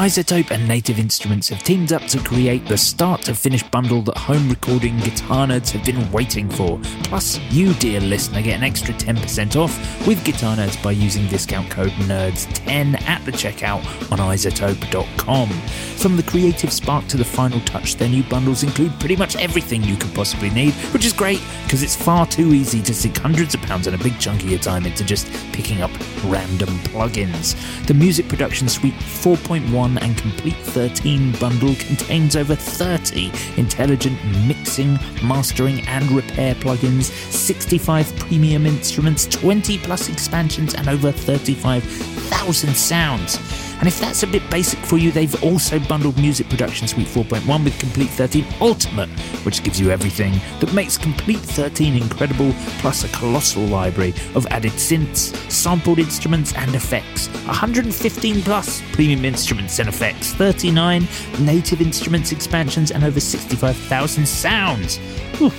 iZotope 0.00 0.50
and 0.50 0.66
Native 0.66 0.98
Instruments 0.98 1.50
have 1.50 1.62
teamed 1.62 1.92
up 1.92 2.00
to 2.04 2.18
create 2.20 2.64
the 2.64 2.78
start 2.78 3.20
to 3.20 3.34
finish 3.34 3.62
bundle 3.64 4.00
that 4.00 4.16
home 4.16 4.48
recording 4.48 4.96
guitar 5.00 5.46
nerds 5.46 5.70
have 5.72 5.84
been 5.84 6.10
waiting 6.10 6.48
for. 6.48 6.80
Plus, 7.04 7.38
you, 7.50 7.74
dear 7.74 8.00
listener, 8.00 8.40
get 8.40 8.56
an 8.56 8.64
extra 8.64 8.94
10% 8.94 9.56
off 9.56 10.06
with 10.06 10.24
Guitar 10.24 10.56
Nerds 10.56 10.82
by 10.82 10.92
using 10.92 11.26
discount 11.26 11.70
code 11.70 11.90
NERDS10 11.90 12.98
at 13.02 13.22
the 13.26 13.30
checkout 13.32 13.84
on 14.10 14.18
izotope.com. 14.20 15.50
From 15.50 16.16
the 16.16 16.22
creative 16.22 16.72
spark 16.72 17.06
to 17.08 17.18
the 17.18 17.24
final 17.24 17.60
touch, 17.60 17.96
their 17.96 18.08
new 18.08 18.22
bundles 18.22 18.62
include 18.62 18.98
pretty 19.00 19.16
much 19.16 19.36
everything 19.36 19.82
you 19.82 19.96
could 19.96 20.14
possibly 20.14 20.48
need, 20.48 20.72
which 20.94 21.04
is 21.04 21.12
great 21.12 21.42
because 21.64 21.82
it's 21.82 21.94
far 21.94 22.26
too 22.26 22.54
easy 22.54 22.80
to 22.80 22.94
sink 22.94 23.18
hundreds 23.18 23.52
of 23.52 23.60
pounds 23.60 23.86
and 23.86 23.94
a 23.94 24.02
big 24.02 24.18
chunk 24.18 24.42
of 24.42 24.48
your 24.48 24.60
time 24.60 24.86
into 24.86 25.04
just 25.04 25.30
picking 25.52 25.82
up 25.82 25.90
random 26.24 26.70
plugins. 26.88 27.54
The 27.86 27.92
Music 27.92 28.26
Production 28.28 28.66
Suite 28.66 28.94
4.1 28.94 29.89
and 29.98 30.16
Komplete 30.18 30.56
13 30.56 31.32
bundle 31.32 31.74
contains 31.76 32.36
over 32.36 32.54
30 32.54 33.30
intelligent 33.56 34.18
mixing, 34.46 34.98
mastering, 35.22 35.80
and 35.86 36.10
repair 36.10 36.54
plugins, 36.56 37.04
65 37.04 38.14
premium 38.16 38.66
instruments, 38.66 39.26
20 39.26 39.78
plus 39.78 40.08
expansions, 40.08 40.74
and 40.74 40.88
over 40.88 41.12
35,000 41.12 42.74
sounds. 42.76 43.69
And 43.80 43.88
if 43.88 43.98
that's 43.98 44.22
a 44.22 44.26
bit 44.26 44.48
basic 44.50 44.78
for 44.80 44.98
you, 44.98 45.10
they've 45.10 45.42
also 45.42 45.78
bundled 45.78 46.18
Music 46.18 46.50
Production 46.50 46.86
Suite 46.86 47.06
4.1 47.06 47.64
with 47.64 47.80
Komplete 47.80 48.10
13 48.10 48.44
Ultimate, 48.60 49.08
which 49.42 49.62
gives 49.62 49.80
you 49.80 49.90
everything 49.90 50.34
that 50.60 50.74
makes 50.74 50.98
Komplete 50.98 51.38
13 51.38 51.96
incredible, 51.96 52.52
plus 52.80 53.04
a 53.04 53.08
colossal 53.08 53.62
library 53.64 54.10
of 54.34 54.46
added 54.48 54.72
synths, 54.72 55.34
sampled 55.50 55.98
instruments, 55.98 56.54
and 56.54 56.74
effects. 56.74 57.28
115 57.46 58.42
plus 58.42 58.82
premium 58.92 59.24
instruments 59.24 59.78
and 59.78 59.88
effects, 59.88 60.34
39 60.34 61.08
native 61.40 61.80
instruments 61.80 62.32
expansions, 62.32 62.90
and 62.90 63.02
over 63.02 63.18
65,000 63.18 64.28
sounds. 64.28 64.98
Whew. 65.38 65.52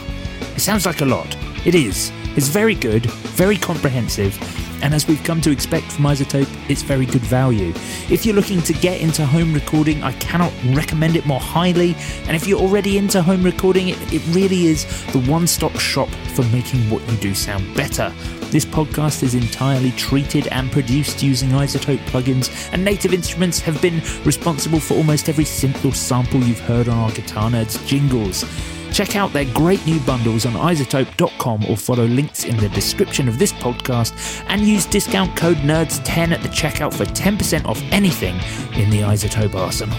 It 0.55 0.59
sounds 0.59 0.85
like 0.85 1.01
a 1.01 1.05
lot. 1.05 1.35
It 1.65 1.73
is. 1.73 2.11
It's 2.35 2.49
very 2.49 2.75
good, 2.75 3.07
very 3.33 3.57
comprehensive, 3.57 4.37
and 4.81 4.93
as 4.93 5.07
we've 5.07 5.23
come 5.23 5.41
to 5.41 5.51
expect 5.51 5.91
from 5.91 6.05
iZotope, 6.05 6.49
it's 6.69 6.81
very 6.81 7.05
good 7.05 7.21
value. 7.21 7.73
If 8.09 8.25
you're 8.25 8.35
looking 8.35 8.61
to 8.63 8.73
get 8.73 9.01
into 9.01 9.25
home 9.25 9.53
recording, 9.53 10.03
I 10.03 10.11
cannot 10.13 10.53
recommend 10.73 11.15
it 11.15 11.25
more 11.25 11.39
highly. 11.39 11.95
And 12.25 12.35
if 12.35 12.47
you're 12.47 12.59
already 12.59 12.97
into 12.97 13.21
home 13.21 13.43
recording, 13.43 13.89
it, 13.89 14.13
it 14.13 14.21
really 14.29 14.65
is 14.65 14.85
the 15.13 15.19
one 15.21 15.47
stop 15.47 15.77
shop 15.77 16.09
for 16.35 16.43
making 16.45 16.89
what 16.89 17.07
you 17.09 17.17
do 17.17 17.33
sound 17.33 17.73
better. 17.75 18.13
This 18.51 18.65
podcast 18.65 19.23
is 19.23 19.33
entirely 19.33 19.91
treated 19.91 20.47
and 20.47 20.71
produced 20.71 21.23
using 21.23 21.49
iZotope 21.49 22.05
plugins, 22.07 22.69
and 22.73 22.83
Native 22.83 23.13
Instruments 23.13 23.61
have 23.61 23.81
been 23.81 24.01
responsible 24.25 24.79
for 24.79 24.95
almost 24.95 25.29
every 25.29 25.45
synth 25.45 25.85
or 25.85 25.93
sample 25.93 26.41
you've 26.41 26.59
heard 26.59 26.89
on 26.89 26.97
our 26.97 27.11
Guitar 27.11 27.49
Nerds 27.49 27.85
jingles. 27.87 28.43
Check 28.91 29.15
out 29.15 29.31
their 29.33 29.45
great 29.53 29.85
new 29.85 29.99
bundles 30.01 30.45
on 30.45 30.53
izotope.com 30.53 31.65
or 31.65 31.77
follow 31.77 32.05
links 32.05 32.43
in 32.43 32.57
the 32.57 32.69
description 32.69 33.27
of 33.27 33.39
this 33.39 33.53
podcast 33.53 34.13
and 34.47 34.61
use 34.61 34.85
discount 34.85 35.35
code 35.35 35.57
NERDS10 35.57 36.31
at 36.31 36.41
the 36.41 36.49
checkout 36.49 36.93
for 36.93 37.05
10% 37.05 37.65
off 37.65 37.81
anything 37.91 38.35
in 38.79 38.89
the 38.89 38.99
iZotope 38.99 39.55
arsenal. 39.55 39.97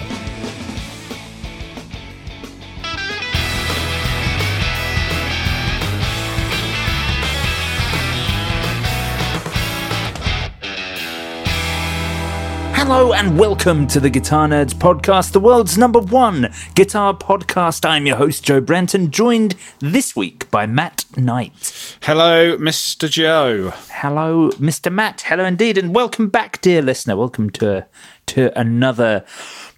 Hello 12.85 13.13
and 13.13 13.39
welcome 13.39 13.87
to 13.87 14.01
the 14.01 14.09
Guitar 14.09 14.45
Nerds 14.45 14.73
podcast, 14.73 15.31
the 15.31 15.39
world's 15.39 15.77
number 15.77 15.99
one 15.99 16.53
guitar 16.75 17.13
podcast. 17.13 17.87
I'm 17.89 18.05
your 18.05 18.17
host, 18.17 18.43
Joe 18.43 18.59
Brenton, 18.59 19.09
joined 19.09 19.55
this 19.79 20.17
week 20.17 20.51
by 20.51 20.65
Matt 20.65 21.05
Knight. 21.15 21.97
Hello, 22.01 22.57
Mr. 22.57 23.09
Joe. 23.09 23.69
Hello, 23.89 24.49
Mr. 24.59 24.91
Matt. 24.91 25.21
Hello 25.21 25.45
indeed, 25.45 25.77
and 25.77 25.95
welcome 25.95 26.27
back, 26.27 26.59
dear 26.59 26.81
listener. 26.81 27.15
Welcome 27.15 27.49
to 27.51 27.85
to 28.25 28.59
another 28.59 29.23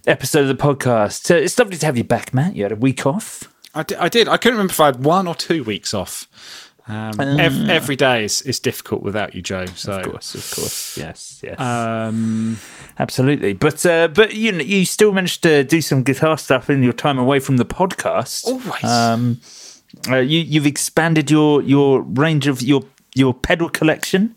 episode 0.08 0.50
of 0.50 0.58
the 0.58 0.60
podcast. 0.60 1.26
So 1.26 1.36
it's 1.36 1.56
lovely 1.60 1.76
to 1.76 1.86
have 1.86 1.96
you 1.96 2.04
back, 2.04 2.34
Matt. 2.34 2.56
You 2.56 2.64
had 2.64 2.72
a 2.72 2.76
week 2.76 3.06
off. 3.06 3.44
I 3.72 3.84
did. 3.84 3.98
I, 3.98 4.08
did. 4.08 4.26
I 4.26 4.36
couldn't 4.36 4.56
remember 4.56 4.72
if 4.72 4.80
I 4.80 4.86
had 4.86 5.04
one 5.04 5.28
or 5.28 5.36
two 5.36 5.62
weeks 5.62 5.94
off. 5.94 6.26
Um, 6.88 7.18
ev- 7.20 7.68
every 7.68 7.96
day 7.96 8.24
is, 8.24 8.42
is 8.42 8.60
difficult 8.60 9.02
without 9.02 9.34
you, 9.34 9.42
Joe. 9.42 9.66
So, 9.74 9.92
Of 9.98 10.10
course, 10.12 10.34
of 10.36 10.50
course, 10.54 10.96
yes, 10.96 11.40
yes, 11.42 11.58
um, 11.58 12.58
absolutely. 12.98 13.54
But 13.54 13.84
uh, 13.84 14.06
but 14.08 14.34
you 14.34 14.52
know, 14.52 14.62
you 14.62 14.84
still 14.84 15.12
managed 15.12 15.42
to 15.42 15.64
do 15.64 15.80
some 15.80 16.02
guitar 16.04 16.38
stuff 16.38 16.70
in 16.70 16.82
your 16.84 16.92
time 16.92 17.18
away 17.18 17.40
from 17.40 17.56
the 17.56 17.64
podcast. 17.66 18.44
Always. 18.46 18.84
Um, 18.84 19.40
uh, 20.08 20.16
you 20.18 20.40
you've 20.40 20.66
expanded 20.66 21.30
your 21.30 21.60
your 21.62 22.02
range 22.02 22.46
of 22.46 22.62
your 22.62 22.82
your 23.14 23.34
pedal 23.34 23.68
collection. 23.68 24.36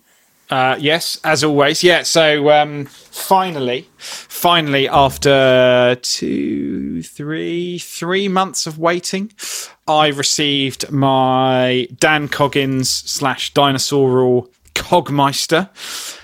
uh, 0.49 0.75
yes, 0.79 1.19
as 1.23 1.43
always. 1.43 1.83
Yeah. 1.83 2.01
So 2.03 2.49
um, 2.49 2.85
finally, 2.85 3.87
finally, 3.97 4.87
after 4.87 5.95
two, 6.01 7.03
three, 7.03 7.77
three 7.77 8.27
months 8.27 8.65
of 8.65 8.79
waiting, 8.79 9.31
I 9.89 10.07
received 10.09 10.91
my 10.91 11.87
Dan 11.97 12.27
Coggins 12.27 12.89
slash 12.89 13.53
Dinosaural 13.53 14.47
Cogmeister 14.75 15.69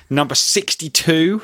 number 0.10 0.36
sixty-two. 0.36 1.42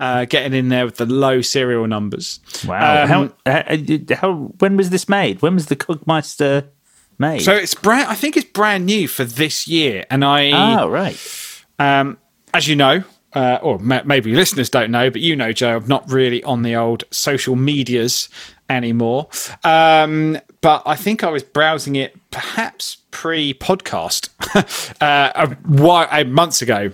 Uh, 0.00 0.24
getting 0.26 0.54
in 0.54 0.68
there 0.68 0.84
with 0.84 0.96
the 0.96 1.06
low 1.06 1.40
serial 1.40 1.84
numbers. 1.88 2.38
Wow. 2.64 3.02
Um, 3.02 3.08
how, 3.44 3.52
how 3.52 4.14
how 4.14 4.32
when 4.58 4.76
was 4.76 4.90
this 4.90 5.08
made? 5.08 5.42
When 5.42 5.54
was 5.54 5.66
the 5.66 5.74
Cogmeister 5.74 6.68
made? 7.18 7.40
So 7.40 7.52
it's 7.52 7.74
brand. 7.74 8.06
I 8.08 8.14
think 8.14 8.36
it's 8.36 8.48
brand 8.48 8.86
new 8.86 9.08
for 9.08 9.24
this 9.24 9.66
year, 9.66 10.04
and 10.08 10.24
I. 10.24 10.80
oh 10.82 10.88
right. 10.88 11.18
Um, 11.80 12.18
as 12.54 12.68
you 12.68 12.76
know, 12.76 13.02
uh, 13.32 13.58
or 13.60 13.80
ma- 13.80 14.02
maybe 14.04 14.32
listeners 14.34 14.70
don't 14.70 14.92
know, 14.92 15.10
but 15.10 15.20
you 15.20 15.34
know, 15.34 15.52
Joe, 15.52 15.76
I'm 15.76 15.88
not 15.88 16.08
really 16.10 16.42
on 16.44 16.62
the 16.62 16.76
old 16.76 17.02
social 17.10 17.56
medias 17.56 18.28
anymore. 18.70 19.28
Um, 19.64 20.38
but 20.60 20.82
I 20.86 20.96
think 20.96 21.22
I 21.22 21.30
was 21.30 21.42
browsing 21.42 21.96
it 21.96 22.16
perhaps 22.30 22.96
pre 23.10 23.54
podcast 23.54 24.28
uh, 25.00 25.32
a, 25.34 25.54
while, 25.66 26.08
a 26.10 26.24
months 26.24 26.62
ago. 26.62 26.90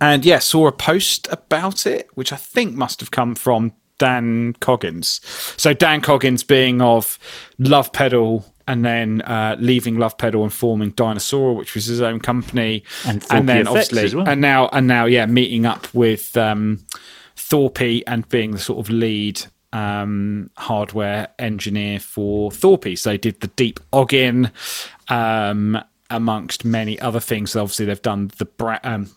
And 0.00 0.24
yeah, 0.24 0.38
saw 0.38 0.68
a 0.68 0.72
post 0.72 1.26
about 1.30 1.84
it, 1.86 2.08
which 2.14 2.32
I 2.32 2.36
think 2.36 2.74
must 2.74 3.00
have 3.00 3.10
come 3.10 3.34
from 3.34 3.72
Dan 3.98 4.54
Coggins. 4.60 5.20
So 5.56 5.74
Dan 5.74 6.00
Coggins 6.00 6.44
being 6.44 6.80
of 6.80 7.18
Love 7.58 7.92
Pedal 7.92 8.44
and 8.66 8.84
then 8.84 9.20
uh, 9.22 9.56
leaving 9.58 9.98
Love 9.98 10.16
Pedal 10.16 10.44
and 10.44 10.52
forming 10.52 10.90
Dinosaur, 10.90 11.54
which 11.54 11.74
was 11.74 11.86
his 11.86 12.00
own 12.00 12.20
company, 12.20 12.84
And 13.04 13.22
Thorpe 13.22 13.46
then 13.46 13.66
obviously 13.66 14.14
well. 14.14 14.28
and 14.28 14.40
now 14.40 14.68
and 14.72 14.86
now 14.86 15.06
yeah, 15.06 15.26
meeting 15.26 15.66
up 15.66 15.92
with 15.92 16.36
um, 16.36 16.84
Thorpe 17.36 18.02
and 18.06 18.28
being 18.28 18.52
the 18.52 18.58
sort 18.58 18.78
of 18.78 18.88
lead 18.90 19.42
um, 19.72 20.50
hardware 20.56 21.28
engineer 21.38 22.00
for 22.00 22.50
Thorpe. 22.50 22.96
So 22.96 23.10
they 23.10 23.18
did 23.18 23.40
the 23.40 23.48
Deep 23.48 23.80
Oggin, 23.92 24.50
um, 25.08 25.82
amongst 26.10 26.64
many 26.64 26.98
other 27.00 27.20
things. 27.20 27.54
Obviously, 27.54 27.86
they've 27.86 28.02
done 28.02 28.30
the 28.38 28.44
bra- 28.44 28.80
um, 28.82 29.10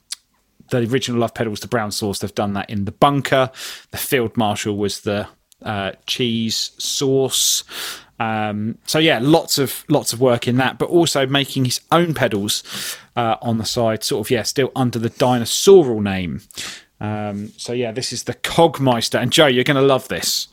the 0.69 0.88
original 0.89 1.19
Love 1.19 1.33
pedals, 1.33 1.59
the 1.59 1.67
brown 1.67 1.91
sauce. 1.91 2.19
They've 2.19 2.33
done 2.33 2.53
that 2.53 2.69
in 2.69 2.85
the 2.85 2.91
bunker. 2.91 3.51
The 3.91 3.97
Field 3.97 4.38
Marshal 4.38 4.77
was 4.77 5.01
the 5.01 5.27
uh, 5.61 5.91
cheese 6.05 6.71
sauce. 6.77 7.63
Um, 8.19 8.77
so 8.85 9.00
yeah, 9.00 9.19
lots 9.21 9.57
of 9.57 9.83
lots 9.89 10.13
of 10.13 10.21
work 10.21 10.47
in 10.47 10.57
that, 10.57 10.77
but 10.77 10.89
also 10.89 11.25
making 11.25 11.65
his 11.65 11.81
own 11.91 12.13
pedals 12.13 12.63
uh, 13.15 13.38
on 13.41 13.57
the 13.57 13.65
side, 13.65 14.03
sort 14.03 14.25
of 14.25 14.31
yeah, 14.31 14.44
still 14.44 14.71
under 14.75 15.00
the 15.00 15.09
dinosaural 15.09 16.01
name. 16.01 16.41
Um, 17.03 17.51
so 17.57 17.73
yeah, 17.73 17.91
this 17.91 18.13
is 18.13 18.23
the 18.23 18.33
Cogmeister, 18.33 19.21
and 19.21 19.31
Joe, 19.31 19.47
you're 19.47 19.65
going 19.65 19.75
to 19.75 19.81
love 19.81 20.07
this. 20.07 20.47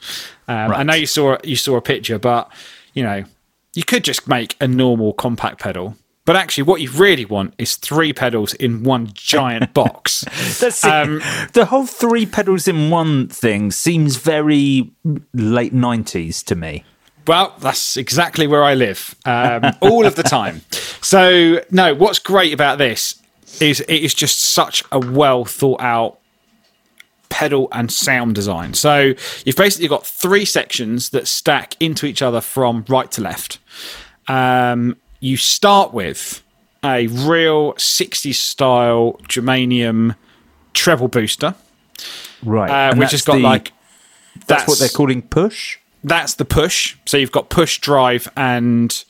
Um, 0.49 0.73
I 0.73 0.83
know 0.83 0.95
you 0.95 1.07
saw 1.07 1.39
you 1.45 1.57
saw 1.57 1.77
a 1.77 1.81
picture, 1.81 2.19
but 2.19 2.53
you 2.93 3.05
know 3.05 3.25
you 3.73 3.85
could 3.85 4.05
just 4.05 4.29
make 4.29 4.57
a 4.61 4.67
normal 4.67 5.13
compact 5.13 5.61
pedal. 5.61 5.97
But 6.27 6.37
actually, 6.37 6.65
what 6.65 6.81
you 6.81 6.91
really 6.91 7.25
want 7.25 7.55
is 7.57 7.77
three 7.77 8.13
pedals 8.13 8.53
in 8.55 8.83
one 8.83 9.11
giant 9.15 9.73
box. 9.75 10.25
That's. 10.61 10.85
Um, 10.85 11.23
the 11.55 11.67
whole 11.67 11.87
three 11.87 12.27
pedals 12.27 12.69
in 12.69 12.91
one 12.91 13.29
thing 13.29 13.71
seems 13.71 14.17
very 14.17 14.91
late 15.33 15.73
90s 15.73 16.45
to 16.45 16.55
me. 16.55 16.85
Well, 17.27 17.55
that's 17.61 17.97
exactly 17.97 18.47
where 18.47 18.65
I 18.65 18.75
live, 18.75 19.15
um, 19.25 19.73
all 19.81 20.05
of 20.05 20.17
the 20.17 20.23
time. 20.23 20.63
So, 21.03 21.65
no, 21.71 21.95
what's 21.95 22.19
great 22.19 22.53
about 22.53 22.77
this 22.77 23.23
is 23.59 23.81
it 23.81 24.03
is 24.03 24.13
just 24.13 24.39
such 24.39 24.85
a 24.93 24.99
well 24.99 25.47
thought 25.47 25.81
out 25.81 26.20
pedal 27.31 27.69
and 27.73 27.91
sound 27.91 28.35
design. 28.35 28.75
So, 28.75 29.15
you've 29.47 29.57
basically 29.57 29.89
got 29.89 30.05
three 30.07 30.45
sections 30.45 31.11
that 31.11 31.27
stack 31.27 31.75
into 31.81 32.05
each 32.05 32.21
other 32.21 32.41
from 32.43 32.85
right 32.89 33.11
to 33.13 33.23
left. 33.23 33.59
Um, 34.29 34.97
you 35.21 35.37
start 35.39 35.93
with 35.95 36.43
a 36.85 37.07
real 37.09 37.73
60s 37.75 38.35
style 38.37 39.19
germanium 39.29 40.17
treble 40.75 41.09
booster, 41.09 41.55
Right. 42.43 42.71
uh, 42.71 42.95
which 42.95 43.01
that's 43.01 43.13
has 43.13 43.23
got 43.23 43.35
the- 43.37 43.41
like 43.41 43.73
That's, 44.47 44.67
what 44.69 44.79
they're 44.79 44.89
calling 44.89 45.23
push? 45.23 45.79
that's 46.05 46.35
the 46.35 46.45
push. 46.45 46.97
So 47.07 47.17
you've 47.19 47.33
got 47.33 47.51
push, 47.51 47.79
drive, 47.81 48.29
and 48.37 49.05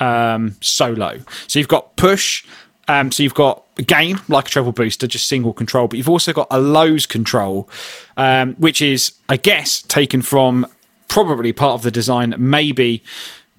um, 0.00 0.56
solo. 0.60 1.20
So 1.46 1.58
you've 1.58 1.68
got 1.68 1.96
push. 1.96 2.44
Um, 2.88 3.10
so 3.10 3.22
you've 3.22 3.32
got 3.34 3.62
gain 3.82 4.18
like 4.28 4.46
a 4.46 4.50
treble 4.50 4.72
booster, 4.72 5.06
just 5.06 5.28
single 5.28 5.52
control, 5.52 5.88
but 5.88 5.96
you've 5.96 6.08
also 6.08 6.32
got 6.32 6.46
a 6.50 6.60
lows 6.60 7.06
control, 7.06 7.68
um, 8.16 8.54
which 8.54 8.80
is, 8.80 9.12
I 9.28 9.36
guess, 9.36 9.82
taken 9.82 10.22
from 10.22 10.66
probably 11.08 11.52
part 11.52 11.74
of 11.74 11.82
the 11.82 11.90
design 11.90 12.30
that 12.30 12.40
maybe 12.40 13.02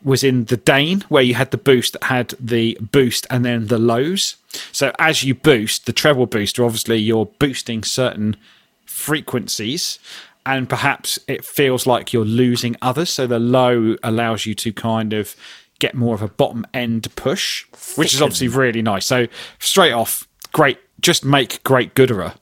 was 0.04 0.24
in 0.24 0.46
the 0.46 0.58
Dane, 0.58 1.02
where 1.10 1.24
you 1.24 1.34
had 1.34 1.52
the 1.52 1.58
boost 1.58 1.94
that 1.94 2.04
had 2.04 2.34
the 2.40 2.78
boost 2.80 3.26
and 3.30 3.44
then 3.44 3.68
the 3.68 3.80
lows. 3.80 4.38
So 4.72 4.92
as 5.00 5.24
you 5.24 5.36
boost, 5.36 5.86
the 5.86 5.94
treble 5.94 6.26
booster, 6.26 6.64
obviously 6.64 6.98
you're 6.98 7.26
boosting 7.26 7.84
certain 7.84 8.36
frequencies 8.86 10.00
and 10.46 10.70
perhaps 10.70 11.20
it 11.28 11.44
feels 11.44 11.86
like 11.86 12.14
you're 12.14 12.26
losing 12.26 12.76
others 12.82 13.10
so 13.10 13.28
the 13.28 13.38
low 13.38 13.96
allows 14.02 14.46
you 14.46 14.56
to 14.56 14.72
kind 14.72 15.12
of 15.12 15.36
get 15.80 15.94
more 15.96 16.16
of 16.16 16.22
a 16.22 16.28
bottom 16.28 16.66
end 16.74 17.08
push 17.16 17.66
which 17.96 18.14
is 18.14 18.22
obviously 18.22 18.48
really 18.48 18.82
nice. 18.82 19.06
So 19.06 19.28
straight 19.60 19.94
off 19.94 20.28
great 20.52 20.80
just 21.02 21.24
make 21.24 21.62
great 21.64 21.94
gooderer 21.94 22.36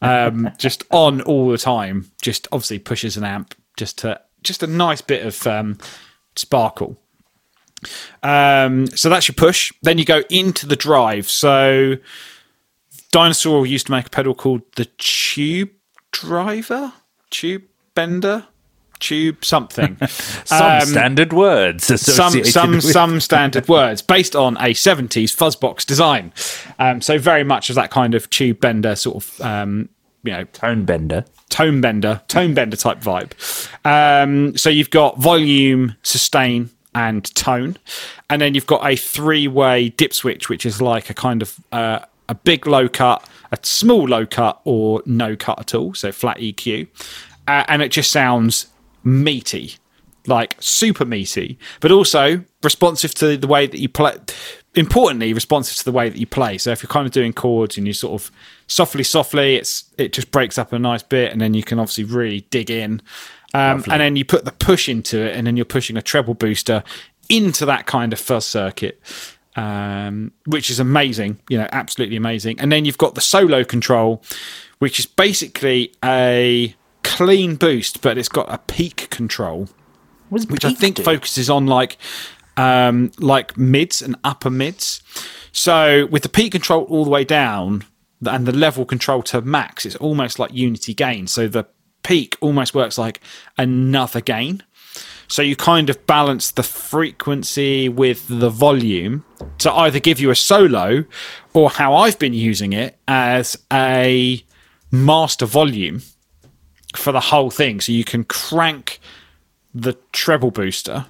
um, 0.00 0.50
just 0.58 0.84
on 0.90 1.20
all 1.22 1.48
the 1.48 1.58
time 1.58 2.10
just 2.22 2.46
obviously 2.52 2.78
pushes 2.78 3.16
an 3.16 3.24
amp 3.24 3.54
just 3.76 3.98
to 3.98 4.20
just 4.42 4.62
a 4.62 4.66
nice 4.66 5.00
bit 5.00 5.26
of 5.26 5.46
um, 5.46 5.78
sparkle. 6.36 6.96
Um, 8.22 8.86
so 8.86 9.10
that's 9.10 9.28
your 9.28 9.34
push. 9.34 9.72
Then 9.82 9.98
you 9.98 10.04
go 10.04 10.22
into 10.30 10.66
the 10.66 10.76
drive. 10.76 11.28
So 11.28 11.96
Dinosaur 13.12 13.66
used 13.66 13.86
to 13.86 13.92
make 13.92 14.06
a 14.06 14.10
pedal 14.10 14.34
called 14.34 14.62
the 14.76 14.86
Tube 14.98 15.70
Driver, 16.12 16.92
Tube 17.30 17.64
Bender, 17.94 18.46
Tube 18.98 19.44
something. 19.44 19.96
Some 20.44 20.80
standard 20.82 21.32
words. 21.32 21.84
some 22.00 22.44
some 22.44 22.72
with- 22.72 22.84
some 22.84 23.20
standard 23.28 23.68
words 23.68 24.02
based 24.02 24.34
on 24.34 24.56
a 24.56 24.70
70s 24.74 25.34
fuzzbox 25.36 25.84
design. 25.84 26.32
Um, 26.78 27.00
so 27.00 27.18
very 27.18 27.44
much 27.44 27.68
of 27.68 27.76
that 27.76 27.90
kind 27.90 28.14
of 28.14 28.28
tube 28.30 28.60
bender 28.60 28.96
sort 28.96 29.16
of 29.24 29.40
um, 29.40 29.88
you 30.22 30.32
know 30.32 30.44
tone 30.44 30.84
bender. 30.84 31.24
tone 31.50 31.80
bender, 31.80 32.22
tone 32.28 32.54
bender 32.54 32.76
type 32.76 33.00
vibe. 33.00 33.32
Um, 33.84 34.56
so 34.56 34.70
you've 34.70 34.90
got 34.90 35.18
volume, 35.18 35.94
sustain, 36.02 36.70
and 36.94 37.32
tone, 37.34 37.76
and 38.30 38.40
then 38.40 38.54
you've 38.54 38.66
got 38.66 38.84
a 38.90 38.96
three-way 38.96 39.90
dip 39.90 40.12
switch, 40.14 40.48
which 40.48 40.64
is 40.64 40.80
like 40.80 41.10
a 41.10 41.14
kind 41.14 41.42
of 41.42 41.60
uh, 41.70 42.00
a 42.28 42.34
big 42.34 42.66
low 42.66 42.88
cut, 42.88 43.28
a 43.52 43.58
small 43.62 44.08
low 44.08 44.24
cut, 44.26 44.60
or 44.64 45.02
no 45.06 45.36
cut 45.36 45.58
at 45.60 45.74
all, 45.74 45.92
so 45.94 46.10
flat 46.10 46.38
EQ, 46.38 46.88
uh, 47.46 47.64
and 47.68 47.82
it 47.82 47.90
just 47.92 48.10
sounds 48.10 48.66
meaty, 49.06 49.76
like 50.26 50.56
super 50.58 51.04
meaty, 51.04 51.58
but 51.80 51.92
also 51.92 52.42
responsive 52.62 53.14
to 53.14 53.36
the 53.36 53.46
way 53.46 53.66
that 53.66 53.78
you 53.78 53.88
play. 53.88 54.16
Importantly, 54.74 55.32
responsive 55.32 55.78
to 55.78 55.84
the 55.84 55.92
way 55.92 56.10
that 56.10 56.18
you 56.18 56.26
play. 56.26 56.58
So 56.58 56.70
if 56.70 56.82
you're 56.82 56.88
kind 56.88 57.06
of 57.06 57.12
doing 57.12 57.32
chords 57.32 57.78
and 57.78 57.86
you 57.86 57.94
sort 57.94 58.20
of 58.20 58.30
softly, 58.66 59.04
softly, 59.04 59.56
it's 59.56 59.84
it 59.96 60.12
just 60.12 60.30
breaks 60.30 60.58
up 60.58 60.72
a 60.72 60.78
nice 60.78 61.02
bit, 61.02 61.32
and 61.32 61.40
then 61.40 61.54
you 61.54 61.62
can 61.62 61.78
obviously 61.78 62.04
really 62.04 62.40
dig 62.50 62.70
in. 62.70 63.00
Um, 63.54 63.84
and 63.88 64.02
then 64.02 64.16
you 64.16 64.24
put 64.24 64.44
the 64.44 64.52
push 64.52 64.88
into 64.88 65.18
it, 65.18 65.34
and 65.34 65.46
then 65.46 65.56
you're 65.56 65.64
pushing 65.64 65.96
a 65.96 66.02
treble 66.02 66.34
booster 66.34 66.82
into 67.30 67.64
that 67.64 67.86
kind 67.86 68.12
of 68.12 68.18
fuzz 68.18 68.44
circuit, 68.44 69.00
um, 69.54 70.32
which 70.44 70.68
is 70.68 70.78
amazing. 70.78 71.38
You 71.48 71.58
know, 71.58 71.68
absolutely 71.72 72.16
amazing. 72.16 72.60
And 72.60 72.70
then 72.70 72.84
you've 72.84 72.98
got 72.98 73.14
the 73.14 73.22
solo 73.22 73.64
control, 73.64 74.22
which 74.78 74.98
is 74.98 75.06
basically 75.06 75.94
a 76.04 76.74
clean 77.06 77.56
boost, 77.56 78.02
but 78.02 78.18
it's 78.18 78.28
got 78.28 78.52
a 78.52 78.58
peak 78.58 79.08
control 79.10 79.68
which 80.28 80.64
I 80.64 80.72
think 80.72 80.98
focuses 80.98 81.48
on 81.48 81.66
like 81.66 81.96
um, 82.56 83.12
like 83.18 83.56
mids 83.56 84.02
and 84.02 84.16
upper 84.24 84.50
mids. 84.50 85.02
So 85.52 86.06
with 86.06 86.22
the 86.22 86.28
peak 86.28 86.52
control 86.52 86.84
all 86.84 87.04
the 87.04 87.10
way 87.10 87.24
down 87.24 87.84
and 88.24 88.46
the 88.46 88.52
level 88.52 88.84
control 88.84 89.22
to 89.24 89.40
max, 89.40 89.86
it's 89.86 89.96
almost 89.96 90.38
like 90.38 90.52
unity 90.52 90.94
gain. 90.94 91.26
So 91.26 91.48
the 91.48 91.66
peak 92.02 92.36
almost 92.40 92.74
works 92.74 92.98
like 92.98 93.20
another 93.58 94.20
gain. 94.20 94.62
So 95.28 95.42
you 95.42 95.56
kind 95.56 95.90
of 95.90 96.06
balance 96.06 96.52
the 96.52 96.62
frequency 96.62 97.88
with 97.88 98.26
the 98.28 98.48
volume 98.48 99.24
to 99.58 99.72
either 99.72 99.98
give 99.98 100.20
you 100.20 100.30
a 100.30 100.36
solo 100.36 101.04
or 101.52 101.68
how 101.68 101.94
I've 101.94 102.18
been 102.18 102.32
using 102.32 102.72
it 102.72 102.98
as 103.08 103.58
a 103.72 104.42
master 104.92 105.46
volume 105.46 106.00
for 106.96 107.12
the 107.12 107.20
whole 107.20 107.50
thing. 107.50 107.80
So 107.80 107.92
you 107.92 108.04
can 108.04 108.24
crank 108.24 109.00
the 109.74 109.96
treble 110.12 110.50
booster 110.50 111.06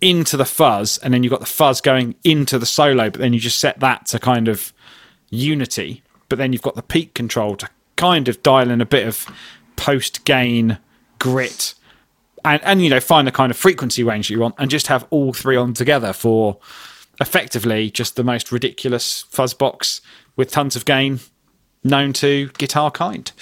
into 0.00 0.36
the 0.36 0.46
fuzz, 0.46 0.98
and 0.98 1.12
then 1.12 1.22
you've 1.22 1.30
got 1.30 1.40
the 1.40 1.46
fuzz 1.46 1.80
going 1.80 2.14
into 2.24 2.58
the 2.58 2.66
solo, 2.66 3.10
but 3.10 3.20
then 3.20 3.32
you 3.32 3.40
just 3.40 3.60
set 3.60 3.80
that 3.80 4.06
to 4.06 4.18
kind 4.18 4.48
of 4.48 4.72
unity. 5.28 6.02
But 6.28 6.38
then 6.38 6.52
you've 6.52 6.62
got 6.62 6.74
the 6.74 6.82
peak 6.82 7.14
control 7.14 7.56
to 7.56 7.68
kind 7.96 8.28
of 8.28 8.42
dial 8.42 8.70
in 8.70 8.80
a 8.80 8.86
bit 8.86 9.06
of 9.06 9.26
post 9.76 10.24
gain 10.24 10.78
grit 11.18 11.74
and, 12.44 12.62
and 12.64 12.82
you 12.82 12.90
know 12.90 13.00
find 13.00 13.26
the 13.26 13.32
kind 13.32 13.50
of 13.50 13.56
frequency 13.56 14.02
range 14.02 14.30
you 14.30 14.40
want 14.40 14.54
and 14.58 14.70
just 14.70 14.86
have 14.86 15.06
all 15.10 15.32
three 15.32 15.56
on 15.56 15.74
together 15.74 16.12
for 16.12 16.58
effectively 17.20 17.90
just 17.90 18.16
the 18.16 18.24
most 18.24 18.50
ridiculous 18.50 19.22
fuzz 19.30 19.54
box 19.54 20.00
with 20.36 20.50
tons 20.50 20.76
of 20.76 20.84
gain 20.84 21.20
known 21.84 22.12
to 22.12 22.48
guitar 22.58 22.90
kind. 22.90 23.32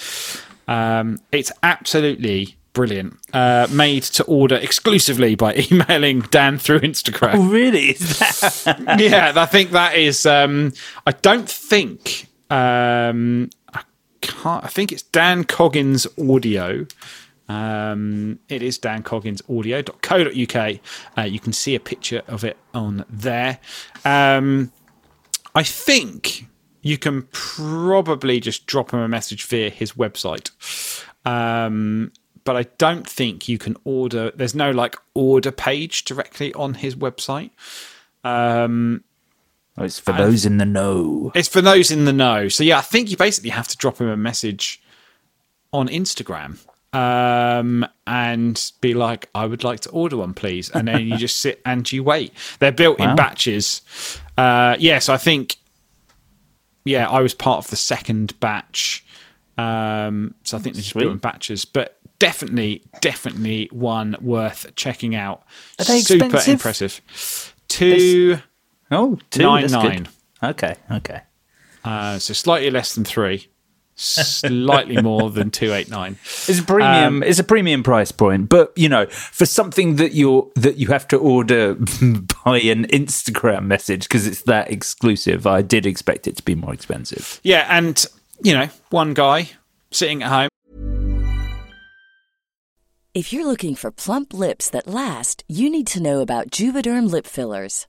Um, 0.69 1.19
it's 1.33 1.51
absolutely 1.63 2.57
brilliant. 2.75 3.17
Uh, 3.33 3.67
made 3.73 4.05
to 4.05 4.23
order 4.25 4.55
exclusively 4.55 5.35
by 5.35 5.55
emailing 5.73 6.21
Dan 6.21 6.59
through 6.59 6.81
Instagram. 6.81 7.35
Oh, 7.35 7.49
really? 7.49 7.97
Yeah, 9.03 9.33
I 9.35 9.47
think 9.47 9.73
that 9.73 9.97
is. 9.97 10.25
Um, 10.27 10.73
I 11.07 11.13
don't 11.13 11.49
think. 11.49 12.29
Um, 12.51 13.51
I 13.73 13.83
can't. 14.21 14.65
I 14.65 14.69
think 14.69 14.93
it's 14.93 15.03
Dan 15.03 15.45
Coggins 15.45 16.07
Audio. 16.19 16.87
Um, 17.49 18.39
it 18.49 18.63
is 18.63 18.79
Dan 18.79 19.03
Coggins 19.03 19.43
Audio.co.uk. 19.49 20.79
Uh, 21.17 21.23
you 21.23 21.41
can 21.41 21.53
see 21.53 21.75
a 21.75 21.81
picture 21.81 22.23
of 22.29 22.45
it 22.45 22.59
on 22.75 23.05
there. 23.09 23.59
Um, 24.05 24.71
I 25.55 25.63
think 25.63 26.47
you 26.83 26.99
can 26.99 27.23
probably 27.33 28.41
just 28.41 28.67
drop 28.67 28.93
him 28.93 29.01
a 29.01 29.09
message 29.09 29.45
via 29.47 29.71
his 29.71 29.93
website. 29.93 30.51
Um, 31.25 32.13
but 32.45 32.57
I 32.57 32.63
don't 32.79 33.09
think 33.09 33.49
you 33.49 33.59
can 33.59 33.77
order. 33.85 34.31
There's 34.35 34.55
no 34.55 34.71
like 34.71 34.97
order 35.15 35.51
page 35.53 36.05
directly 36.05 36.55
on 36.55 36.75
his 36.75 36.97
website. 36.97 37.51
Um, 38.25 39.05
Oh, 39.81 39.85
it's 39.85 40.01
for 40.01 40.13
those 40.13 40.45
in 40.45 40.59
the 40.59 40.67
know. 40.67 41.31
it's 41.37 41.47
for 41.47 41.61
those 41.61 41.93
in 41.93 42.05
the 42.05 42.13
know. 42.13 42.49
So 42.49 42.65
yeah, 42.65 42.79
I 42.79 42.81
think 42.81 43.11
you 43.13 43.17
basically 43.17 43.51
have 43.51 43.69
to 43.69 43.77
drop 43.77 43.99
him 44.01 44.09
a 44.09 44.17
message 44.17 44.83
on 45.73 45.87
Instagram 45.87 46.59
um, 46.93 47.87
and 48.05 48.73
be 48.81 48.95
like, 48.95 49.29
"I 49.37 49.47
would 49.47 49.63
like 49.63 49.79
to 49.81 49.91
order 49.91 50.17
one, 50.17 50.35
please," 50.35 50.69
and 50.71 50.89
then 50.89 51.07
you 51.07 51.17
just 51.27 51.41
sit 51.41 51.61
and 51.65 51.91
you 51.93 52.03
wait. 52.03 52.33
They're 52.59 52.73
built 52.73 52.99
in 52.99 53.15
batches. 53.15 53.83
Uh, 54.37 54.75
yeah, 54.81 54.99
so 54.99 55.15
I 55.15 55.17
think 55.17 55.57
yeah, 56.89 57.09
I 57.09 57.21
was 57.21 57.35
part 57.35 57.59
of 57.65 57.71
the 57.71 57.77
second 57.77 58.39
batch. 58.41 59.05
Um, 59.57 60.35
so 60.45 60.57
I 60.57 60.61
think 60.61 60.75
they 60.77 60.81
just 60.81 60.93
Sweet. 60.93 61.03
built 61.03 61.13
in 61.13 61.19
batches, 61.19 61.65
but 61.65 61.99
definitely, 62.19 62.83
definitely 63.01 63.69
one 63.73 64.17
worth 64.21 64.73
checking 64.77 65.15
out. 65.15 65.43
Are 65.79 65.85
they 65.85 66.01
Super 66.01 66.25
expensive? 66.27 66.53
impressive. 66.53 67.55
Two, 67.69 68.39
Oh, 68.91 69.19
two. 69.31 69.43
Nine, 69.43 69.67
that's 69.67 69.83
good. 69.83 70.09
Okay, 70.43 70.77
okay. 70.93 71.21
uh, 71.85 72.19
so 72.19 72.33
slightly 72.33 72.71
less 72.71 72.95
than 72.95 73.05
three, 73.05 73.49
slightly 73.99 75.03
more 75.03 75.31
than 75.31 75.51
two 75.51 75.73
eight 75.73 75.91
nine. 75.91 76.19
It's 76.23 76.61
a 76.61 76.63
premium. 76.63 77.17
Um, 77.17 77.23
it's 77.23 77.39
a 77.39 77.45
premium 77.45 77.83
price 77.83 78.13
point, 78.13 78.49
but 78.49 78.73
you 78.77 78.89
know, 78.89 79.07
for 79.07 79.47
something 79.47 79.97
that 79.97 80.13
you're 80.13 80.49
that 80.55 80.77
you 80.77 80.89
have 80.89 81.09
to 81.09 81.17
order 81.17 81.75
by 82.45 82.61
an 82.61 82.87
Instagram 82.87 83.65
message 83.65 84.03
because 84.03 84.27
it's 84.27 84.43
that 84.43 84.71
exclusive, 84.71 85.47
I 85.47 85.63
did 85.63 85.87
expect 85.87 86.27
it 86.27 86.37
to 86.37 86.43
be 86.43 86.55
more 86.55 86.73
expensive. 86.73 87.41
Yeah, 87.43 87.67
and 87.69 88.05
you 88.43 88.55
know, 88.55 88.69
one 88.91 89.15
guy 89.15 89.51
sitting 89.91 90.23
at 90.23 90.29
home. 90.29 90.49
If 93.15 93.33
you're 93.33 93.47
looking 93.47 93.75
for 93.75 93.91
plump 93.91 94.33
lips 94.33 94.71
that 94.71 94.87
last, 94.87 95.43
you 95.49 95.71
need 95.71 95.89
to 95.89 96.01
know 96.01 96.21
about 96.21 96.51
Juvederm 96.51 97.11
lip 97.11 97.27
fillers. 97.27 97.89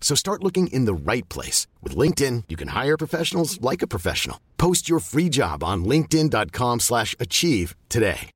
So 0.00 0.16
start 0.16 0.42
looking 0.42 0.66
in 0.72 0.86
the 0.86 0.94
right 0.94 1.28
place. 1.28 1.68
With 1.80 1.94
LinkedIn, 1.94 2.44
you 2.48 2.56
can 2.56 2.68
hire 2.68 2.96
professionals 2.96 3.60
like 3.60 3.82
a 3.82 3.86
professional. 3.86 4.40
Post 4.58 4.88
your 4.88 4.98
free 4.98 5.28
job 5.28 5.62
on 5.62 5.84
linkedin.com 5.84 6.80
slash 6.80 7.14
achieve 7.20 7.76
today. 7.88 8.30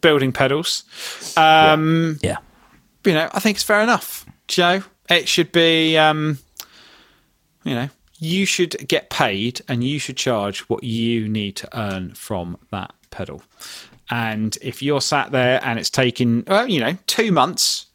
building 0.00 0.32
pedals. 0.32 0.84
Um, 1.36 2.18
Yeah. 2.22 2.38
You 3.04 3.14
know, 3.14 3.30
I 3.32 3.40
think 3.40 3.56
it's 3.56 3.64
fair 3.64 3.80
enough. 3.80 4.26
Joe. 4.48 4.82
it 5.08 5.28
should 5.28 5.52
be, 5.52 5.96
um, 5.96 6.38
you 7.64 7.74
know, 7.74 7.88
you 8.18 8.44
should 8.44 8.88
get 8.88 9.10
paid 9.10 9.60
and 9.68 9.82
you 9.82 9.98
should 9.98 10.16
charge 10.16 10.60
what 10.68 10.84
you 10.84 11.28
need 11.28 11.56
to 11.56 11.78
earn 11.78 12.14
from 12.14 12.58
that 12.70 12.92
pedal. 13.10 13.42
And 14.10 14.58
if 14.60 14.82
you're 14.82 15.00
sat 15.00 15.30
there 15.30 15.60
and 15.64 15.78
it's 15.78 15.90
taken, 15.90 16.44
well, 16.46 16.68
you 16.68 16.80
know, 16.80 16.96
two 17.06 17.32
months 17.32 17.86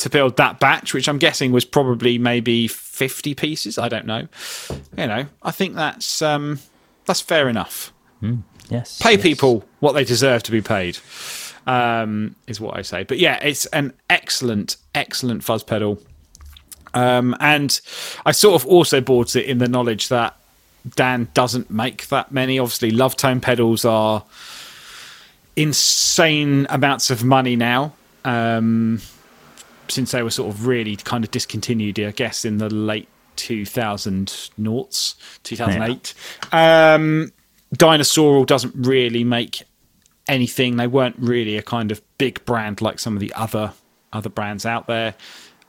to 0.00 0.10
build 0.10 0.36
that 0.36 0.60
batch, 0.60 0.92
which 0.94 1.08
I'm 1.08 1.18
guessing 1.18 1.52
was 1.52 1.64
probably 1.64 2.18
maybe 2.18 2.68
50 2.68 3.34
pieces, 3.34 3.78
I 3.78 3.88
don't 3.88 4.06
know. 4.06 4.28
You 4.96 5.06
know, 5.06 5.26
I 5.42 5.50
think 5.50 5.74
that's 5.74 6.20
um, 6.22 6.58
that's 7.06 7.20
fair 7.20 7.48
enough 7.48 7.92
Yes. 8.68 9.00
pay 9.00 9.12
yes. 9.12 9.22
people 9.22 9.64
what 9.80 9.92
they 9.92 10.04
deserve 10.04 10.42
to 10.44 10.52
be 10.52 10.60
paid 10.60 10.98
um, 11.66 12.36
is 12.46 12.60
what 12.60 12.76
I 12.76 12.82
say. 12.82 13.04
But 13.04 13.18
yeah, 13.18 13.38
it's 13.42 13.66
an 13.66 13.92
excellent, 14.08 14.76
excellent 14.94 15.42
fuzz 15.42 15.62
pedal. 15.62 15.98
Um, 16.92 17.36
and 17.40 17.80
I 18.26 18.32
sort 18.32 18.60
of 18.60 18.66
also 18.68 19.00
bought 19.00 19.36
it 19.36 19.46
in 19.46 19.58
the 19.58 19.68
knowledge 19.68 20.08
that 20.08 20.36
Dan 20.96 21.28
doesn't 21.34 21.70
make 21.70 22.08
that 22.08 22.32
many. 22.32 22.58
Obviously, 22.58 22.90
love 22.90 23.16
tone 23.16 23.40
pedals 23.40 23.84
are 23.84 24.24
insane 25.56 26.66
amounts 26.70 27.10
of 27.10 27.24
money 27.24 27.56
now. 27.56 27.92
Um, 28.24 29.00
since 29.90 30.12
they 30.12 30.22
were 30.22 30.30
sort 30.30 30.54
of 30.54 30.66
really 30.66 30.96
kind 30.96 31.24
of 31.24 31.30
discontinued, 31.30 31.98
I 32.00 32.10
guess, 32.10 32.44
in 32.44 32.58
the 32.58 32.68
late 32.68 33.08
2000 33.36 34.50
noughts, 34.56 35.14
2008. 35.44 36.14
Um, 36.52 37.32
Dinosaural 37.74 38.46
doesn't 38.46 38.74
really 38.74 39.24
make 39.24 39.62
anything. 40.28 40.76
They 40.76 40.86
weren't 40.86 41.16
really 41.18 41.56
a 41.56 41.62
kind 41.62 41.90
of 41.90 42.00
big 42.18 42.44
brand 42.44 42.80
like 42.80 42.98
some 42.98 43.14
of 43.14 43.20
the 43.20 43.32
other 43.34 43.72
other 44.12 44.28
brands 44.28 44.66
out 44.66 44.86
there. 44.86 45.14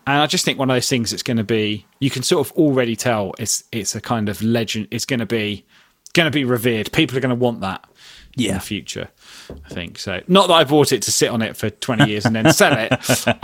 And 0.07 0.21
I 0.21 0.25
just 0.25 0.45
think 0.45 0.57
one 0.57 0.69
of 0.69 0.75
those 0.75 0.89
things 0.89 1.11
that's 1.11 1.23
going 1.23 1.37
to 1.37 1.43
be 1.43 1.85
you 1.99 2.09
can 2.09 2.23
sort 2.23 2.47
of 2.47 2.53
already 2.57 2.95
tell 2.95 3.33
it's 3.37 3.63
it's 3.71 3.95
a 3.95 4.01
kind 4.01 4.29
of 4.29 4.41
legend. 4.41 4.87
It's 4.91 5.05
going 5.05 5.19
to 5.19 5.25
be 5.25 5.65
going 6.13 6.25
to 6.25 6.35
be 6.35 6.43
revered. 6.43 6.91
People 6.91 7.17
are 7.17 7.21
going 7.21 7.29
to 7.29 7.35
want 7.35 7.61
that 7.61 7.85
in 8.35 8.53
the 8.55 8.59
future. 8.59 9.09
I 9.65 9.69
think 9.73 9.99
so. 9.99 10.21
Not 10.27 10.47
that 10.47 10.53
I 10.53 10.63
bought 10.63 10.91
it 10.91 11.01
to 11.03 11.11
sit 11.11 11.29
on 11.29 11.41
it 11.41 11.55
for 11.55 11.69
twenty 11.69 12.09
years 12.09 12.25
and 12.25 12.35
then 12.35 12.51
sell 12.53 12.77
it. 12.77 12.91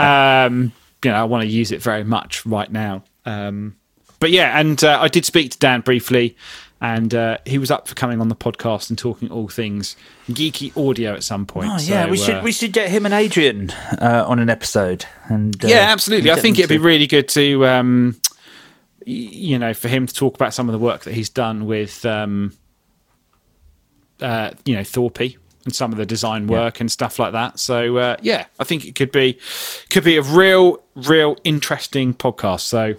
Um, 0.00 0.72
you 1.04 1.10
know, 1.12 1.16
I 1.16 1.24
want 1.24 1.42
to 1.42 1.48
use 1.48 1.70
it 1.70 1.80
very 1.82 2.02
much 2.04 2.44
right 2.44 2.70
now. 2.70 3.04
Um, 3.24 3.76
but 4.20 4.30
yeah, 4.30 4.58
and 4.58 4.82
uh, 4.82 4.98
I 5.00 5.08
did 5.08 5.24
speak 5.24 5.52
to 5.52 5.58
Dan 5.58 5.80
briefly, 5.80 6.36
and 6.80 7.14
uh, 7.14 7.38
he 7.46 7.58
was 7.58 7.70
up 7.70 7.88
for 7.88 7.94
coming 7.94 8.20
on 8.20 8.28
the 8.28 8.36
podcast 8.36 8.88
and 8.90 8.98
talking 8.98 9.30
all 9.30 9.48
things 9.48 9.96
geeky 10.28 10.76
audio 10.76 11.14
at 11.14 11.22
some 11.22 11.46
point. 11.46 11.70
Oh, 11.70 11.78
yeah, 11.80 12.04
So, 12.04 12.10
we 12.10 12.16
should 12.16 12.34
uh, 12.36 12.42
we 12.42 12.52
should 12.52 12.72
get 12.72 12.90
him 12.90 13.04
and 13.04 13.14
Adrian 13.14 13.70
uh, 14.00 14.24
on 14.26 14.38
an 14.38 14.50
episode. 14.50 15.04
And 15.26 15.62
uh, 15.64 15.68
yeah, 15.68 15.90
absolutely. 15.90 16.30
I 16.30 16.36
think 16.36 16.58
it'd 16.58 16.68
be 16.68 16.78
really 16.78 17.06
good 17.06 17.28
to, 17.30 17.66
um, 17.66 18.20
you 19.04 19.58
know, 19.58 19.74
for 19.74 19.88
him 19.88 20.06
to 20.06 20.14
talk 20.14 20.34
about 20.34 20.54
some 20.54 20.68
of 20.68 20.72
the 20.72 20.78
work 20.78 21.02
that 21.04 21.14
he's 21.14 21.30
done 21.30 21.66
with, 21.66 22.04
um, 22.06 22.52
uh, 24.20 24.50
you 24.64 24.74
know, 24.76 24.84
Thorpe 24.84 25.36
and 25.68 25.76
some 25.76 25.92
of 25.92 25.98
the 25.98 26.06
design 26.06 26.46
work 26.46 26.80
and 26.80 26.90
stuff 26.90 27.18
like 27.18 27.32
that. 27.32 27.58
So 27.58 27.98
uh, 27.98 28.16
yeah, 28.22 28.46
I 28.58 28.64
think 28.64 28.86
it 28.86 28.94
could 28.94 29.12
be 29.12 29.38
could 29.90 30.04
be 30.04 30.16
a 30.16 30.22
real, 30.22 30.82
real 30.94 31.36
interesting 31.44 32.14
podcast. 32.14 32.60
So 32.60 32.94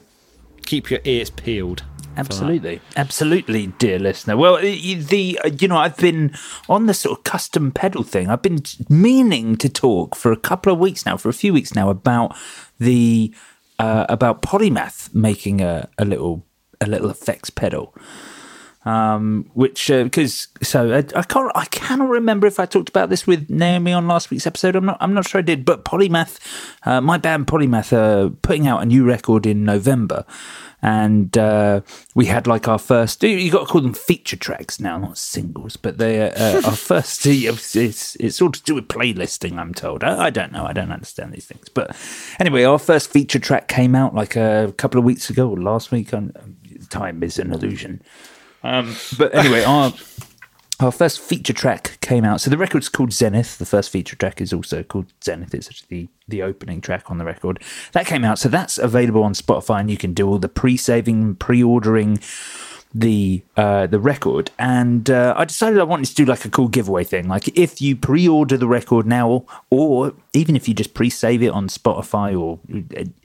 keep 0.65 0.91
your 0.91 1.01
ears 1.03 1.29
peeled. 1.29 1.83
Absolutely, 2.15 2.81
absolutely, 2.95 3.67
dear 3.67 3.97
listener. 3.97 4.35
Well, 4.35 4.57
the 4.57 5.39
uh, 5.43 5.49
you 5.59 5.67
know 5.67 5.77
I've 5.77 5.97
been 5.97 6.35
on 6.67 6.85
the 6.85 6.93
sort 6.93 7.17
of 7.17 7.23
custom 7.23 7.71
pedal 7.71 8.03
thing. 8.03 8.29
I've 8.29 8.41
been 8.41 8.61
meaning 8.89 9.55
to 9.57 9.69
talk 9.69 10.15
for 10.15 10.31
a 10.31 10.37
couple 10.37 10.71
of 10.71 10.79
weeks 10.79 11.05
now, 11.05 11.17
for 11.17 11.29
a 11.29 11.33
few 11.33 11.53
weeks 11.53 11.75
now, 11.75 11.89
about 11.89 12.35
the 12.77 13.33
uh, 13.79 14.05
about 14.09 14.41
Polymath 14.41 15.13
making 15.15 15.61
a, 15.61 15.89
a 15.97 16.05
little 16.05 16.45
a 16.81 16.87
little 16.87 17.09
effects 17.09 17.49
pedal. 17.49 17.95
Um, 18.85 19.49
which 19.53 19.89
because 19.89 20.47
so 20.61 20.93
I, 20.93 20.99
I 20.99 21.23
can't 21.23 21.51
I 21.53 21.65
cannot 21.65 22.07
remember 22.09 22.47
if 22.47 22.61
I 22.61 22.65
talked 22.65 22.87
about 22.87 23.09
this 23.09 23.27
with 23.27 23.49
Naomi 23.49 23.91
on 23.91 24.07
last 24.07 24.29
week's 24.29 24.47
episode. 24.47 24.75
I'm 24.75 24.85
not 24.85 24.97
I'm 25.01 25.13
not 25.13 25.27
sure 25.27 25.39
I 25.39 25.41
did. 25.41 25.65
But 25.65 25.83
Polymath, 25.83 26.39
uh, 26.83 27.01
my 27.01 27.17
band 27.17 27.47
Polymath, 27.47 27.91
are 27.91 28.29
putting 28.29 28.67
out 28.67 28.81
a 28.81 28.85
new 28.85 29.03
record 29.03 29.45
in 29.45 29.65
November, 29.65 30.23
and 30.81 31.37
uh, 31.37 31.81
we 32.15 32.27
had 32.27 32.47
like 32.47 32.69
our 32.69 32.79
first. 32.79 33.21
You 33.21 33.51
got 33.51 33.59
to 33.59 33.65
call 33.65 33.81
them 33.81 33.93
feature 33.93 34.37
tracks 34.37 34.79
now, 34.79 34.97
not 34.97 35.17
singles, 35.17 35.75
but 35.75 35.97
they're 35.97 36.33
uh, 36.37 36.61
our 36.65 36.71
first. 36.75 37.25
It's, 37.25 37.75
it's 37.75 38.15
it's 38.15 38.41
all 38.41 38.51
to 38.51 38.63
do 38.63 38.75
with 38.75 38.87
playlisting. 38.87 39.59
I'm 39.59 39.73
told. 39.73 40.05
I, 40.05 40.27
I 40.27 40.29
don't 40.29 40.53
know. 40.53 40.65
I 40.65 40.71
don't 40.71 40.93
understand 40.93 41.33
these 41.33 41.45
things. 41.45 41.67
But 41.67 41.97
anyway, 42.39 42.63
our 42.63 42.79
first 42.79 43.11
feature 43.11 43.39
track 43.39 43.67
came 43.67 43.93
out 43.93 44.15
like 44.15 44.37
a 44.37 44.73
couple 44.77 44.99
of 44.99 45.03
weeks 45.03 45.29
ago 45.29 45.49
or 45.49 45.57
last 45.57 45.91
week. 45.91 46.13
On 46.13 46.31
time 46.89 47.21
is 47.23 47.37
an 47.39 47.51
illusion. 47.51 48.01
Um, 48.63 48.95
but 49.17 49.33
anyway, 49.33 49.63
our 49.63 49.93
our 50.79 50.91
first 50.91 51.19
feature 51.19 51.53
track 51.53 51.99
came 52.01 52.23
out. 52.23 52.39
So 52.41 52.49
the 52.49 52.57
record's 52.57 52.87
called 52.87 53.11
Zenith. 53.11 53.57
The 53.57 53.65
first 53.65 53.89
feature 53.89 54.15
track 54.15 54.39
is 54.39 54.53
also 54.53 54.81
called 54.81 55.07
Zenith. 55.21 55.53
It's 55.53 55.67
actually 55.67 55.87
the, 55.89 56.07
the 56.29 56.43
opening 56.43 56.79
track 56.79 57.11
on 57.11 57.17
the 57.17 57.25
record. 57.25 57.61
That 57.91 58.05
came 58.05 58.23
out. 58.23 58.39
So 58.39 58.47
that's 58.47 58.77
available 58.77 59.23
on 59.23 59.33
Spotify, 59.33 59.81
and 59.81 59.91
you 59.91 59.97
can 59.97 60.13
do 60.13 60.27
all 60.27 60.39
the 60.39 60.47
pre-saving, 60.47 61.35
pre-ordering 61.35 62.19
the 62.93 63.43
uh, 63.57 63.87
the 63.87 63.99
record. 63.99 64.51
And 64.57 65.09
uh, 65.09 65.33
I 65.37 65.45
decided 65.45 65.79
I 65.79 65.83
wanted 65.83 66.05
to 66.05 66.15
do 66.15 66.25
like 66.25 66.45
a 66.45 66.49
cool 66.49 66.69
giveaway 66.69 67.03
thing. 67.03 67.27
Like 67.27 67.47
if 67.57 67.81
you 67.81 67.95
pre-order 67.95 68.57
the 68.57 68.67
record 68.67 69.05
now, 69.05 69.45
or 69.69 70.13
even 70.33 70.55
if 70.55 70.67
you 70.67 70.73
just 70.73 70.93
pre-save 70.93 71.43
it 71.43 71.49
on 71.49 71.67
Spotify 71.67 72.39
or 72.39 72.59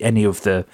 any 0.01 0.25
of 0.25 0.43
the 0.43 0.67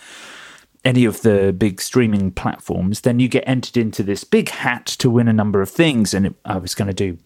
any 0.84 1.04
of 1.04 1.22
the 1.22 1.54
big 1.56 1.80
streaming 1.80 2.30
platforms, 2.30 3.02
then 3.02 3.20
you 3.20 3.28
get 3.28 3.44
entered 3.46 3.76
into 3.76 4.02
this 4.02 4.24
big 4.24 4.48
hat 4.48 4.86
to 4.86 5.10
win 5.10 5.28
a 5.28 5.32
number 5.32 5.60
of 5.60 5.70
things. 5.70 6.14
And 6.14 6.26
it, 6.26 6.34
I 6.44 6.56
was 6.56 6.74
going 6.74 6.88
to 6.88 6.94
do 6.94 7.18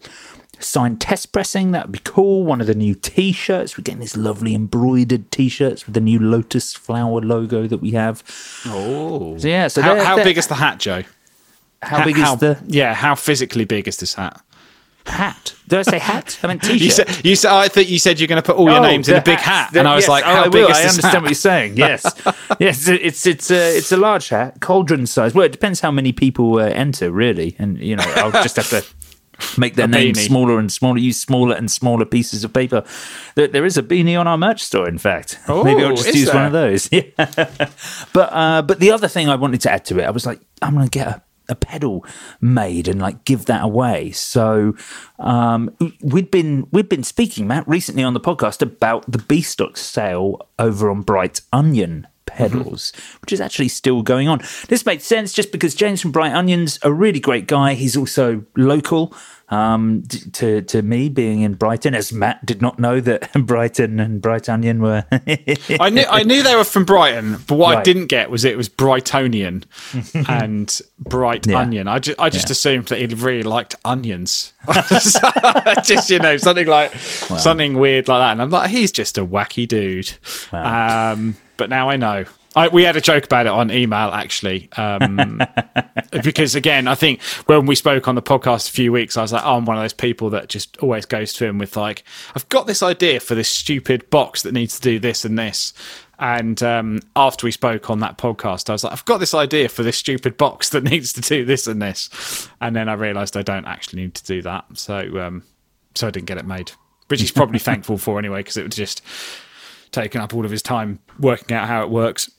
signed 0.59 0.99
test 1.01 1.31
pressing. 1.31 1.71
That 1.71 1.87
would 1.87 1.91
be 1.93 1.99
cool. 2.03 2.43
One 2.43 2.61
of 2.61 2.67
the 2.67 2.75
new 2.75 2.95
t 2.95 3.31
shirts. 3.31 3.77
We're 3.77 3.83
getting 3.83 4.01
this 4.01 4.17
lovely 4.17 4.55
embroidered 4.55 5.31
t 5.31 5.47
shirts 5.49 5.85
with 5.85 5.93
the 5.95 6.01
new 6.01 6.19
lotus 6.19 6.73
flower 6.73 7.21
logo 7.21 7.67
that 7.67 7.77
we 7.79 7.91
have. 7.91 8.23
Oh. 8.65 9.37
So, 9.37 9.47
yeah. 9.47 9.67
So 9.67 9.81
how, 9.81 9.93
they're- 9.95 10.03
how 10.03 10.15
they're- 10.15 10.25
big 10.25 10.37
is 10.37 10.47
the 10.47 10.55
hat, 10.55 10.79
Joe? 10.79 11.03
how 11.81 12.03
big 12.03 12.17
is 12.17 12.35
the 12.37 12.57
yeah? 12.65 12.93
How 12.95 13.13
physically 13.15 13.63
big 13.65 13.87
is 13.87 13.97
this 13.97 14.15
hat? 14.15 14.41
Hat? 15.05 15.53
Did 15.67 15.79
I 15.79 15.81
say 15.83 15.99
hat? 15.99 16.39
I 16.43 16.47
meant 16.47 16.63
t 16.63 16.73
You 16.73 16.89
shirt. 16.91 17.07
said 17.09 17.25
you 17.25 17.35
said 17.35 17.51
I 17.51 17.67
thought 17.67 17.87
you 17.87 17.99
said 17.99 18.19
you're 18.19 18.27
going 18.27 18.41
to 18.41 18.45
put 18.45 18.55
all 18.57 18.69
your 18.69 18.81
names 18.81 19.09
in 19.09 19.15
a 19.15 19.21
big 19.21 19.39
hat, 19.39 19.75
and 19.75 19.87
I 19.87 19.95
was 19.95 20.07
like, 20.07 20.23
oh, 20.23 20.27
how 20.27 20.41
I 20.41 20.49
big 20.49 20.53
will. 20.63 20.69
is 20.69 20.77
I 20.77 20.81
understand 20.81 21.13
hat? 21.13 21.21
what 21.21 21.29
you're 21.29 21.35
saying. 21.35 21.77
Yes, 21.85 22.03
yes, 22.59 22.87
it's 22.87 23.25
it's 23.25 23.49
a 23.51 23.77
it's 23.77 23.91
a 23.91 23.97
large 23.97 24.29
hat, 24.29 24.59
cauldron 24.61 25.05
size. 25.07 25.33
Well, 25.33 25.45
it 25.45 25.51
depends 25.51 25.79
how 25.79 25.91
many 25.91 26.11
people 26.11 26.59
uh, 26.59 26.63
enter, 26.65 27.11
really, 27.11 27.55
and 27.59 27.77
you 27.79 27.95
know, 27.95 28.03
I'll 28.15 28.31
just 28.31 28.55
have 28.57 28.69
to 28.69 28.83
make 29.59 29.75
their 29.75 29.87
beanie. 29.87 30.15
smaller 30.17 30.59
and 30.59 30.71
smaller, 30.71 30.97
use 30.97 31.19
smaller 31.19 31.55
and 31.55 31.69
smaller 31.69 32.05
pieces 32.05 32.43
of 32.43 32.53
paper. 32.53 32.83
There, 33.35 33.47
there 33.47 33.65
is 33.65 33.77
a 33.77 33.83
beanie 33.83 34.17
on 34.19 34.27
our 34.27 34.37
merch 34.37 34.63
store, 34.63 34.87
in 34.87 34.97
fact. 34.97 35.39
Oh, 35.47 35.63
Maybe 35.63 35.83
I'll 35.83 35.95
just 35.95 36.13
use 36.15 36.33
one 36.33 36.45
of 36.45 36.51
those. 36.53 36.89
Yeah, 36.91 37.01
but 38.13 38.29
uh, 38.31 38.61
but 38.61 38.79
the 38.79 38.91
other 38.91 39.07
thing 39.07 39.29
I 39.29 39.35
wanted 39.35 39.61
to 39.61 39.71
add 39.71 39.85
to 39.85 39.99
it, 39.99 40.03
I 40.03 40.11
was 40.11 40.25
like, 40.25 40.39
I'm 40.61 40.73
going 40.73 40.85
to 40.87 40.91
get 40.91 41.07
a 41.07 41.21
a 41.49 41.55
pedal 41.55 42.05
made 42.41 42.87
and 42.87 43.01
like 43.01 43.23
give 43.25 43.45
that 43.45 43.63
away. 43.63 44.11
So 44.11 44.75
um, 45.19 45.75
we'd 46.01 46.31
been 46.31 46.67
we'd 46.71 46.89
been 46.89 47.03
speaking, 47.03 47.47
Matt, 47.47 47.67
recently 47.67 48.03
on 48.03 48.13
the 48.13 48.19
podcast 48.19 48.61
about 48.61 49.11
the 49.11 49.19
B 49.19 49.41
stock 49.41 49.77
sale 49.77 50.47
over 50.59 50.89
on 50.89 51.01
Bright 51.01 51.41
Onion 51.51 52.07
pedals, 52.25 52.91
which 53.21 53.31
is 53.33 53.41
actually 53.41 53.67
still 53.69 54.01
going 54.01 54.27
on. 54.27 54.39
This 54.67 54.85
makes 54.85 55.03
sense 55.05 55.33
just 55.33 55.51
because 55.51 55.75
James 55.75 56.01
from 56.01 56.11
Bright 56.11 56.33
Onion's 56.33 56.79
a 56.83 56.91
really 56.93 57.19
great 57.19 57.47
guy. 57.47 57.73
He's 57.73 57.95
also 57.95 58.43
local 58.55 59.13
um, 59.49 60.01
to 60.33 60.61
to 60.63 60.81
me, 60.81 61.07
being 61.07 61.41
in 61.41 61.53
Brighton, 61.53 61.93
as 61.93 62.11
Matt 62.11 62.43
did 62.47 62.63
not 62.63 62.79
know 62.79 62.99
that 63.01 63.31
Brighton 63.45 63.99
and 63.99 64.19
Bright 64.19 64.49
Onion 64.49 64.81
were. 64.81 65.05
I 65.11 65.89
knew 65.91 66.03
I 66.09 66.23
knew 66.23 66.41
they 66.41 66.55
were 66.55 66.63
from 66.63 66.83
Brighton, 66.83 67.37
but 67.47 67.55
what 67.55 67.77
I 67.77 67.83
didn't 67.83 68.07
get 68.07 68.31
was 68.31 68.43
it 68.43 68.57
was 68.57 68.69
Brightonian 68.69 69.63
and 70.27 70.81
Bright 70.97 71.45
Yeah. 71.45 71.59
Onion. 71.59 71.87
I 71.87 71.99
just, 71.99 72.19
I 72.19 72.29
just 72.29 72.47
Yeah. 72.47 72.53
assumed 72.53 72.87
that 72.87 72.97
he 72.99 73.05
really 73.05 73.43
liked 73.43 73.75
onions. 73.85 74.53
just 75.83 76.09
you 76.09 76.17
know 76.17 76.37
something 76.37 76.65
like 76.65 76.95
something 76.95 77.75
weird 77.77 78.07
like 78.07 78.19
that, 78.21 78.31
and 78.31 78.41
I'm 78.41 78.49
like, 78.49 78.71
he's 78.71 78.91
just 78.91 79.17
a 79.19 79.25
wacky 79.25 79.67
dude. 79.67 80.11
Um, 80.51 81.35
but 81.57 81.69
now 81.69 81.89
I 81.89 81.97
know. 81.97 82.25
I, 82.55 82.69
we 82.69 82.83
had 82.83 82.95
a 82.95 83.01
joke 83.01 83.25
about 83.25 83.47
it 83.47 83.51
on 83.51 83.69
email 83.69 84.09
actually, 84.09 84.69
um, 84.77 85.41
because 86.23 86.55
again, 86.55 86.87
I 86.87 86.95
think 86.95 87.21
when 87.47 87.65
we 87.65 87.75
spoke 87.75 88.07
on 88.07 88.15
the 88.15 88.21
podcast 88.21 88.69
a 88.69 88.71
few 88.71 88.93
weeks, 88.93 89.17
I 89.17 89.21
was 89.21 89.33
like, 89.33 89.43
oh, 89.43 89.57
I'm 89.57 89.65
one 89.65 89.75
of 89.75 89.83
those 89.83 89.93
people 89.93 90.29
that 90.29 90.47
just 90.47 90.77
always 90.77 91.05
goes 91.05 91.33
to 91.33 91.45
him 91.45 91.57
with 91.57 91.75
like, 91.75 92.05
I've 92.33 92.47
got 92.47 92.65
this 92.65 92.81
idea 92.81 93.19
for 93.19 93.35
this 93.35 93.49
stupid 93.49 94.09
box 94.09 94.43
that 94.43 94.53
needs 94.53 94.79
to 94.79 94.81
do 94.81 94.99
this 94.99 95.25
and 95.25 95.37
this. 95.37 95.73
And 96.17 96.63
um, 96.63 97.01
after 97.17 97.45
we 97.45 97.51
spoke 97.51 97.89
on 97.89 97.99
that 97.99 98.17
podcast, 98.17 98.69
I 98.69 98.73
was 98.73 98.85
like, 98.85 98.93
I've 98.93 99.03
got 99.03 99.17
this 99.17 99.33
idea 99.33 99.67
for 99.67 99.83
this 99.83 99.97
stupid 99.97 100.37
box 100.37 100.69
that 100.69 100.83
needs 100.89 101.11
to 101.13 101.21
do 101.21 101.43
this 101.43 101.67
and 101.67 101.81
this. 101.81 102.47
And 102.61 102.73
then 102.73 102.87
I 102.87 102.93
realised 102.93 103.35
I 103.35 103.41
don't 103.41 103.65
actually 103.65 104.03
need 104.03 104.15
to 104.15 104.23
do 104.23 104.41
that, 104.43 104.65
so 104.73 105.19
um, 105.19 105.43
so 105.93 106.07
I 106.07 106.11
didn't 106.11 106.27
get 106.27 106.37
it 106.37 106.45
made, 106.45 106.71
which 107.07 107.19
he's 107.19 107.31
probably 107.31 107.59
thankful 107.69 107.97
for 107.97 108.17
anyway, 108.17 108.39
because 108.39 108.55
it 108.55 108.63
was 108.63 108.75
just 108.75 109.01
taking 109.91 110.21
up 110.21 110.33
all 110.33 110.45
of 110.45 110.51
his 110.51 110.61
time 110.61 110.99
working 111.19 111.55
out 111.55 111.67
how 111.67 111.83
it 111.83 111.89
works. 111.89 112.29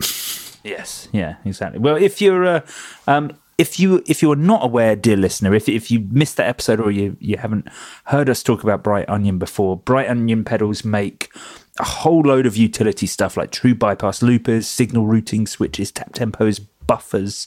Yes, 0.65 1.09
yeah, 1.13 1.37
exactly. 1.45 1.79
Well, 1.79 1.97
if 1.97 2.21
you're, 2.21 2.45
uh, 2.45 2.61
um, 3.07 3.39
if 3.59 3.81
you 3.81 4.03
if 4.07 4.21
you're 4.21 4.37
not 4.37 4.65
aware, 4.65 4.97
dear 4.97 5.17
listener, 5.17 5.55
if 5.55 5.69
if 5.69 5.91
you 5.91 6.01
missed 6.11 6.37
that 6.37 6.49
episode 6.49 6.81
or 6.81 6.91
you 6.91 7.17
you 7.21 7.37
haven't 7.37 7.69
heard 8.07 8.29
us 8.29 8.43
talk 8.43 8.63
about 8.63 8.83
Bright 8.83 9.09
Onion 9.09 9.39
before, 9.39 9.77
Bright 9.77 10.09
Onion 10.09 10.45
pedals 10.45 10.85
make 10.85 11.31
a 11.79 11.85
whole 11.85 12.21
load 12.21 12.47
of 12.47 12.57
utility 12.57 13.07
stuff 13.07 13.37
like 13.37 13.51
true 13.51 13.75
bypass 13.75 14.23
loopers, 14.23 14.67
signal 14.67 15.07
routing 15.07 15.47
switches, 15.47 15.91
tap 15.91 16.13
tempos, 16.13 16.61
buffers, 16.87 17.47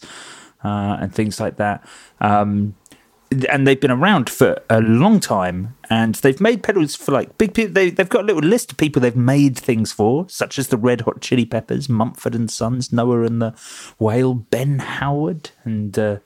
uh, 0.63 0.97
and 0.99 1.13
things 1.13 1.39
like 1.39 1.57
that. 1.57 1.85
Um, 2.21 2.75
and 3.49 3.67
they've 3.67 3.79
been 3.79 3.91
around 3.91 4.29
for 4.29 4.59
a 4.69 4.81
long 4.81 5.19
time 5.19 5.75
and 5.89 6.15
they've 6.15 6.41
made 6.41 6.63
pedals 6.63 6.95
for 6.95 7.11
like 7.11 7.37
big 7.37 7.53
people 7.53 7.73
they, 7.73 7.89
they've 7.89 8.09
got 8.09 8.23
a 8.23 8.25
little 8.25 8.41
list 8.41 8.71
of 8.71 8.77
people 8.77 8.99
they've 9.01 9.15
made 9.15 9.57
things 9.57 9.91
for 9.91 10.27
such 10.27 10.57
as 10.57 10.69
the 10.69 10.77
red 10.77 11.01
hot 11.01 11.21
chili 11.21 11.45
peppers 11.45 11.87
mumford 11.87 12.33
and 12.33 12.49
sons 12.49 12.91
noah 12.91 13.23
and 13.23 13.41
the 13.41 13.53
whale 13.99 14.33
ben 14.33 14.79
howard 14.79 15.51
and 15.63 15.99
uh, 15.99 16.17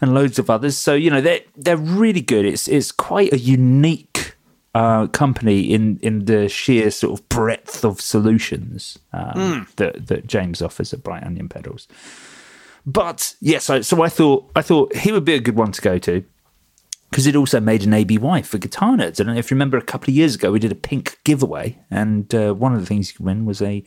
and 0.00 0.14
loads 0.14 0.38
of 0.38 0.50
others. 0.50 0.76
So 0.76 0.94
you 0.94 1.10
know 1.10 1.20
they're 1.20 1.40
they're 1.56 1.76
really 1.76 2.20
good. 2.20 2.44
It's 2.44 2.68
it's 2.68 2.92
quite 2.92 3.32
a 3.32 3.38
unique 3.38 4.34
uh, 4.74 5.06
company 5.08 5.72
in 5.72 5.98
in 5.98 6.24
the 6.24 6.48
sheer 6.48 6.90
sort 6.90 7.18
of 7.18 7.28
breadth 7.28 7.84
of 7.84 8.00
solutions 8.00 8.98
um, 9.12 9.68
that 9.76 10.06
that 10.08 10.26
James 10.26 10.62
offers 10.62 10.92
at 10.92 11.02
Bright 11.02 11.24
Onion 11.24 11.48
Pedals. 11.48 11.86
But 12.86 13.34
yes, 13.40 13.64
so, 13.64 13.82
so 13.82 14.02
I 14.02 14.08
thought 14.08 14.50
I 14.56 14.62
thought 14.62 14.94
he 14.96 15.12
would 15.12 15.24
be 15.24 15.34
a 15.34 15.40
good 15.40 15.56
one 15.56 15.72
to 15.72 15.80
go 15.80 15.98
to 15.98 16.24
because 17.10 17.26
it 17.26 17.36
also 17.36 17.60
made 17.60 17.82
an 17.82 17.92
ABY 17.92 18.42
for 18.42 18.58
guitar 18.58 18.96
nerds. 18.96 19.20
I 19.20 19.24
don't 19.24 19.34
know 19.34 19.38
if 19.38 19.50
you 19.50 19.56
remember 19.56 19.76
a 19.76 19.82
couple 19.82 20.10
of 20.10 20.16
years 20.16 20.36
ago 20.36 20.52
we 20.52 20.58
did 20.58 20.72
a 20.72 20.76
pink 20.76 21.18
giveaway, 21.24 21.78
and 21.90 22.32
uh, 22.34 22.54
one 22.54 22.74
of 22.74 22.80
the 22.80 22.86
things 22.86 23.10
you 23.10 23.16
could 23.16 23.26
win 23.26 23.44
was 23.44 23.60
a 23.60 23.84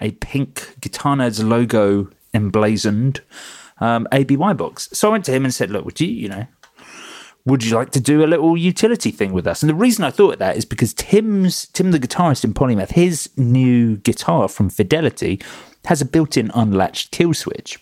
a 0.00 0.12
pink 0.12 0.76
guitar 0.80 1.16
nerds 1.16 1.46
logo 1.46 2.10
emblazoned 2.32 3.20
um, 3.80 4.06
ABY 4.12 4.54
box. 4.54 4.88
So 4.92 5.08
I 5.08 5.12
went 5.12 5.24
to 5.26 5.32
him 5.32 5.44
and 5.44 5.52
said, 5.52 5.70
"Look, 5.70 5.84
would 5.84 6.00
you 6.00 6.08
you 6.08 6.28
know?" 6.28 6.46
Would 7.44 7.64
you 7.64 7.74
like 7.76 7.92
to 7.92 8.00
do 8.00 8.22
a 8.22 8.26
little 8.26 8.58
utility 8.58 9.10
thing 9.10 9.32
with 9.32 9.46
us? 9.46 9.62
And 9.62 9.70
the 9.70 9.74
reason 9.74 10.04
I 10.04 10.10
thought 10.10 10.34
of 10.34 10.38
that 10.40 10.58
is 10.58 10.66
because 10.66 10.92
Tim's 10.92 11.66
Tim, 11.68 11.92
the 11.92 11.98
guitarist 11.98 12.44
in 12.44 12.52
Polymath, 12.52 12.90
his 12.90 13.30
new 13.38 13.96
guitar 13.96 14.48
from 14.48 14.68
Fidelity 14.68 15.40
has 15.86 16.02
a 16.02 16.04
built-in 16.04 16.50
unlatched 16.54 17.10
kill 17.10 17.32
switch 17.32 17.78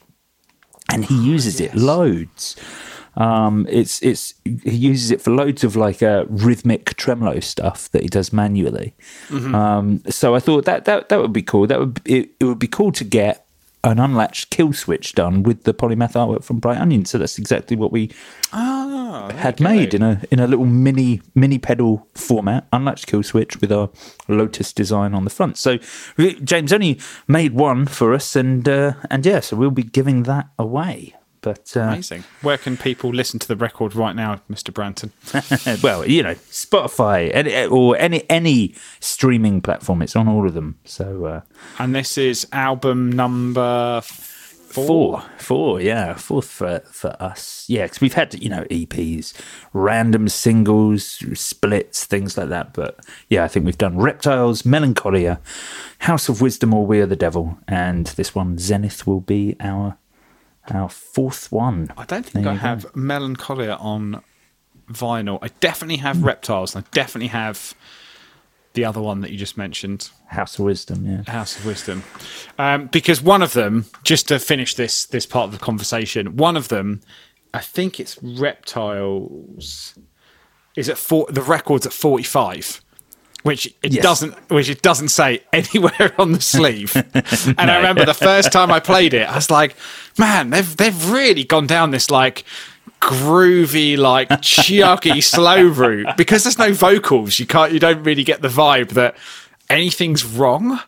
and 0.92 1.05
he 1.05 1.16
uses 1.16 1.61
it 1.61 1.75
loads. 1.75 2.57
Um, 3.16 3.66
it's 3.70 4.03
it's 4.03 4.35
he 4.44 4.77
uses 4.77 5.11
it 5.11 5.22
for 5.22 5.31
loads 5.31 5.64
of 5.64 5.75
like 5.75 6.03
uh, 6.03 6.27
rhythmic 6.29 6.96
tremolo 6.96 7.40
stuff 7.40 7.90
that 7.92 8.03
he 8.03 8.09
does 8.09 8.31
manually. 8.33 8.94
Um, 9.55 10.03
so 10.09 10.35
I 10.35 10.40
thought 10.40 10.66
that 10.66 10.85
that 10.85 11.09
that 11.09 11.20
would 11.20 11.33
be 11.33 11.42
cool. 11.42 11.66
That 11.66 11.79
would 11.79 12.01
it, 12.05 12.31
it 12.38 12.44
would 12.44 12.59
be 12.59 12.68
cool 12.68 12.92
to 12.92 13.05
get 13.05 13.46
an 13.87 14.01
unlatched 14.01 14.51
kill 14.51 14.72
switch 14.72 15.14
done 15.14 15.42
with 15.42 15.62
the 15.62 15.72
polymath 15.72 16.12
artwork 16.12 16.42
from 16.42 16.59
Bright 16.59 16.79
Onion. 16.79 17.05
So 17.05 17.18
that's 17.18 17.38
exactly 17.38 17.77
what 17.77 17.92
we 17.92 18.11
had 18.53 19.61
made 19.61 19.94
in 19.94 20.03
a 20.03 20.20
in 20.31 20.40
a 20.40 20.46
little 20.46 20.66
mini 20.66 21.22
mini 21.35 21.59
pedal 21.59 22.07
format, 22.14 22.66
unlatched 22.72 23.07
kill 23.07 23.22
switch 23.22 23.61
with 23.61 23.70
our 23.70 23.90
Lotus 24.29 24.72
design 24.72 25.14
on 25.14 25.25
the 25.25 25.31
front. 25.31 25.57
So 25.57 25.79
James 26.18 26.72
only 26.72 26.99
made 27.29 27.53
one 27.53 27.87
for 27.87 28.12
us, 28.12 28.37
and 28.37 28.68
uh, 28.68 28.94
and 29.11 29.25
yeah, 29.25 29.40
so 29.40 29.57
we'll 29.57 29.70
be 29.70 29.83
giving 29.83 30.25
that 30.25 30.49
away. 30.59 31.14
But 31.47 31.77
uh, 31.77 31.83
Amazing. 31.83 32.25
Where 32.43 32.59
can 32.59 32.77
people 32.77 33.11
listen 33.11 33.39
to 33.39 33.47
the 33.47 33.55
record 33.55 33.95
right 33.95 34.17
now, 34.17 34.41
Mr. 34.51 34.73
Branton? 34.73 35.13
well, 35.81 36.05
you 36.05 36.25
know, 36.25 36.35
Spotify 36.51 37.31
any, 37.33 37.67
or 37.67 37.97
any 37.99 38.29
any 38.29 38.75
streaming 38.99 39.61
platform, 39.61 40.03
it's 40.03 40.17
on 40.17 40.27
all 40.27 40.45
of 40.45 40.55
them. 40.55 40.81
So 40.85 41.25
uh, 41.27 41.41
And 41.79 41.95
this 41.95 42.19
is 42.19 42.49
album 42.51 43.13
number 43.13 43.99
f- 43.99 44.33
Four, 44.69 45.23
four, 45.39 45.81
yeah, 45.81 46.15
fourth 46.15 46.49
for 46.49 46.81
for 46.91 47.17
us, 47.23 47.65
yeah, 47.69 47.85
because 47.85 48.01
we've 48.01 48.13
had 48.13 48.35
you 48.35 48.51
know 48.51 48.65
EPs, 48.65 49.33
random 49.73 50.29
singles, 50.29 51.23
splits, 51.35 52.05
things 52.05 52.37
like 52.37 52.49
that. 52.49 52.75
But 52.75 52.99
yeah, 53.31 53.45
I 53.45 53.49
think 53.49 53.65
we've 53.65 53.79
done 53.79 53.97
Reptiles, 53.99 54.67
Melancholia, 54.67 55.41
House 56.01 56.29
of 56.29 56.43
Wisdom, 56.43 56.75
or 56.75 56.85
We 56.85 57.01
Are 57.01 57.07
the 57.07 57.17
Devil, 57.17 57.57
and 57.69 58.09
this 58.19 58.35
one 58.35 58.59
Zenith 58.59 59.07
will 59.07 59.21
be 59.21 59.57
our 59.61 59.97
our 60.75 60.89
fourth 60.89 61.51
one. 61.53 61.91
I 61.97 62.05
don't 62.05 62.25
think 62.25 62.45
There 62.45 62.53
I 62.53 62.55
you 62.55 62.61
go. 62.61 62.67
have 62.67 62.97
Melancholia 62.97 63.75
on 63.81 64.23
vinyl. 64.91 65.39
I 65.43 65.49
definitely 65.61 65.99
have 65.99 66.23
Reptiles, 66.23 66.75
and 66.75 66.85
I 66.85 66.89
definitely 66.93 67.29
have 67.29 67.75
the 68.75 68.85
other 68.85 69.01
one 69.01 69.21
that 69.23 69.31
you 69.31 69.39
just 69.39 69.57
mentioned, 69.57 70.11
House 70.27 70.59
of 70.59 70.65
Wisdom. 70.67 71.07
Yeah, 71.07 71.31
House 71.31 71.59
of 71.59 71.65
Wisdom, 71.67 72.03
um, 72.59 72.87
because 72.89 73.23
one 73.23 73.43
of 73.43 73.53
them, 73.55 73.87
just 74.05 74.29
to 74.29 74.39
finish 74.39 74.75
this 74.75 75.07
this 75.07 75.25
part 75.27 75.47
of 75.47 75.53
the 75.59 75.65
conversation, 75.65 76.37
one 76.37 76.57
of 76.57 76.69
them, 76.69 77.01
I 77.55 77.61
think 77.61 77.99
it's 77.99 78.19
Reptiles, 78.23 79.95
is 80.77 80.89
at 80.89 80.99
four. 80.99 81.27
The 81.31 81.43
record's 81.43 81.87
at 81.87 81.93
forty 81.93 82.25
five. 82.25 82.83
Which 83.47 83.67
it 83.83 83.93
Yes. 83.93 84.03
doesn't, 84.03 84.35
which 84.51 84.69
it 84.69 84.83
doesn't 84.83 85.09
say 85.09 85.41
anywhere 85.53 86.13
on 86.19 86.33
the 86.33 86.41
sleeve, 86.41 86.95
and 87.15 87.71
I 87.71 87.77
remember 87.77 88.05
the 88.05 88.13
first 88.15 88.51
time 88.53 88.71
I 88.73 88.81
played 88.81 89.15
it, 89.15 89.29
I 89.29 89.37
was 89.37 89.51
like, 89.51 89.77
"Man, 90.19 90.51
they've 90.51 90.77
they've 90.77 91.11
really 91.11 91.45
gone 91.45 91.67
down 91.67 91.91
this 91.93 92.11
like 92.11 92.45
groovy, 93.01 93.97
like 93.97 94.29
chuggy 94.29 95.23
slow 95.35 95.65
route 95.67 96.17
because 96.17 96.45
there's 96.45 96.59
no 96.59 96.73
vocals. 96.73 97.39
You 97.39 97.47
can't, 97.47 97.73
you 97.73 97.79
don't 97.79 98.03
really 98.03 98.25
get 98.25 98.43
the 98.43 98.49
vibe 98.49 98.91
that 98.91 99.17
anything's 99.71 100.25
wrong. 100.25 100.81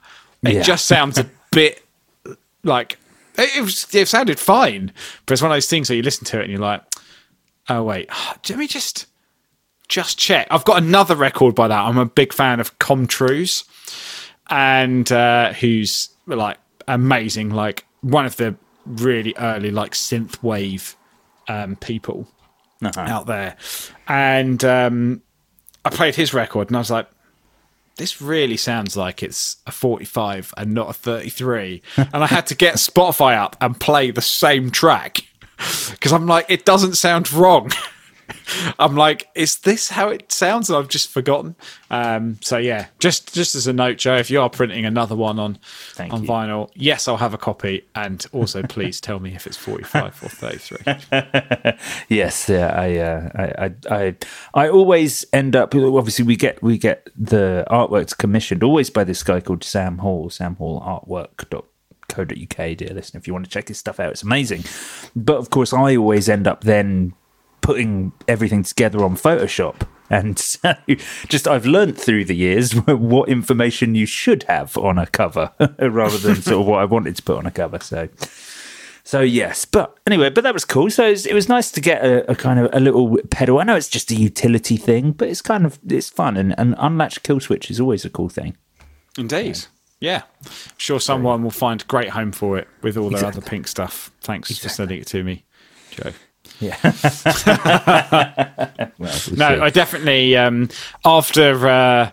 It 0.43 0.55
Yeah. 0.55 0.63
just 0.63 0.87
sounds 0.87 1.19
a 1.19 1.27
bit 1.53 1.83
like 2.65 2.99
it, 3.37 3.57
it 3.57 3.61
was. 3.61 3.87
It 3.95 4.09
sounded 4.09 4.39
fine, 4.41 4.93
but 5.27 5.33
it's 5.35 5.43
one 5.43 5.51
of 5.51 5.57
those 5.57 5.69
things 5.69 5.89
where 5.91 5.97
you 5.97 6.03
listen 6.03 6.25
to 6.27 6.39
it 6.41 6.43
and 6.45 6.51
you're 6.51 6.61
like, 6.61 6.83
"Oh 7.69 7.83
wait, 7.85 8.09
let 8.49 8.59
me 8.59 8.67
just." 8.67 9.07
Just 9.89 10.19
check. 10.19 10.47
I've 10.51 10.65
got 10.65 10.83
another 10.83 11.17
record 11.17 11.55
by 11.55 11.69
that. 11.69 11.81
I'm 11.81 11.99
a 11.99 12.05
big 12.05 12.33
fan 12.33 12.61
of 12.61 12.79
Com 12.79 13.07
Truise, 13.07 13.65
and 14.51 15.11
uh, 15.11 15.53
who's 15.55 16.11
like 16.27 16.59
amazing, 16.87 17.51
like 17.51 17.87
one 18.03 18.27
of 18.27 18.37
the 18.37 18.55
really 18.85 19.35
early 19.39 19.71
like 19.71 19.93
synth 19.93 20.43
wave 20.43 20.97
um, 21.49 21.77
people 21.77 22.29
out 22.83 23.27
there. 23.27 23.57
And 24.07 24.63
um, 24.65 25.23
I 25.85 25.91
played 25.91 26.15
his 26.15 26.35
record, 26.35 26.69
and 26.69 26.77
I 26.77 26.81
was 26.81 26.91
like, 26.91 27.09
"This 27.97 28.21
really 28.21 28.57
sounds 28.57 28.97
like 28.97 29.23
it's 29.23 29.57
a 29.67 29.73
45 29.73 30.53
and 30.57 30.75
not 30.75 30.91
a 30.91 30.93
33." 30.93 31.83
and 31.97 32.09
I 32.15 32.27
had 32.27 32.47
to 32.49 32.55
get 32.55 32.75
Spotify 32.75 33.39
up 33.39 33.57
and 33.61 33.79
play 33.79 34.11
the 34.11 34.21
same 34.21 34.71
track 34.71 35.21
because 35.91 36.13
I'm 36.13 36.27
like, 36.27 36.47
it 36.49 36.65
doesn't 36.65 36.95
sound 36.95 37.33
wrong. 37.33 37.73
I'm 38.79 38.97
like, 38.97 39.29
is 39.35 39.59
this 39.59 39.89
how 39.91 40.09
it 40.09 40.31
sounds? 40.31 40.69
And 40.69 40.77
I've 40.77 40.89
just 40.89 41.09
forgotten. 41.11 41.57
Um, 41.91 42.39
so 42.41 42.59
yeah, 42.59 42.87
just 42.99 43.35
just 43.35 43.55
as 43.55 43.67
a 43.67 43.73
note, 43.73 43.99
Joe, 43.99 44.17
if 44.17 44.31
you 44.31 44.41
are 44.41 44.51
printing 44.51 44.85
another 44.85 45.17
one 45.17 45.39
on 45.39 45.59
Thank 45.93 46.13
on 46.13 46.23
you. 46.23 46.29
vinyl, 46.29 46.71
yes, 46.75 47.09
I'll 47.09 47.17
have 47.17 47.35
a 47.35 47.39
copy. 47.39 47.85
And 47.95 48.25
also, 48.33 48.63
please 48.63 49.01
tell 49.01 49.21
me 49.21 49.35
if 49.35 49.47
it's 49.47 49.57
45 49.57 50.23
or 50.23 50.29
33. 50.29 51.73
yes, 52.09 52.49
yeah. 52.49 52.69
I, 52.69 52.97
uh, 52.97 53.31
I, 53.35 53.65
I, 53.65 53.75
I, 53.91 54.17
I 54.55 54.69
always 54.69 55.25
end 55.33 55.57
up. 55.57 55.75
Obviously, 55.75 56.25
we 56.25 56.37
get 56.37 56.63
we 56.63 56.79
get 56.79 57.09
the 57.17 57.65
artworks 57.71 58.17
commissioned 58.17 58.63
always 58.63 58.91
by 58.91 59.05
this 59.05 59.23
guy 59.23 59.41
called 59.41 59.65
Sam 59.65 59.99
Hall. 59.99 60.31
Sam 60.31 60.57
Hall 60.57 60.81
Artwork.co.uk. 60.81 62.77
Dear 62.77 62.95
listener, 62.95 63.19
if 63.19 63.27
you 63.27 63.33
want 63.33 63.45
to 63.45 63.51
check 63.51 63.69
his 63.69 63.79
stuff 63.79 64.01
out, 64.01 64.13
it's 64.13 64.23
amazing. 64.23 64.65
But 65.15 65.37
of 65.37 65.51
course, 65.51 65.73
I 65.73 65.97
always 65.97 66.29
end 66.29 66.47
up 66.47 66.65
then 66.65 67.15
putting 67.69 68.13
everything 68.27 68.63
together 68.63 69.05
on 69.05 69.15
Photoshop. 69.15 69.87
And 70.09 70.39
so, 70.39 70.75
just 71.29 71.47
I've 71.47 71.67
learnt 71.67 71.99
through 71.99 72.25
the 72.25 72.35
years 72.35 72.73
what 72.87 73.29
information 73.29 73.95
you 73.95 74.07
should 74.07 74.45
have 74.45 74.75
on 74.79 74.97
a 74.97 75.07
cover 75.07 75.53
rather 75.79 76.17
than 76.17 76.37
sort 76.37 76.63
of 76.63 76.67
what 76.67 76.81
I 76.81 76.87
wanted 76.87 77.15
to 77.17 77.23
put 77.23 77.37
on 77.37 77.45
a 77.45 77.51
cover. 77.51 77.79
So, 77.81 78.09
so 79.05 79.21
yes, 79.21 79.67
but 79.67 79.99
anyway, 80.07 80.31
but 80.31 80.45
that 80.45 80.55
was 80.55 80.65
cool. 80.65 80.89
So 80.89 81.09
it 81.09 81.11
was, 81.11 81.27
it 81.27 81.35
was 81.35 81.51
nice 81.51 81.71
to 81.73 81.83
get 81.83 82.03
a, 82.03 82.31
a 82.31 82.35
kind 82.35 82.59
of 82.59 82.71
a 82.73 82.81
little 82.81 83.19
pedal. 83.31 83.59
I 83.59 83.65
know 83.65 83.77
it's 83.77 83.91
just 83.91 84.11
a 84.13 84.15
utility 84.15 84.79
thing, 84.79 85.13
but 85.13 85.29
it's 85.29 85.43
kind 85.43 85.67
of 85.67 85.79
it's 85.87 86.09
fun, 86.09 86.39
and 86.39 86.59
an 86.59 86.75
unlatched 86.79 87.23
kill 87.23 87.39
switch 87.39 87.71
is 87.71 87.79
always 87.79 88.07
a 88.07 88.11
cool 88.11 88.31
thing. 88.31 88.57
Indeed. 89.19 89.59
Yeah. 90.01 90.23
I'm 90.47 90.53
sure 90.79 91.01
someone 91.01 91.43
will 91.43 91.51
find 91.51 91.87
great 91.87 92.09
home 92.09 92.33
for 92.33 92.57
it 92.57 92.67
with 92.81 92.97
all 92.97 93.11
their 93.11 93.27
other 93.27 93.43
pink 93.43 93.69
stuff. 93.69 94.11
Thanks 94.23 94.57
for 94.57 94.71
sending 94.71 95.01
it 95.01 95.07
to 95.09 95.23
me, 95.23 95.45
Joe. 95.91 96.13
Yeah. 96.61 96.77
well, 97.49 98.91
we'll 98.99 99.09
No, 99.37 99.57
see. 99.57 99.61
I 99.61 99.71
definitely 99.71 100.37
um, 100.37 100.69
after 101.05 101.69
uh, 101.69 102.11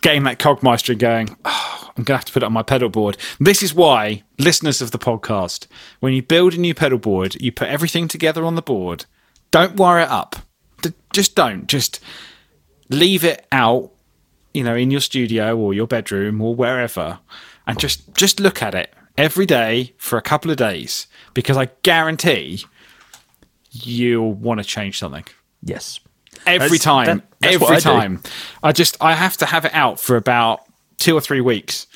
getting 0.00 0.22
that 0.24 0.38
Cogmeister 0.38 0.90
and 0.90 0.98
going, 0.98 1.36
oh, 1.44 1.90
I'm 1.96 2.04
gonna 2.04 2.18
have 2.18 2.24
to 2.26 2.32
put 2.32 2.42
it 2.42 2.46
on 2.46 2.52
my 2.52 2.62
pedal 2.62 2.88
board. 2.88 3.16
This 3.38 3.62
is 3.62 3.74
why 3.74 4.22
listeners 4.38 4.80
of 4.80 4.90
the 4.92 4.98
podcast, 4.98 5.66
when 6.00 6.12
you 6.14 6.22
build 6.22 6.54
a 6.54 6.58
new 6.58 6.74
pedal 6.74 6.98
board, 6.98 7.36
you 7.40 7.52
put 7.52 7.68
everything 7.68 8.08
together 8.08 8.44
on 8.44 8.54
the 8.54 8.62
board. 8.62 9.04
Don't 9.50 9.76
wire 9.76 10.00
it 10.00 10.08
up. 10.08 10.36
Just 11.12 11.34
don't. 11.34 11.66
Just 11.66 12.00
leave 12.88 13.24
it 13.24 13.46
out, 13.52 13.90
you 14.54 14.62
know, 14.64 14.74
in 14.76 14.90
your 14.90 15.00
studio 15.00 15.56
or 15.56 15.74
your 15.74 15.86
bedroom 15.86 16.40
or 16.40 16.54
wherever, 16.54 17.18
and 17.66 17.78
just 17.78 18.14
just 18.14 18.40
look 18.40 18.62
at 18.62 18.74
it 18.74 18.94
every 19.18 19.44
day 19.44 19.92
for 19.98 20.16
a 20.16 20.22
couple 20.22 20.50
of 20.50 20.56
days 20.56 21.06
because 21.34 21.56
I 21.56 21.68
guarantee 21.82 22.64
you'll 23.70 24.32
want 24.32 24.58
to 24.58 24.64
change 24.64 24.98
something. 24.98 25.24
Yes. 25.62 26.00
every 26.46 26.78
That's- 26.78 26.80
time 26.82 27.06
that- 27.06 27.24
that's 27.40 27.54
every 27.54 27.66
I 27.68 27.74
do. 27.76 27.80
time. 27.80 28.22
I 28.62 28.72
just 28.72 28.96
i 29.00 29.14
have 29.14 29.36
to 29.38 29.46
have 29.46 29.64
it 29.64 29.74
out 29.74 29.98
for 30.00 30.16
about 30.16 30.60
two 30.98 31.14
or 31.16 31.20
three 31.20 31.40
weeks. 31.40 31.86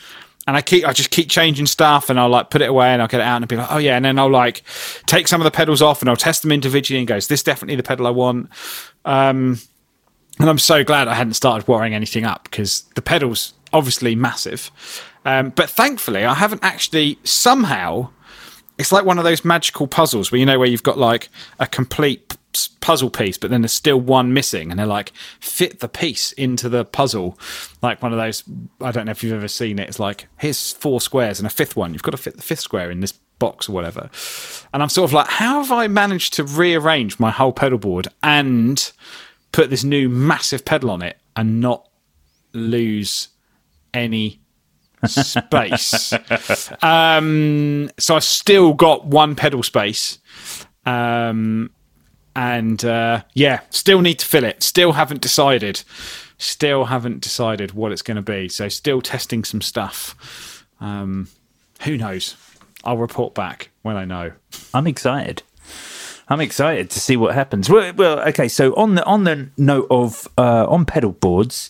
And 0.47 0.57
i 0.57 0.61
keep 0.63 0.85
i 0.87 0.93
just 0.93 1.11
keep 1.11 1.31
changing 1.31 1.65
stuff 1.67 2.11
and 2.11 2.21
i'll 2.21 2.29
like 2.29 2.51
put 2.51 2.61
it 2.61 2.69
away 2.69 2.89
and 2.89 3.01
i'll 3.01 3.09
get 3.09 3.21
it 3.21 3.25
out 3.25 3.37
and 3.37 3.45
I'll 3.45 3.49
be 3.49 3.57
like 3.57 3.73
oh 3.73 3.79
yeah. 3.79 3.97
And 3.97 4.05
then 4.05 4.19
i'll 4.19 4.31
like 4.31 4.63
take 5.07 5.27
some 5.29 5.41
of 5.41 5.45
the 5.47 5.51
pedals 5.51 5.81
off 5.81 6.03
and 6.03 6.09
i'll 6.11 6.17
test 6.17 6.43
them 6.43 6.53
individually 6.53 6.99
and 6.99 7.09
go 7.09 7.17
is 7.17 7.29
this 7.29 7.43
definitely 7.43 7.77
the 7.77 7.83
pedal 7.83 8.07
i 8.07 8.11
want? 8.11 8.51
Um 9.07 9.59
and 10.39 10.51
i'm 10.51 10.59
so 10.59 10.85
glad 10.85 11.09
i 11.09 11.15
hadn't 11.15 11.35
started 11.35 11.67
wiring 11.67 11.95
anything 11.95 12.25
up 12.25 12.45
because 12.45 12.83
the 12.95 13.03
pedals 13.03 13.55
obviously 13.73 14.15
massive. 14.15 14.71
Um, 15.25 15.51
but 15.51 15.71
thankfully 15.71 16.25
i 16.27 16.35
haven't 16.35 16.63
actually 16.63 17.19
somehow 17.25 18.11
it's 18.79 18.93
like 18.93 19.05
one 19.05 19.19
of 19.19 19.25
those 19.25 19.45
magical 19.45 19.87
puzzles 19.87 20.33
where 20.33 20.39
you 20.39 20.47
know 20.47 20.59
where 20.59 20.69
you've 20.69 20.83
got 20.83 20.99
like 20.99 21.29
a 21.59 21.67
complete 21.67 22.37
puzzle 22.81 23.11
piece 23.11 23.37
but 23.37 23.51
then 23.51 23.63
there's 23.63 23.73
still 23.73 24.01
one 24.01 24.33
missing 24.33 24.71
and 24.71 24.79
they're 24.79 24.87
like 24.87 25.13
fit 25.41 25.81
the 25.81 25.89
piece 25.89 26.33
into 26.33 26.69
the 26.69 26.85
puzzle. 26.85 27.39
Like 27.83 28.03
one 28.03 28.13
of 28.13 28.19
those 28.19 28.45
i 28.81 28.91
don't 28.91 29.07
know 29.07 29.13
if 29.13 29.23
you've 29.23 29.33
ever 29.33 29.49
seen 29.49 29.79
it 29.79 29.89
it's 29.89 29.99
like 29.99 30.29
here's 30.39 30.73
four 30.73 31.01
squares 31.01 31.41
and 31.41 31.47
a 31.47 31.51
fifth 31.51 31.77
one. 31.77 31.93
You've 31.93 32.03
got 32.03 32.13
to 32.13 32.17
fit 32.17 32.37
the 32.37 32.43
fifth 32.43 32.61
square 32.61 32.91
in 32.91 33.01
this 33.01 33.13
box 33.39 33.69
or 33.69 33.73
whatever. 33.73 34.11
And 34.73 34.83
i'm 34.83 34.89
sort 34.89 35.11
of 35.11 35.13
like 35.13 35.29
how 35.29 35.63
have 35.63 35.73
i 35.73 35.89
managed 35.89 36.35
to 36.35 36.45
rearrange 36.45 37.19
my 37.19 37.31
whole 37.31 37.53
pedal 37.53 37.79
board 37.79 38.09
and 38.23 38.93
put 39.53 39.71
this 39.71 39.85
new 39.85 40.09
massive 40.09 40.65
pedal 40.65 40.91
on 40.91 41.03
it 41.03 41.19
and 41.37 41.61
not 41.61 41.89
lose 42.53 43.29
any 43.93 44.41
space. 45.07 46.13
um, 46.83 47.91
so 47.99 48.17
I've 48.17 48.25
still 48.25 48.75
got 48.75 49.07
one 49.07 49.35
pedal 49.35 49.63
space. 49.63 50.19
Um, 50.87 51.71
and 52.37 52.85
uh, 52.85 53.23
yeah, 53.35 53.61
still 53.71 54.01
need 54.01 54.19
to 54.19 54.27
fill 54.27 54.45
it. 54.45 54.63
Still 54.63 54.93
haven't 54.93 55.21
decided. 55.21 55.83
Still 56.39 56.87
haven't 56.87 57.21
decided 57.21 57.73
what 57.73 57.93
it's 57.93 58.03
going 58.03 58.17
to 58.17 58.23
be. 58.23 58.49
So 58.49 58.69
still 58.69 59.01
testing 59.01 59.45
some 59.45 59.61
stuff. 59.61 60.67
Um, 60.81 61.29
who 61.83 61.97
knows? 61.97 62.37
I'll 62.85 62.99
report 62.99 63.35
back 63.35 63.71
when 63.83 63.97
I 63.97 64.05
know. 64.05 64.33
I'm 64.73 64.87
excited. 64.87 65.43
I'm 66.29 66.41
excited 66.41 66.91
to 66.91 67.01
see 67.01 67.17
what 67.17 67.35
happens. 67.35 67.69
Well, 67.69 67.93
well 67.95 68.21
okay. 68.29 68.49
So 68.49 68.75
on 68.75 68.95
the 68.95 69.05
on 69.05 69.25
the 69.25 69.49
note 69.57 69.87
of 69.91 70.27
uh, 70.39 70.67
on 70.69 70.87
pedal 70.87 71.13
boards, 71.13 71.69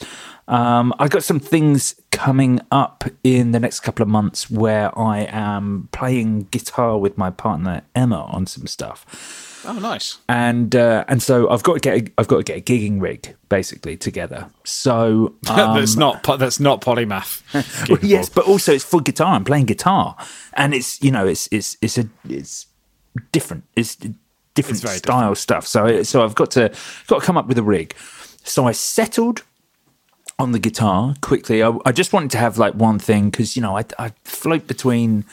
um, 0.48 0.92
I 0.98 1.08
got 1.08 1.24
some 1.24 1.40
things 1.40 1.94
coming 2.10 2.60
up 2.70 3.04
in 3.22 3.52
the 3.52 3.60
next 3.60 3.80
couple 3.80 4.02
of 4.02 4.08
months 4.08 4.50
where 4.50 4.96
I 4.98 5.20
am 5.30 5.88
playing 5.92 6.48
guitar 6.50 6.98
with 6.98 7.16
my 7.16 7.30
partner 7.30 7.82
Emma 7.94 8.22
on 8.24 8.46
some 8.46 8.66
stuff, 8.66 9.62
Oh, 9.66 9.72
nice. 9.78 10.18
and 10.28 10.76
uh, 10.76 11.04
and 11.08 11.22
so 11.22 11.48
I've 11.48 11.62
got 11.62 11.74
to 11.74 11.80
get 11.80 11.96
a, 11.96 12.12
I've 12.18 12.28
got 12.28 12.36
to 12.38 12.42
get 12.42 12.58
a 12.58 12.60
gigging 12.60 13.00
rig 13.00 13.34
basically 13.48 13.96
together. 13.96 14.50
So 14.64 15.34
um, 15.48 15.76
that's 15.78 15.96
not 15.96 16.22
that's 16.38 16.60
not 16.60 16.82
polymath. 16.82 17.42
well, 17.88 17.98
yes, 18.02 18.28
but 18.28 18.44
also 18.46 18.72
it's 18.74 18.84
for 18.84 19.00
guitar. 19.00 19.34
I'm 19.34 19.44
playing 19.44 19.66
guitar, 19.66 20.16
and 20.52 20.74
it's 20.74 21.02
you 21.02 21.10
know 21.10 21.26
it's 21.26 21.48
it's 21.50 21.78
it's 21.80 21.96
a 21.96 22.08
it's 22.28 22.66
different. 23.32 23.64
It's 23.74 23.96
different 24.54 24.78
style 24.78 25.34
stuff. 25.34 25.66
So 25.66 26.02
so 26.02 26.22
I've 26.22 26.34
got 26.34 26.50
to 26.52 26.70
got 27.06 27.20
to 27.20 27.26
come 27.26 27.36
up 27.38 27.46
with 27.46 27.58
a 27.58 27.62
rig. 27.62 27.94
So 28.44 28.66
I 28.66 28.72
settled 28.72 29.42
on 30.38 30.52
the 30.52 30.58
guitar 30.58 31.14
quickly. 31.20 31.62
I, 31.62 31.76
I 31.84 31.92
just 31.92 32.12
wanted 32.12 32.30
to 32.32 32.38
have 32.38 32.58
like 32.58 32.74
one 32.74 32.98
thing 32.98 33.30
because 33.30 33.56
you 33.56 33.62
know 33.62 33.76
I 33.76 33.84
I 33.98 34.12
float 34.24 34.66
between 34.66 35.24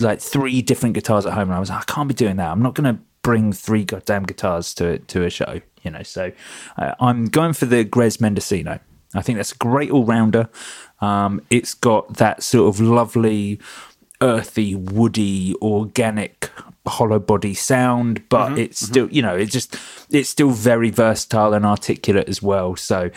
like 0.00 0.20
three 0.20 0.62
different 0.62 0.94
guitars 0.94 1.26
at 1.26 1.32
home, 1.34 1.48
and 1.48 1.54
I 1.54 1.60
was 1.60 1.70
like, 1.70 1.80
I 1.80 1.92
can't 1.92 2.08
be 2.08 2.14
doing 2.14 2.36
that. 2.36 2.50
I'm 2.50 2.62
not 2.62 2.74
going 2.74 2.94
to 2.94 3.00
bring 3.22 3.52
three 3.52 3.84
goddamn 3.84 4.24
guitars 4.24 4.74
to 4.74 4.98
to 4.98 5.24
a 5.24 5.30
show, 5.30 5.60
you 5.82 5.90
know. 5.90 6.02
So 6.02 6.32
uh, 6.76 6.94
I'm 7.00 7.26
going 7.26 7.52
for 7.52 7.66
the 7.66 7.84
Grez 7.84 8.20
Mendocino. 8.20 8.80
I 9.14 9.22
think 9.22 9.38
that's 9.38 9.52
a 9.52 9.56
great 9.56 9.90
all 9.90 10.04
rounder. 10.04 10.48
Um, 11.00 11.40
it's 11.50 11.74
got 11.74 12.14
that 12.14 12.42
sort 12.42 12.74
of 12.74 12.80
lovely, 12.80 13.58
earthy, 14.20 14.74
woody, 14.74 15.54
organic 15.62 16.50
hollow 16.86 17.18
body 17.18 17.54
sound, 17.54 18.28
but 18.28 18.48
Mm-hmm, 18.50 18.58
it's 18.58 18.80
still, 18.80 19.08
you 19.10 19.22
know, 19.22 19.36
it's 19.36 19.52
just, 19.52 19.76
it's 20.10 20.28
still 20.28 20.50
very 20.50 20.90
versatile 20.90 21.54
and 21.54 21.64
articulate 21.64 22.28
as 22.28 22.42
well. 22.42 22.76
So, 22.76 23.10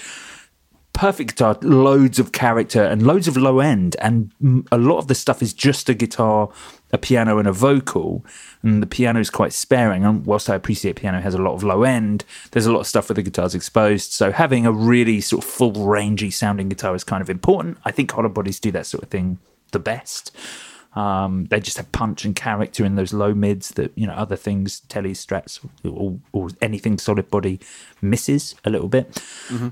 perfect 0.93 1.32
guitar, 1.32 1.58
loads 1.62 2.19
of 2.19 2.32
character 2.32 2.84
and 2.84 3.06
loads 3.06 3.27
of 3.27 3.38
low 3.38 3.60
end, 3.60 3.95
and 3.99 4.32
a 4.71 4.77
lot 4.77 4.97
of 4.97 5.08
the 5.08 5.15
stuff 5.15 5.41
is 5.41 5.54
just 5.54 5.89
a 5.89 5.93
guitar, 5.93 6.49
a 6.91 6.97
piano, 6.97 7.38
and 7.38 7.47
a 7.47 7.51
vocal. 7.51 8.25
And 8.62 8.82
the 8.82 8.88
piano 8.88 9.19
is 9.19 9.30
quite 9.30 9.54
sparing. 9.54 10.04
And 10.06 10.25
whilst 10.25 10.49
I 10.49 10.56
appreciate 10.56 10.97
piano 10.97 11.21
has 11.21 11.34
a 11.34 11.41
lot 11.41 11.54
of 11.54 11.63
low 11.63 11.84
end, 11.84 12.25
there's 12.51 12.65
a 12.65 12.71
lot 12.71 12.82
of 12.82 12.88
stuff 12.88 13.10
where 13.10 13.15
the 13.15 13.23
guitar's 13.23 13.56
exposed. 13.56 14.12
So 14.12 14.32
having 14.32 14.65
a 14.65 14.71
really 14.71 15.21
sort 15.21 15.43
of 15.43 15.49
full 15.49 15.73
rangey 15.73 16.32
sounding 16.32 16.69
guitar 16.69 16.93
is 16.95 17.04
kind 17.04 17.21
of 17.21 17.30
important. 17.30 17.77
I 17.86 17.91
think 17.91 18.12
hollow 18.12 18.30
bodies 18.30 18.60
do 18.60 18.71
that 18.71 18.86
sort 18.86 19.04
of 19.04 19.10
thing 19.10 19.39
the 19.71 19.80
best. 19.80 20.36
Um, 20.93 21.45
they 21.45 21.62
just 21.62 21.77
have 21.77 21.89
punch 21.93 22.25
and 22.25 22.36
character 22.36 22.84
in 22.84 22.95
those 22.95 23.13
low 23.13 23.34
mids 23.34 23.69
that 23.69 23.93
you 23.95 24.06
know 24.06 24.13
other 24.13 24.36
things, 24.36 24.82
telly 24.82 25.13
strats 25.13 25.65
or, 25.86 26.19
or 26.34 26.49
anything 26.62 26.97
solid 26.97 27.30
body 27.32 27.62
misses 28.01 28.56
a 28.65 28.69
little 28.69 28.89
bit. 28.89 29.23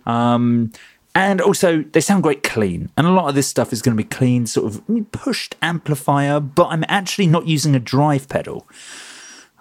Um, 0.05 0.71
and 1.19 1.41
also, 1.41 1.83
they 1.83 2.01
sound 2.01 2.23
great 2.23 2.43
clean. 2.43 2.89
And 2.95 3.07
a 3.07 3.11
lot 3.11 3.29
of 3.29 3.35
this 3.35 3.47
stuff 3.47 3.73
is 3.73 3.81
going 3.81 3.97
to 3.97 4.03
be 4.03 4.07
clean, 4.07 4.45
sort 4.45 4.73
of 4.73 5.11
pushed 5.11 5.55
amplifier, 5.61 6.39
but 6.39 6.67
I'm 6.67 6.85
actually 6.87 7.27
not 7.27 7.47
using 7.47 7.75
a 7.75 7.79
drive 7.79 8.29
pedal. 8.29 8.67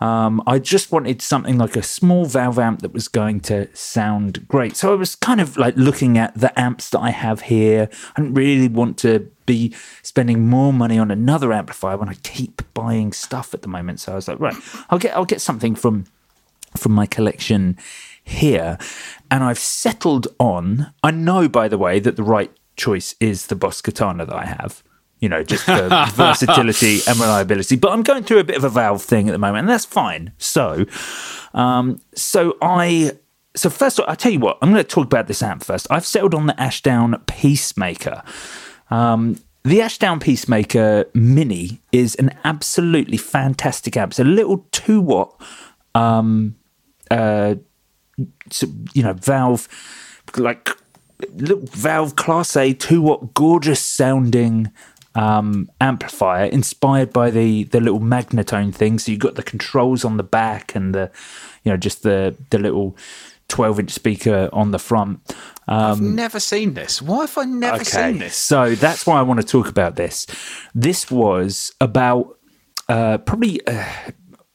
Um, 0.01 0.43
I 0.47 0.59
just 0.61 0.93
wanted 0.93 1.21
something 1.23 1.59
like 1.59 1.75
a 1.75 1.83
small 1.83 2.25
valve 2.25 2.59
amp 2.59 2.83
that 2.83 2.93
was 2.93 3.09
going 3.09 3.41
to 3.41 3.75
sound 3.75 4.47
great. 4.47 4.77
So 4.77 4.93
I 4.93 4.95
was 4.95 5.17
kind 5.17 5.41
of 5.41 5.57
like 5.57 5.77
looking 5.77 6.17
at 6.17 6.35
the 6.35 6.57
amps 6.59 6.91
that 6.91 7.01
I 7.01 7.11
have 7.11 7.43
here. 7.43 7.89
I 8.15 8.21
didn't 8.21 8.35
really 8.35 8.69
want 8.69 8.97
to 8.99 9.29
be 9.45 9.75
spending 10.03 10.47
more 10.47 10.73
money 10.73 10.99
on 10.99 11.11
another 11.11 11.53
amplifier 11.53 11.97
when 11.97 12.09
I 12.09 12.15
keep 12.23 12.63
buying 12.75 13.13
stuff 13.13 13.55
at 13.55 13.63
the 13.63 13.69
moment. 13.69 13.99
So 14.01 14.13
I 14.13 14.15
was 14.15 14.29
like, 14.29 14.39
right, 14.39 14.55
I'll 14.91 14.99
get 14.99 15.17
I'll 15.17 15.25
get 15.25 15.41
something 15.41 15.75
from 15.75 16.05
from 16.77 16.93
my 16.93 17.07
collection 17.07 17.77
here. 18.29 18.79
And 19.31 19.43
I've 19.43 19.59
settled 19.59 20.29
on, 20.39 20.93
I 21.03 21.11
know, 21.11 21.49
by 21.49 21.69
the 21.69 21.79
way, 21.79 22.01
that 22.01 22.17
the 22.17 22.23
right 22.23 22.51
choice 22.77 23.15
is 23.21 23.47
the 23.47 23.57
Boss 23.57 23.81
Katana 23.81 24.25
that 24.27 24.35
I 24.35 24.47
have, 24.47 24.83
you 25.19 25.29
know, 25.29 25.43
just 25.43 25.65
for 25.65 25.89
versatility 26.15 27.01
and 27.07 27.19
reliability. 27.19 27.77
But 27.77 27.93
I'm 27.93 28.03
going 28.03 28.25
through 28.25 28.39
a 28.39 28.45
bit 28.45 28.57
of 28.57 28.65
a 28.65 28.69
valve 28.69 29.03
thing 29.03 29.29
at 29.29 29.33
the 29.33 29.39
moment, 29.39 29.61
and 29.61 29.69
that's 29.69 29.85
fine. 29.85 30.33
So, 30.39 30.87
um, 31.55 32.01
so 32.15 32.57
I. 32.63 33.13
So 33.57 33.71
first, 33.71 33.99
of 33.99 34.05
all, 34.05 34.11
I'll 34.11 34.17
tell 34.17 34.31
you 34.31 34.39
what. 34.39 34.59
I'm 34.63 34.71
going 34.71 34.85
to 34.85 34.89
talk 34.89 35.07
about 35.07 35.27
this 35.27 35.43
amp 35.43 35.65
first. 35.65 35.89
I've 35.91 36.07
settled 36.07 36.35
on 36.35 36.47
the 36.47 36.61
Ashdown 36.61 37.21
Peacemaker. 37.27 38.23
Um, 38.89 39.37
the 39.65 39.83
Ashdown 39.83 40.21
Peacemaker 40.21 41.07
Mini 41.15 41.81
is 41.91 42.15
an 42.17 42.31
absolutely 42.45 43.17
fantastic 43.17 43.97
amp. 43.97 44.13
It's 44.13 44.21
a 44.21 44.25
little 44.25 44.67
two 44.71 45.01
watt 45.01 45.41
um, 45.95 46.57
uh, 47.11 47.57
you 48.93 49.03
know, 49.03 49.13
Valve, 49.13 49.69
like 50.37 50.71
little 51.35 51.67
Valve 51.67 52.17
Class 52.17 52.57
A 52.57 52.73
two 52.73 53.03
watt 53.03 53.35
gorgeous 53.35 53.81
sounding 53.81 54.71
um, 55.15 55.71
amplifier 55.81 56.45
inspired 56.45 57.13
by 57.13 57.31
the 57.31 57.65
the 57.65 57.81
little 57.81 58.01
Magnatone 58.01 58.75
thing. 58.75 58.99
So 58.99 59.13
you 59.13 59.19
got 59.19 59.35
the 59.35 59.43
controls 59.43 60.05
on 60.05 60.17
the 60.17 60.23
back 60.23 60.75
and 60.75 60.95
the, 60.95 61.11
you 61.65 61.73
know, 61.73 61.77
just 61.77 62.03
the 62.03 62.37
the 62.51 62.59
little 62.59 62.97
twelve 63.49 63.81
inch 63.81 63.91
speaker 63.91 64.49
on 64.53 64.71
the 64.71 64.79
front. 64.79 65.21
Um, 65.67 65.93
I've 65.93 66.01
never 66.01 66.41
seen 66.41 66.75
this. 66.75 67.03
Why 67.03 67.23
have 67.23 67.37
I 67.37 67.45
never 67.45 67.85
seen 67.85 68.19
this? 68.19 68.37
So 68.37 68.75
that's 68.75 69.07
why 69.07 69.19
I 69.19 69.23
want 69.23 69.41
to 69.41 69.47
talk 69.47 69.69
about 69.69 69.97
this. 69.97 70.27
This 70.75 71.11
was 71.11 71.73
about 71.81 72.39
uh, 72.89 73.19
probably 73.19 73.67
uh, 73.67 73.85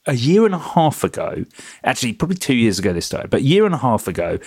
a 0.05 0.13
year 0.13 0.45
and 0.45 0.53
a 0.53 0.59
half 0.59 1.03
ago. 1.03 1.45
Actually, 1.83 2.13
probably 2.13 2.37
two 2.37 2.55
years 2.55 2.79
ago 2.79 2.93
this 2.93 3.09
time, 3.09 3.27
but 3.29 3.41
a 3.41 3.43
year 3.43 3.65
and 3.65 3.73
a 3.73 3.79
half 3.79 4.07
ago, 4.07 4.39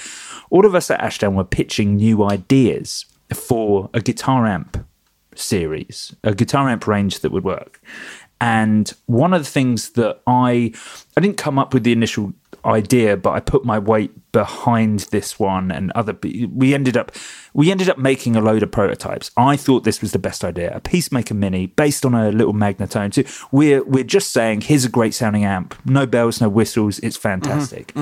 all 0.50 0.66
of 0.66 0.74
us 0.74 0.90
at 0.90 1.00
Ashdown 1.00 1.34
were 1.34 1.44
pitching 1.44 1.96
new 1.96 2.24
ideas 2.24 3.06
for 3.32 3.90
a 3.94 4.00
guitar 4.00 4.46
amp 4.46 4.86
series, 5.34 6.14
a 6.22 6.34
guitar 6.34 6.68
amp 6.68 6.86
range 6.86 7.20
that 7.20 7.32
would 7.32 7.44
work. 7.44 7.80
And 8.40 8.92
one 9.06 9.32
of 9.32 9.42
the 9.42 9.50
things 9.50 9.90
that 9.90 10.20
I 10.26 10.72
I 11.16 11.20
didn't 11.20 11.38
come 11.38 11.58
up 11.58 11.72
with 11.72 11.84
the 11.84 11.92
initial 11.92 12.34
idea, 12.66 13.16
but 13.16 13.30
I 13.30 13.40
put 13.40 13.64
my 13.64 13.78
weight 13.78 14.12
behind 14.32 15.00
this 15.10 15.38
one 15.38 15.70
and 15.70 15.90
other. 15.92 16.16
We 16.22 16.74
ended 16.74 16.96
up 16.96 17.12
we 17.54 17.70
ended 17.70 17.88
up 17.88 17.96
making 17.96 18.36
a 18.36 18.40
load 18.40 18.62
of 18.62 18.70
prototypes. 18.70 19.30
I 19.36 19.56
thought 19.56 19.84
this 19.84 20.02
was 20.02 20.12
the 20.12 20.18
best 20.18 20.44
idea, 20.44 20.76
a 20.76 20.80
Peacemaker 20.80 21.34
Mini 21.34 21.66
based 21.66 22.04
on 22.04 22.14
a 22.14 22.30
little 22.30 22.52
Magnatone. 22.52 23.14
So 23.14 23.46
we're 23.50 23.82
we're 23.84 24.04
just 24.04 24.32
saying 24.32 24.62
here's 24.62 24.84
a 24.84 24.90
great 24.90 25.14
sounding 25.14 25.44
amp, 25.44 25.74
no 25.86 26.06
bells, 26.06 26.40
no 26.40 26.48
whistles, 26.48 26.98
it's 26.98 27.16
fantastic. 27.16 27.92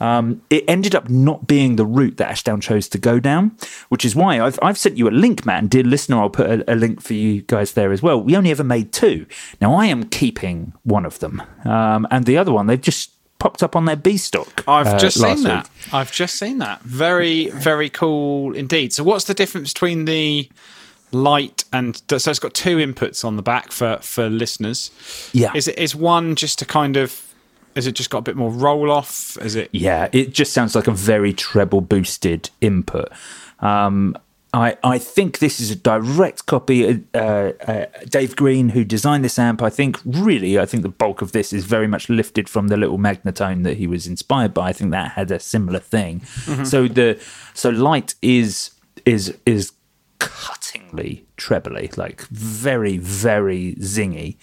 Um, 0.00 0.40
it 0.48 0.64
ended 0.66 0.94
up 0.94 1.10
not 1.10 1.46
being 1.46 1.76
the 1.76 1.84
route 1.84 2.16
that 2.16 2.30
Ashdown 2.30 2.62
chose 2.62 2.88
to 2.88 2.98
go 2.98 3.20
down, 3.20 3.54
which 3.90 4.04
is 4.04 4.16
why 4.16 4.40
I've, 4.40 4.58
I've 4.62 4.78
sent 4.78 4.96
you 4.96 5.08
a 5.08 5.10
link, 5.10 5.44
man, 5.44 5.66
dear 5.66 5.82
listener, 5.82 6.18
I'll 6.18 6.30
put 6.30 6.48
a, 6.48 6.72
a 6.72 6.74
link 6.74 7.02
for 7.02 7.12
you 7.12 7.42
guys 7.42 7.74
there 7.74 7.92
as 7.92 8.02
well. 8.02 8.18
We 8.20 8.34
only 8.34 8.50
ever 8.50 8.64
made 8.64 8.92
two. 8.92 9.26
Now, 9.60 9.74
I 9.74 9.86
am 9.86 10.04
keeping 10.08 10.72
one 10.84 11.04
of 11.04 11.18
them, 11.18 11.42
um, 11.66 12.08
and 12.10 12.24
the 12.24 12.38
other 12.38 12.50
one, 12.50 12.66
they've 12.66 12.80
just 12.80 13.10
popped 13.40 13.64
up 13.64 13.74
on 13.74 13.86
their 13.86 13.96
B 13.96 14.16
stock. 14.16 14.62
I've 14.68 14.86
uh, 14.86 14.98
just 14.98 15.20
seen 15.20 15.42
that. 15.42 15.64
week. 15.64 15.94
I've 15.94 16.12
just 16.12 16.36
seen 16.36 16.58
that. 16.58 16.80
Very, 16.82 17.50
very 17.50 17.90
cool 17.90 18.54
indeed. 18.54 18.92
So, 18.92 19.02
what's 19.02 19.24
the 19.24 19.34
difference 19.34 19.72
between 19.72 20.04
the 20.04 20.48
light 21.12 21.64
and 21.72 22.00
so 22.08 22.30
it's 22.30 22.38
got 22.38 22.54
two 22.54 22.76
inputs 22.76 23.24
on 23.24 23.34
the 23.34 23.42
back 23.42 23.72
for 23.72 23.98
for 24.02 24.30
listeners? 24.30 24.92
Yeah. 25.32 25.50
Is 25.54 25.66
it 25.66 25.76
is 25.76 25.96
one 25.96 26.36
just 26.36 26.60
to 26.60 26.64
kind 26.64 26.96
of 26.96 27.26
is 27.74 27.86
it 27.86 27.92
just 27.92 28.10
got 28.10 28.18
a 28.18 28.22
bit 28.22 28.36
more 28.36 28.50
roll 28.50 28.90
off? 28.90 29.36
Is 29.40 29.56
it? 29.56 29.70
Yeah, 29.72 30.08
it 30.12 30.32
just 30.32 30.52
sounds 30.52 30.74
like 30.74 30.86
a 30.86 30.92
very 30.92 31.32
treble 31.32 31.80
boosted 31.80 32.50
input. 32.60 33.08
Um, 33.60 34.16
I, 34.52 34.76
I 34.82 34.98
think 34.98 35.38
this 35.38 35.60
is 35.60 35.70
a 35.70 35.76
direct 35.76 36.46
copy. 36.46 37.04
Uh, 37.14 37.18
uh, 37.18 37.86
Dave 38.08 38.34
Green, 38.34 38.70
who 38.70 38.84
designed 38.84 39.24
this 39.24 39.38
amp, 39.38 39.62
I 39.62 39.70
think 39.70 39.98
really, 40.04 40.58
I 40.58 40.66
think 40.66 40.82
the 40.82 40.88
bulk 40.88 41.22
of 41.22 41.32
this 41.32 41.52
is 41.52 41.64
very 41.64 41.86
much 41.86 42.08
lifted 42.08 42.48
from 42.48 42.68
the 42.68 42.76
little 42.76 42.98
Magnatone 42.98 43.62
that 43.64 43.76
he 43.76 43.86
was 43.86 44.06
inspired 44.06 44.52
by. 44.52 44.70
I 44.70 44.72
think 44.72 44.90
that 44.90 45.12
had 45.12 45.30
a 45.30 45.38
similar 45.38 45.78
thing. 45.78 46.22
So 46.64 46.88
the 46.88 47.20
so 47.54 47.70
light 47.70 48.14
is 48.22 48.72
is 49.06 49.36
is 49.46 49.72
trebly, 51.36 51.90
like 51.96 52.22
very 52.28 52.96
very 52.98 53.74
zingy, 53.76 54.36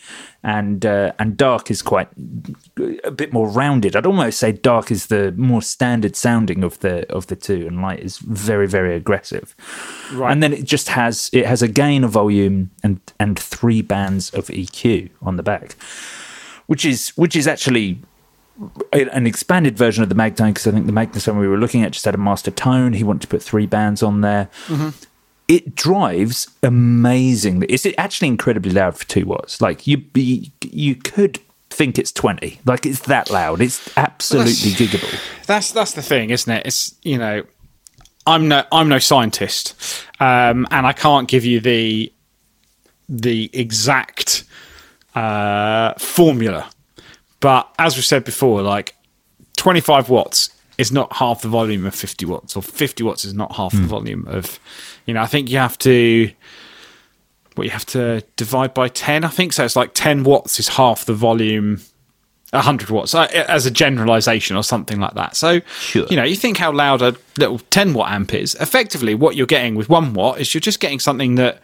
and 0.43 0.85
uh, 0.85 1.13
and 1.19 1.37
dark 1.37 1.69
is 1.69 1.81
quite 1.81 2.09
a 3.03 3.11
bit 3.11 3.33
more 3.33 3.47
rounded. 3.49 3.95
I'd 3.95 4.05
almost 4.05 4.39
say 4.39 4.51
dark 4.51 4.91
is 4.91 5.07
the 5.07 5.31
more 5.33 5.61
standard 5.61 6.15
sounding 6.15 6.63
of 6.63 6.79
the 6.79 7.11
of 7.11 7.27
the 7.27 7.35
two, 7.35 7.67
and 7.67 7.81
light 7.81 7.99
is 7.99 8.17
very 8.17 8.67
very 8.67 8.95
aggressive. 8.95 9.55
Right. 10.13 10.31
And 10.31 10.41
then 10.41 10.53
it 10.53 10.63
just 10.63 10.89
has 10.89 11.29
it 11.33 11.45
has 11.45 11.61
a 11.61 11.67
gain 11.67 12.03
of 12.03 12.11
volume 12.11 12.71
and 12.83 12.99
and 13.19 13.37
three 13.37 13.81
bands 13.81 14.29
of 14.31 14.47
EQ 14.47 15.09
on 15.21 15.35
the 15.37 15.43
back, 15.43 15.75
which 16.67 16.85
is 16.85 17.09
which 17.09 17.35
is 17.35 17.47
actually 17.47 17.99
an 18.91 19.27
expanded 19.27 19.77
version 19.77 20.03
of 20.03 20.09
the 20.09 20.15
Magnatone 20.15 20.49
because 20.49 20.67
I 20.67 20.71
think 20.71 20.87
the 20.87 20.91
Magnatone 20.91 21.39
we 21.39 21.47
were 21.47 21.57
looking 21.57 21.83
at 21.83 21.91
just 21.91 22.05
had 22.05 22.15
a 22.15 22.19
master 22.19 22.51
tone. 22.51 22.93
He 22.93 23.03
wanted 23.03 23.21
to 23.21 23.27
put 23.27 23.43
three 23.43 23.65
bands 23.65 24.01
on 24.01 24.21
there. 24.21 24.49
It 25.47 25.75
drives 25.75 26.49
amazingly. 26.61 27.67
It's 27.67 27.87
actually 27.97 28.27
incredibly 28.27 28.71
loud 28.71 28.97
for 28.97 29.05
two 29.05 29.25
watts. 29.25 29.61
Like 29.61 29.87
you, 29.87 30.03
you, 30.13 30.47
you 30.61 30.95
could 30.95 31.39
think 31.69 31.97
it's 31.97 32.11
twenty. 32.11 32.59
Like 32.65 32.85
it's 32.85 32.99
that 33.01 33.29
loud. 33.29 33.61
It's 33.61 33.89
absolutely 33.97 34.71
giggable. 34.71 35.19
That's 35.45 35.71
that's 35.71 35.93
the 35.93 36.01
thing, 36.01 36.31
isn't 36.31 36.51
it? 36.51 36.65
It's 36.65 36.95
you 37.03 37.17
know, 37.17 37.43
I'm 38.25 38.47
no 38.49 38.63
I'm 38.71 38.89
no 38.89 38.99
scientist, 38.99 39.75
um, 40.19 40.67
and 40.71 40.85
I 40.85 40.91
can't 40.91 41.27
give 41.29 41.45
you 41.45 41.61
the 41.61 42.11
the 43.07 43.49
exact 43.53 44.43
uh, 45.15 45.93
formula. 45.93 46.69
But 47.39 47.73
as 47.79 47.95
we 47.95 48.01
said 48.01 48.23
before, 48.23 48.61
like 48.61 48.95
25 49.57 50.09
watts 50.09 50.49
is 50.77 50.91
not 50.91 51.13
half 51.13 51.41
the 51.41 51.47
volume 51.47 51.85
of 51.85 51.95
50 51.95 52.25
watts, 52.25 52.55
or 52.55 52.61
50 52.61 53.03
watts 53.03 53.25
is 53.25 53.33
not 53.33 53.55
half 53.55 53.73
the 53.73 53.79
volume 53.79 54.27
of, 54.27 54.59
you 55.07 55.13
know, 55.15 55.21
I 55.21 55.25
think 55.25 55.49
you 55.49 55.57
have 55.57 55.77
to, 55.79 56.31
what 57.55 57.63
you 57.63 57.71
have 57.71 57.85
to 57.87 58.21
divide 58.35 58.73
by 58.75 58.87
10, 58.87 59.23
I 59.23 59.29
think. 59.29 59.53
So 59.53 59.65
it's 59.65 59.75
like 59.75 59.91
10 59.95 60.23
watts 60.23 60.59
is 60.59 60.67
half 60.67 61.05
the 61.05 61.13
volume, 61.15 61.81
100 62.51 62.89
watts, 62.91 63.15
uh, 63.15 63.23
as 63.47 63.65
a 63.65 63.71
generalization 63.71 64.55
or 64.55 64.63
something 64.63 64.99
like 64.99 65.15
that. 65.15 65.35
So, 65.35 65.61
Sure. 65.79 66.05
you 66.09 66.15
know, 66.17 66.23
you 66.23 66.35
think 66.35 66.57
how 66.57 66.71
loud 66.71 67.01
a 67.01 67.15
little 67.37 67.57
10 67.57 67.93
watt 67.93 68.11
amp 68.11 68.33
is. 68.35 68.53
Effectively, 68.55 69.15
what 69.15 69.35
you're 69.35 69.47
getting 69.47 69.73
with 69.75 69.89
one 69.89 70.13
watt 70.13 70.39
is 70.39 70.53
you're 70.53 70.61
just 70.61 70.79
getting 70.79 70.99
something 70.99 71.35
that 71.35 71.61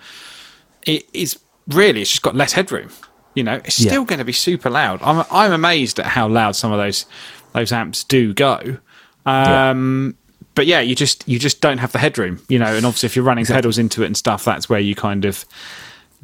it 0.87 1.07
is 1.13 1.37
really, 1.67 2.01
it's 2.01 2.09
just 2.09 2.23
got 2.23 2.35
less 2.35 2.53
headroom. 2.53 2.89
You 3.35 3.43
know, 3.43 3.55
it's 3.65 3.75
still 3.75 4.01
Yeah. 4.01 4.07
going 4.07 4.19
to 4.19 4.25
be 4.25 4.33
super 4.33 4.69
loud. 4.69 4.99
I'm 5.03 5.25
I'm 5.31 5.51
amazed 5.51 5.99
at 5.99 6.05
how 6.05 6.27
loud 6.27 6.55
some 6.55 6.71
of 6.71 6.77
those 6.77 7.05
those 7.53 7.71
amps 7.71 8.03
do 8.03 8.33
go. 8.33 8.77
Um, 9.25 10.15
But 10.55 10.67
yeah, 10.67 10.81
you 10.81 10.93
just 10.95 11.27
you 11.27 11.39
just 11.39 11.61
don't 11.61 11.79
have 11.79 11.91
the 11.91 11.99
headroom, 11.99 12.39
you 12.47 12.59
know. 12.59 12.75
And 12.75 12.85
obviously, 12.85 13.07
if 13.07 13.15
you're 13.15 13.25
running 13.25 13.45
pedals 13.45 13.77
into 13.77 14.03
it 14.03 14.07
and 14.07 14.17
stuff, 14.17 14.45
that's 14.45 14.69
where 14.69 14.79
you 14.79 14.93
kind 14.95 15.25
of 15.25 15.45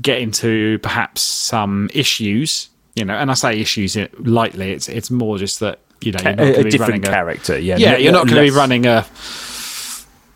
get 0.02 0.22
into 0.22 0.78
perhaps 0.80 1.22
some 1.22 1.90
issues, 1.94 2.70
you 2.96 3.06
know. 3.06 3.16
And 3.16 3.32
I 3.32 3.34
say 3.34 3.60
issues 3.60 3.98
lightly. 4.20 4.72
It's 4.72 4.88
it's 4.88 5.10
more 5.10 5.38
just 5.40 5.60
that 5.62 5.80
you 6.02 6.12
know 6.12 6.20
you're 6.24 6.36
not 6.36 6.48
a, 6.48 6.52
gonna 6.52 6.60
a 6.60 6.64
be 6.64 6.70
different 6.70 6.92
running 6.92 7.08
a- 7.08 7.10
character. 7.10 7.58
Yeah, 7.60 7.78
yeah, 7.78 7.98
you're 7.98 8.12
not 8.12 8.28
going 8.28 8.36
to 8.46 8.52
be 8.52 8.56
running 8.56 8.86
a 8.86 9.06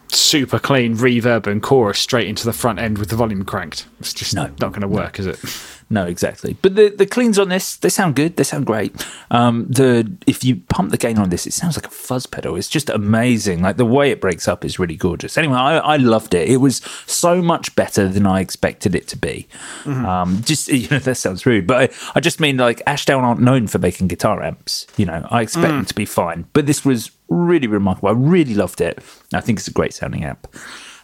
super 0.09 0.59
clean 0.59 0.95
reverb 0.97 1.47
and 1.47 1.61
chorus 1.61 1.99
straight 1.99 2.27
into 2.27 2.45
the 2.45 2.53
front 2.53 2.79
end 2.79 2.97
with 2.97 3.09
the 3.09 3.15
volume 3.15 3.43
cranked. 3.45 3.85
It's 3.99 4.13
just 4.13 4.33
No, 4.35 4.43
not 4.59 4.71
going 4.71 4.81
to 4.81 4.87
work, 4.87 5.19
is 5.19 5.25
it? 5.25 5.39
No, 5.89 6.05
exactly. 6.05 6.57
But 6.61 6.75
the 6.75 6.89
the 6.89 7.05
cleans 7.05 7.37
on 7.37 7.49
this, 7.49 7.75
they 7.77 7.89
sound 7.89 8.15
good. 8.15 8.35
They 8.35 8.43
sound 8.43 8.65
great. 8.65 9.05
Um, 9.31 9.65
the 9.69 10.11
if 10.27 10.43
you 10.43 10.57
pump 10.69 10.91
the 10.91 10.97
gain 10.97 11.17
on 11.17 11.29
this, 11.29 11.45
it 11.45 11.53
sounds 11.53 11.77
like 11.77 11.87
a 11.87 11.91
fuzz 11.91 12.25
pedal. 12.25 12.55
It's 12.55 12.69
just 12.69 12.89
amazing. 12.89 13.61
Like 13.61 13.77
the 13.77 13.85
way 13.85 14.11
it 14.11 14.21
breaks 14.21 14.47
up 14.47 14.65
is 14.65 14.79
really 14.79 14.95
gorgeous. 14.95 15.37
Anyway, 15.37 15.55
I, 15.55 15.77
I 15.77 15.97
loved 15.97 16.33
it. 16.33 16.49
It 16.49 16.57
was 16.57 16.77
so 17.05 17.41
much 17.41 17.75
better 17.75 18.07
than 18.07 18.25
I 18.25 18.39
expected 18.41 18.95
it 18.95 19.07
to 19.09 19.17
be. 19.17 19.47
Um, 19.85 20.41
just 20.43 20.67
you 20.69 20.87
know, 20.89 20.99
that 20.99 21.15
sounds 21.15 21.45
rude, 21.45 21.67
but 21.67 21.91
I, 21.91 21.95
I 22.15 22.19
just 22.19 22.39
mean 22.39 22.57
like 22.57 22.81
Ashdown 22.87 23.23
aren't 23.23 23.41
known 23.41 23.67
for 23.67 23.79
making 23.79 24.07
guitar 24.07 24.41
amps. 24.43 24.87
You 24.97 25.05
know, 25.05 25.27
I 25.29 25.41
expect 25.41 25.67
them 25.67 25.85
to 25.85 25.95
be 25.95 26.05
fine, 26.05 26.45
but 26.53 26.65
this 26.65 26.83
was 26.83 27.11
really 27.29 27.67
remarkable. 27.67 28.09
I 28.09 28.13
really 28.13 28.53
loved 28.53 28.81
it. 28.81 28.99
I 29.33 29.41
think 29.41 29.59
it's 29.59 29.67
a 29.67 29.71
great 29.71 29.93
sounding 29.93 30.23
amp. 30.23 30.47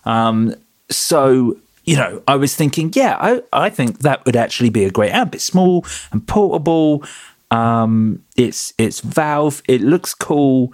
Um, 0.05 0.55
so 0.89 1.57
you 1.89 1.95
know, 1.95 2.21
I 2.27 2.35
was 2.35 2.55
thinking, 2.55 2.91
yeah, 2.93 3.17
I, 3.19 3.41
I 3.51 3.71
think 3.71 3.99
that 3.99 4.23
would 4.25 4.35
actually 4.35 4.69
be 4.69 4.85
a 4.85 4.91
great 4.91 5.11
amp. 5.11 5.33
It's 5.33 5.43
small 5.43 5.83
and 6.11 6.21
portable. 6.27 7.03
Um, 7.49 8.21
it's 8.35 8.73
it's 8.77 8.99
valve. 8.99 9.63
It 9.67 9.81
looks 9.81 10.13
cool, 10.13 10.71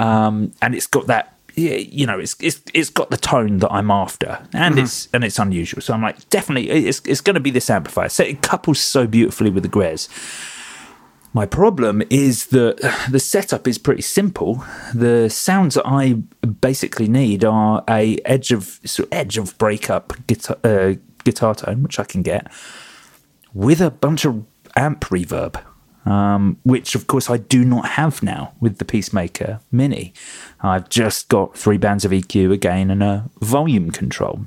um, 0.00 0.52
and 0.60 0.74
it's 0.74 0.88
got 0.88 1.06
that. 1.06 1.36
yeah, 1.54 1.76
You 1.76 2.06
know, 2.06 2.18
it's 2.18 2.34
it's 2.40 2.60
it's 2.74 2.90
got 2.90 3.10
the 3.10 3.16
tone 3.16 3.58
that 3.58 3.72
I'm 3.72 3.88
after, 3.92 4.30
and 4.52 4.80
it's 4.80 5.08
and 5.12 5.22
it's 5.22 5.38
unusual. 5.38 5.80
So 5.80 5.94
I'm 5.94 6.02
like, 6.02 6.28
definitely, 6.28 6.70
it's 6.88 7.02
it's 7.04 7.20
going 7.20 7.34
to 7.34 7.40
be 7.40 7.52
this 7.52 7.70
amplifier. 7.70 8.08
So 8.08 8.24
it 8.24 8.42
couples 8.42 8.80
so 8.80 9.06
beautifully 9.06 9.50
with 9.50 9.62
the 9.62 9.68
Grez. 9.68 10.08
My 11.38 11.46
problem 11.46 12.02
is 12.10 12.46
that 12.46 12.78
the 13.08 13.20
setup 13.20 13.68
is 13.68 13.78
pretty 13.78 14.02
simple. 14.02 14.64
The 14.92 15.30
sounds 15.30 15.76
that 15.76 15.86
I 15.86 16.14
basically 16.60 17.06
need 17.06 17.44
are 17.44 17.84
a 17.88 18.18
edge 18.24 18.50
of 18.50 18.80
sort 18.84 19.06
of 19.06 19.12
edge 19.12 19.38
of 19.38 19.56
breakup 19.56 20.14
guitar, 20.26 20.56
uh, 20.64 20.94
guitar 21.22 21.54
tone, 21.54 21.84
which 21.84 22.00
I 22.00 22.02
can 22.02 22.22
get, 22.22 22.50
with 23.54 23.80
a 23.80 23.92
bunch 23.92 24.24
of 24.24 24.44
amp 24.74 25.04
reverb, 25.10 25.62
um, 26.04 26.58
which 26.64 26.96
of 26.96 27.06
course 27.06 27.30
I 27.30 27.36
do 27.36 27.64
not 27.64 27.90
have 27.90 28.20
now 28.20 28.52
with 28.58 28.78
the 28.78 28.84
Peacemaker 28.84 29.60
Mini. 29.70 30.12
I've 30.60 30.88
just 30.88 31.28
got 31.28 31.56
three 31.56 31.78
bands 31.78 32.04
of 32.04 32.10
EQ, 32.10 32.52
again 32.52 32.90
and 32.90 33.00
a 33.00 33.30
volume 33.40 33.92
control. 33.92 34.46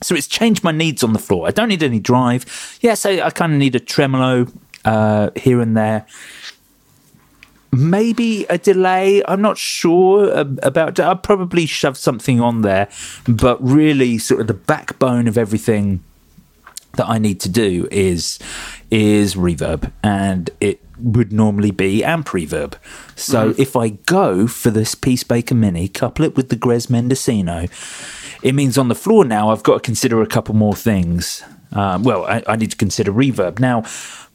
So 0.00 0.14
it's 0.14 0.28
changed 0.28 0.62
my 0.62 0.70
needs 0.70 1.02
on 1.02 1.12
the 1.12 1.18
floor. 1.18 1.48
I 1.48 1.50
don't 1.50 1.68
need 1.68 1.82
any 1.82 1.98
drive. 1.98 2.78
Yes, 2.80 3.04
I, 3.04 3.20
I 3.20 3.30
kind 3.30 3.52
of 3.52 3.58
need 3.58 3.74
a 3.74 3.80
tremolo 3.80 4.46
uh, 4.84 5.30
here 5.36 5.60
and 5.60 5.76
there. 5.76 6.06
Maybe 7.70 8.46
a 8.46 8.56
delay. 8.56 9.22
I'm 9.28 9.42
not 9.42 9.58
sure 9.58 10.30
about. 10.30 10.98
I'll 10.98 11.16
probably 11.16 11.66
shove 11.66 11.98
something 11.98 12.40
on 12.40 12.62
there, 12.62 12.88
but 13.28 13.62
really, 13.62 14.16
sort 14.16 14.40
of 14.40 14.46
the 14.46 14.54
backbone 14.54 15.28
of 15.28 15.36
everything 15.36 16.02
that 16.96 17.08
I 17.08 17.18
need 17.18 17.40
to 17.40 17.48
do 17.48 17.86
is 17.90 18.38
is 18.90 19.34
reverb, 19.34 19.92
and 20.02 20.50
it 20.60 20.80
would 20.98 21.32
normally 21.32 21.70
be 21.70 22.02
amp 22.04 22.28
reverb. 22.28 22.74
So 23.16 23.54
if 23.58 23.76
I 23.76 23.90
go 23.90 24.46
for 24.46 24.70
this 24.70 24.94
Peacemaker 24.94 25.54
Mini, 25.54 25.88
couple 25.88 26.24
it 26.24 26.36
with 26.36 26.48
the 26.48 26.56
Grez 26.56 26.88
Mendocino, 26.88 27.66
it 28.42 28.54
means 28.54 28.78
on 28.78 28.88
the 28.88 28.94
floor 28.94 29.24
now 29.24 29.50
I've 29.50 29.62
got 29.62 29.74
to 29.74 29.80
consider 29.80 30.22
a 30.22 30.26
couple 30.26 30.54
more 30.54 30.74
things. 30.74 31.42
Um, 31.72 32.02
well, 32.02 32.24
I, 32.24 32.42
I 32.46 32.56
need 32.56 32.70
to 32.70 32.76
consider 32.76 33.12
reverb. 33.12 33.58
Now, 33.58 33.84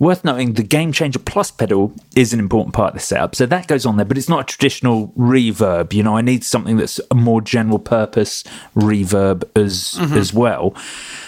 worth 0.03 0.23
noting, 0.23 0.53
the 0.53 0.63
Game 0.63 0.91
Changer 0.91 1.19
Plus 1.19 1.49
pedal 1.49 1.93
is 2.15 2.33
an 2.33 2.39
important 2.39 2.75
part 2.75 2.89
of 2.89 2.93
the 2.95 2.99
setup. 2.99 3.35
So 3.35 3.45
that 3.45 3.67
goes 3.67 3.85
on 3.85 3.97
there, 3.97 4.05
but 4.05 4.17
it's 4.17 4.29
not 4.29 4.41
a 4.41 4.43
traditional 4.43 5.07
reverb. 5.17 5.93
You 5.93 6.03
know, 6.03 6.17
I 6.17 6.21
need 6.21 6.43
something 6.43 6.77
that's 6.77 6.99
a 7.09 7.15
more 7.15 7.41
general 7.41 7.79
purpose 7.79 8.43
reverb 8.75 9.43
as 9.55 9.95
mm-hmm. 9.95 10.17
as 10.17 10.33
well. 10.33 10.75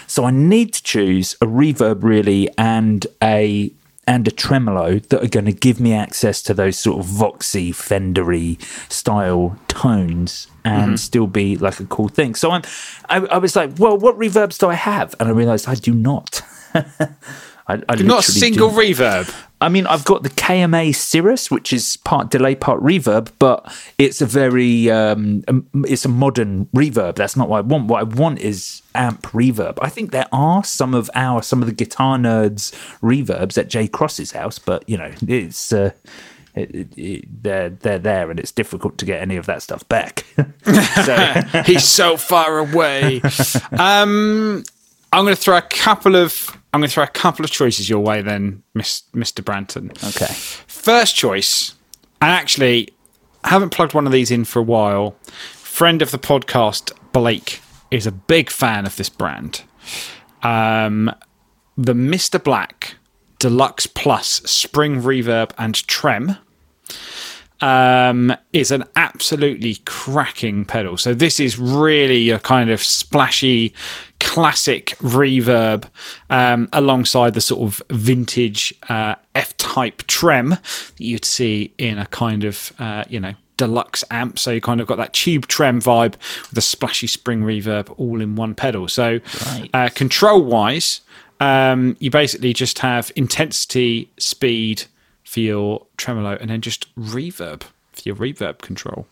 So 0.08 0.26
I 0.26 0.32
need 0.32 0.74
to 0.74 0.84
choose 0.84 1.34
a 1.42 1.46
reverb 1.46 2.04
really 2.04 2.50
and 2.58 3.08
a 3.24 3.72
and 4.08 4.28
a 4.28 4.32
tremolo 4.32 5.00
that 5.00 5.24
are 5.24 5.28
going 5.28 5.46
to 5.46 5.52
give 5.52 5.80
me 5.80 5.94
access 5.94 6.42
to 6.44 6.54
those 6.54 6.78
sort 6.78 7.00
of 7.00 7.08
voxy, 7.08 7.70
fendery 7.70 8.62
style 8.92 9.58
tones 9.68 10.48
and 10.64 10.84
mm-hmm. 10.84 10.96
still 10.96 11.28
be 11.28 11.58
like 11.58 11.80
a 11.80 11.86
cool 11.86 12.08
thing. 12.08 12.36
So 12.36 12.52
I'm, 12.52 12.62
I, 13.10 13.18
I 13.18 13.38
was 13.40 13.56
like, 13.56 13.72
well, 13.80 13.98
what 13.98 14.16
reverbs 14.18 14.60
do 14.60 14.68
I 14.68 14.76
have? 14.76 15.16
And 15.20 15.28
I 15.28 15.32
realized 15.32 15.68
I 15.68 15.74
do 15.76 15.94
not. 15.94 16.42
I, 17.68 17.82
I 17.90 17.96
Not 17.96 18.28
a 18.28 18.32
single 18.32 18.70
reverb. 18.70 19.34
I 19.62 19.70
mean, 19.70 19.88
I've 19.88 20.06
got 20.06 20.24
the 20.24 20.30
KMA 20.30 20.94
Cirrus, 20.94 21.50
which 21.50 21.74
is 21.74 21.98
part 21.98 22.30
delay, 22.30 22.56
part 22.56 22.82
reverb, 22.82 23.32
but 23.40 23.74
it's 23.98 24.22
a 24.22 24.26
very, 24.26 24.92
um, 24.92 25.44
um, 25.48 25.66
it's 25.88 26.06
a 26.06 26.10
modern 26.10 26.66
reverb. 26.68 27.16
That's 27.16 27.36
not 27.36 27.50
what 27.50 27.58
I 27.60 27.62
want. 27.62 27.88
What 27.88 28.00
I 28.02 28.04
want 28.04 28.40
is 28.40 28.82
amp 28.94 29.24
reverb. 29.28 29.80
I 29.82 29.90
think 29.90 30.12
there 30.12 30.28
are 30.32 30.64
some 30.64 30.94
of 30.94 31.10
our, 31.16 31.42
some 31.42 31.62
of 31.62 31.68
the 31.68 31.74
guitar 31.74 32.18
nerds 32.18 32.74
reverbs 33.02 33.58
at 33.58 33.70
Jay 33.70 33.88
Cross's 33.88 34.34
house, 34.34 34.60
but 34.60 34.88
you 34.88 34.98
know, 34.98 35.12
it's, 35.22 35.72
uh, 35.74 35.92
it, 36.54 36.76
it, 36.76 36.98
it, 36.98 37.44
they're 37.44 37.70
they're 37.70 38.00
there, 38.00 38.32
and 38.32 38.40
it's 38.40 38.52
difficult 38.52 38.98
to 39.00 39.06
get 39.06 39.22
any 39.22 39.36
of 39.36 39.46
that 39.46 39.62
stuff 39.62 39.88
back. 39.90 40.26
so, 41.06 41.42
He's 41.66 41.84
so 41.84 42.18
far 42.18 42.60
away. 42.60 43.22
Um, 43.78 44.64
I'm 45.12 45.24
going 45.24 45.36
to 45.36 45.42
throw 45.42 45.58
a 45.58 45.62
couple 45.62 46.16
of 46.16 46.58
I'm 46.76 46.82
going 46.82 46.90
to 46.90 46.94
throw 46.94 47.06
a 47.06 47.08
couple 47.08 47.46
of 47.46 47.52
choices 47.52 47.90
your 47.90 48.02
way, 48.02 48.22
then, 48.22 48.62
Miss, 48.74 49.04
Mr. 49.14 49.42
Branton. 49.42 49.92
okay, 50.14 50.34
First 50.68 51.16
choice, 51.16 51.74
and 52.20 52.30
actually, 52.32 52.90
I 53.46 53.50
haven't 53.50 53.70
plugged 53.70 53.94
one 53.94 54.06
of 54.06 54.12
these 54.12 54.30
in 54.30 54.44
for 54.44 54.60
a 54.60 54.62
while. 54.62 55.12
Friend 55.54 56.02
of 56.02 56.12
the 56.12 56.20
podcast, 56.20 56.92
Blake, 57.14 57.62
is 57.92 58.06
a 58.06 58.12
big 58.12 58.50
fan 58.50 58.86
of 58.86 58.98
this 58.98 59.08
brand. 59.08 59.64
Um, 60.44 61.16
the 61.78 61.94
Mr. 61.94 62.44
Black 62.44 62.96
Deluxe 63.40 63.88
Plus 63.88 64.28
Spring 64.44 65.02
Reverb 65.02 65.52
and 65.58 65.76
Trem 65.88 66.36
um, 67.62 68.36
is 68.54 68.72
an 68.72 68.84
absolutely 68.96 69.76
cracking 69.86 70.66
pedal. 70.66 70.98
So 70.98 71.14
this 71.14 71.40
is 71.40 71.58
really 71.58 72.30
a 72.30 72.40
kind 72.40 72.70
of 72.70 72.82
splashy, 72.82 73.74
classic 74.20 74.98
reverb 75.00 75.90
um, 76.30 76.70
alongside 76.74 77.34
the 77.34 77.42
sort 77.42 77.62
of 77.62 77.82
vintage 77.90 78.74
uh, 78.90 79.16
F-type 79.36 80.04
trem 80.08 80.50
that 80.50 80.62
you'd 80.98 81.26
see 81.26 81.74
in 81.78 81.98
a 81.98 82.06
kind 82.08 82.44
of 82.44 82.74
uh, 82.80 83.04
you 83.10 83.20
know 83.20 83.34
deluxe 83.58 84.04
amp. 84.12 84.38
So 84.38 84.52
you 84.52 84.62
kind 84.62 84.82
of 84.82 84.88
got 84.88 84.98
that 84.98 85.14
tube 85.14 85.48
trem 85.48 85.82
vibe 85.82 86.16
with 86.50 86.58
a 86.58 86.62
splashy 86.62 87.08
spring 87.08 87.42
reverb 87.42 87.94
all 87.98 88.22
in 88.22 88.36
one 88.36 88.56
pedal. 88.56 88.88
So 88.88 89.20
uh, 89.74 89.90
control 89.90 90.44
wise. 90.44 91.02
Um, 91.42 91.98
you 92.00 92.10
basically 92.12 92.54
just 92.54 92.80
have 92.80 93.12
intensity, 93.18 94.10
speed, 94.18 94.86
for 95.26 95.40
your 95.42 95.86
tremolo 95.98 96.38
and 96.40 96.50
then 96.50 96.62
just 96.62 96.94
reverb 96.96 97.62
for 97.92 98.02
your 98.04 98.16
reverb 98.16 98.60
control. 98.60 99.08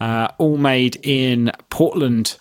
Uh, 0.00 0.28
all 0.38 0.56
made 0.56 0.96
in 1.04 1.52
Portland, 1.68 2.38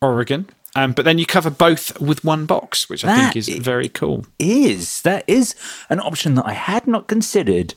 Oregon. 0.00 0.48
Um, 0.76 0.92
but 0.92 1.04
then 1.04 1.18
you 1.18 1.26
cover 1.26 1.50
both 1.50 2.00
with 2.00 2.22
one 2.24 2.46
box, 2.46 2.88
which 2.88 3.04
I 3.04 3.08
That 3.08 3.32
think 3.32 3.36
is 3.36 3.48
very 3.48 3.88
cool. 3.88 4.24
is 4.38 5.02
that 5.02 5.24
is 5.26 5.56
an 5.88 5.98
option 5.98 6.34
that 6.36 6.46
I 6.46 6.52
had 6.52 6.86
not 6.86 7.08
considered. 7.08 7.74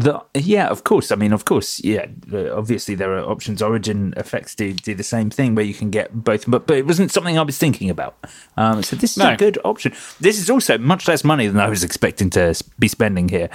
That 0.00 0.26
yeah, 0.34 0.68
of 0.68 0.84
course. 0.84 1.10
I 1.10 1.16
mean, 1.16 1.32
of 1.32 1.44
course, 1.44 1.80
yeah. 1.82 2.06
uh, 2.32 2.56
Obviously, 2.56 2.94
there 2.94 3.12
are 3.18 3.24
options. 3.28 3.60
Origin 3.60 4.14
effects 4.16 4.54
do 4.54 4.72
do 4.72 4.94
the 4.94 5.02
same 5.02 5.28
thing 5.28 5.56
where 5.56 5.64
you 5.64 5.74
can 5.74 5.90
get 5.90 6.12
both, 6.14 6.48
but 6.48 6.68
but 6.68 6.76
it 6.76 6.86
wasn't 6.86 7.10
something 7.10 7.36
I 7.36 7.42
was 7.42 7.58
thinking 7.58 7.90
about. 7.90 8.14
Um, 8.56 8.84
so 8.84 8.94
this 8.94 9.12
is 9.16 9.16
No. 9.18 9.30
a 9.32 9.36
good 9.36 9.58
option. 9.64 9.92
This 10.20 10.38
is 10.38 10.48
also 10.50 10.78
much 10.78 11.08
less 11.08 11.24
money 11.24 11.48
than 11.48 11.58
I 11.58 11.68
was 11.68 11.82
expecting 11.82 12.30
to 12.30 12.54
be 12.78 12.86
spending 12.86 13.28
here. 13.28 13.48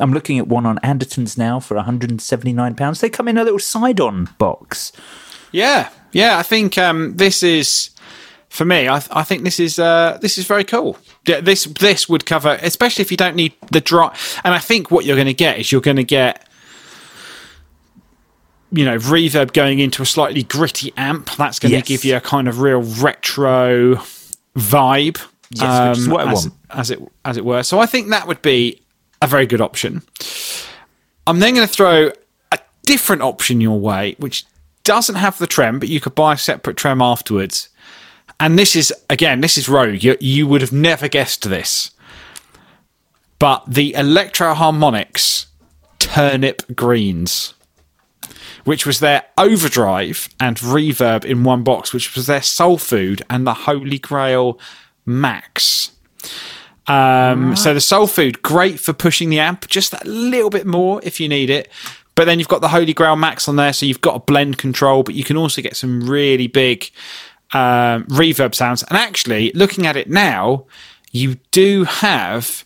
I'm 0.00 0.12
looking 0.12 0.40
at 0.40 0.48
one 0.48 0.66
on 0.66 0.78
Andertons 0.82 1.38
now 1.38 1.60
for 1.60 1.76
179 1.76 2.74
pounds. 2.74 3.00
They 3.00 3.08
come 3.08 3.28
in 3.28 3.38
a 3.38 3.44
little 3.44 3.60
side-on 3.60 4.30
box. 4.38 4.90
Yeah, 5.52 5.90
yeah. 6.10 6.38
I 6.38 6.42
think 6.42 6.76
um, 6.76 7.16
this 7.18 7.44
is 7.44 7.90
for 8.54 8.64
me. 8.64 8.88
I, 8.88 9.02
I 9.10 9.24
think 9.24 9.42
this 9.42 9.58
is 9.58 9.78
uh, 9.78 10.18
this 10.22 10.38
is 10.38 10.46
very 10.46 10.64
cool. 10.64 10.96
Yeah, 11.26 11.40
this 11.40 11.64
this 11.64 12.08
would 12.08 12.24
cover, 12.24 12.58
especially 12.62 13.02
if 13.02 13.10
you 13.10 13.16
don't 13.16 13.34
need 13.36 13.52
the 13.72 13.80
drop. 13.80 14.16
And 14.44 14.54
I 14.54 14.58
think 14.60 14.90
what 14.90 15.04
you're 15.04 15.16
going 15.16 15.26
to 15.26 15.34
get 15.34 15.58
is 15.58 15.70
you're 15.72 15.80
going 15.80 15.96
to 15.96 16.04
get. 16.04 16.46
You 18.72 18.84
know, 18.84 18.96
reverb 18.96 19.52
going 19.52 19.78
into 19.78 20.02
a 20.02 20.06
slightly 20.06 20.42
gritty 20.42 20.92
amp. 20.96 21.30
That's 21.36 21.60
going 21.60 21.72
Yes. 21.72 21.82
to 21.84 21.88
give 21.88 22.04
you 22.04 22.16
a 22.16 22.20
kind 22.20 22.48
of 22.48 22.60
real 22.60 22.82
retro 22.82 24.02
vibe. 24.56 25.20
Yes, 25.50 25.88
which 25.90 25.98
is 25.98 26.08
what 26.08 26.20
I 26.22 26.24
Um, 26.24 26.28
as, 26.30 26.48
want. 26.48 26.54
as 26.70 26.90
it 26.90 26.98
as 27.24 27.36
it 27.36 27.44
were. 27.44 27.62
So 27.62 27.78
I 27.78 27.86
think 27.86 28.08
that 28.10 28.26
would 28.26 28.42
be 28.42 28.80
a 29.22 29.28
very 29.28 29.46
good 29.46 29.60
option. 29.60 30.02
I'm 31.26 31.38
then 31.38 31.54
going 31.54 31.66
to 31.68 31.72
throw 31.72 32.10
a 32.50 32.58
different 32.84 33.22
option 33.22 33.60
your 33.60 33.78
way, 33.78 34.16
which 34.18 34.44
doesn't 34.82 35.14
have 35.14 35.38
the 35.38 35.46
trem, 35.46 35.78
but 35.78 35.88
you 35.88 36.00
could 36.00 36.16
buy 36.16 36.32
a 36.34 36.38
separate 36.38 36.76
trem 36.76 37.00
afterwards. 37.00 37.68
And 38.40 38.58
this 38.58 38.76
is 38.76 38.92
again, 39.08 39.40
this 39.40 39.56
is 39.56 39.68
rogue. 39.68 40.02
You, 40.02 40.16
you 40.20 40.46
would 40.46 40.60
have 40.60 40.72
never 40.72 41.08
guessed 41.08 41.48
this, 41.48 41.92
but 43.38 43.64
the 43.66 43.94
Electro-Harmonix 43.94 45.46
Turnip 45.98 46.62
Greens, 46.74 47.54
which 48.64 48.84
was 48.86 49.00
their 49.00 49.24
overdrive 49.38 50.28
and 50.40 50.56
reverb 50.56 51.24
in 51.24 51.44
one 51.44 51.62
box, 51.62 51.92
which 51.92 52.14
was 52.14 52.26
their 52.26 52.42
soul 52.42 52.78
food 52.78 53.22
and 53.30 53.46
the 53.46 53.54
Holy 53.54 53.98
Grail 53.98 54.58
Max. 55.06 55.92
Um, 56.86 57.56
So 57.56 57.72
the 57.72 57.80
soul 57.80 58.06
food, 58.06 58.42
great 58.42 58.78
for 58.78 58.92
pushing 58.92 59.30
the 59.30 59.40
amp 59.40 59.68
just 59.68 59.94
a 59.94 60.04
little 60.04 60.50
bit 60.50 60.66
more 60.66 61.00
if 61.02 61.18
you 61.20 61.28
need 61.28 61.50
it. 61.50 61.70
But 62.14 62.26
then 62.26 62.38
you've 62.38 62.48
got 62.48 62.60
the 62.60 62.68
Holy 62.68 62.92
Grail 62.92 63.16
Max 63.16 63.48
on 63.48 63.56
there, 63.56 63.72
so 63.72 63.86
you've 63.86 64.00
got 64.00 64.14
a 64.14 64.20
blend 64.20 64.58
control, 64.58 65.02
but 65.02 65.14
you 65.14 65.24
can 65.24 65.36
also 65.36 65.60
get 65.62 65.76
some 65.76 66.08
really 66.08 66.46
big 66.46 66.90
um, 67.54 68.04
reverb 68.04 68.54
sounds. 68.54 68.82
And 68.84 68.98
actually, 68.98 69.52
looking 69.52 69.86
at 69.86 69.96
it 69.96 70.10
now, 70.10 70.66
you 71.12 71.36
do 71.52 71.84
have 71.84 72.64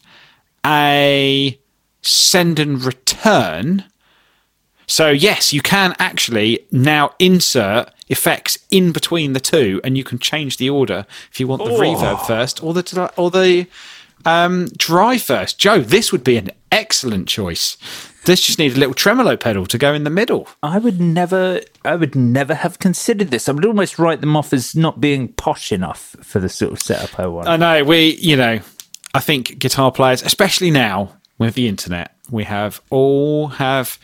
a 0.66 1.58
send 2.02 2.58
and 2.58 2.82
return. 2.82 3.84
So 4.86 5.10
yes, 5.10 5.52
you 5.52 5.60
can 5.60 5.94
actually 5.98 6.66
now 6.72 7.14
insert 7.18 7.90
effects 8.08 8.58
in 8.70 8.90
between 8.90 9.34
the 9.34 9.40
two, 9.40 9.80
and 9.84 9.98
you 9.98 10.02
can 10.02 10.18
change 10.18 10.56
the 10.56 10.70
order 10.70 11.06
if 11.30 11.38
you 11.38 11.46
want 11.46 11.62
the 11.62 11.70
reverb 11.70 12.26
first 12.26 12.62
or 12.64 12.72
the 12.72 13.12
or 13.16 13.30
the 13.30 13.66
um, 14.24 14.68
dry 14.76 15.18
first. 15.18 15.58
Joe, 15.58 15.80
this 15.80 16.10
would 16.10 16.24
be 16.24 16.38
an 16.38 16.50
excellent 16.72 17.28
choice. 17.28 17.76
This 18.28 18.42
just 18.42 18.58
needs 18.58 18.76
a 18.76 18.78
little 18.78 18.92
tremolo 18.92 19.38
pedal 19.38 19.64
to 19.64 19.78
go 19.78 19.94
in 19.94 20.04
the 20.04 20.10
middle. 20.10 20.46
I 20.62 20.78
would 20.78 21.00
never, 21.00 21.62
I 21.82 21.96
would 21.96 22.14
never 22.14 22.52
have 22.52 22.78
considered 22.78 23.28
this. 23.28 23.48
I 23.48 23.52
would 23.52 23.64
almost 23.64 23.98
write 23.98 24.20
them 24.20 24.36
off 24.36 24.52
as 24.52 24.76
not 24.76 25.00
being 25.00 25.28
posh 25.28 25.72
enough 25.72 26.14
for 26.20 26.38
the 26.38 26.50
sort 26.50 26.74
of 26.74 26.82
setup 26.82 27.18
I 27.18 27.26
want. 27.26 27.48
I 27.48 27.56
know 27.56 27.84
we, 27.84 28.16
you 28.16 28.36
know, 28.36 28.60
I 29.14 29.20
think 29.20 29.58
guitar 29.58 29.90
players, 29.90 30.20
especially 30.22 30.70
now 30.70 31.16
with 31.38 31.54
the 31.54 31.68
internet, 31.68 32.14
we 32.30 32.44
have 32.44 32.82
all 32.90 33.48
have 33.48 33.98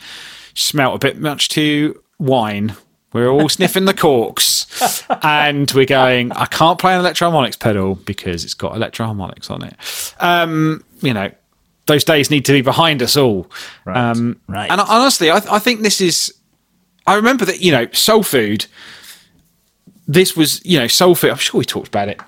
smelt 0.55 0.95
a 0.95 1.07
bit 1.07 1.19
much 1.19 1.49
too 1.49 2.01
wine. 2.17 2.73
We're 3.13 3.29
all 3.29 3.47
sniffing 3.47 3.85
the 3.85 3.93
corks, 4.07 5.05
and 5.21 5.71
we're 5.71 5.85
going. 5.85 6.31
I 6.31 6.47
can't 6.47 6.79
play 6.79 6.95
an 6.95 6.99
Electro-Harmonix 7.01 7.59
pedal 7.59 7.93
because 7.93 8.43
it's 8.43 8.55
got 8.55 8.75
Electro-Harmonix 8.75 9.51
on 9.51 9.63
it. 9.63 9.75
Um, 10.19 10.83
you 11.01 11.13
know, 11.13 11.29
those 11.87 12.03
days 12.03 12.31
need 12.31 12.45
to 12.45 12.51
be 12.51 12.61
behind 12.61 13.01
us 13.03 13.15
all. 13.15 13.49
Right, 13.85 13.97
Um, 13.97 14.39
right. 14.47 14.69
And 14.71 14.81
honestly, 14.81 15.29
I, 15.29 15.37
I 15.49 15.59
think 15.59 15.81
this 15.81 16.01
is. 16.01 16.33
I 17.07 17.15
remember 17.15 17.45
that 17.45 17.61
you 17.61 17.71
know, 17.71 17.87
soul 17.91 18.23
food. 18.23 18.65
This 20.07 20.35
was 20.35 20.63
you 20.65 20.79
know, 20.79 20.87
soul 20.87 21.15
food. 21.15 21.31
I'm 21.31 21.37
sure 21.37 21.59
we 21.59 21.65
talked 21.65 21.87
about 21.87 22.09
it 22.09 22.21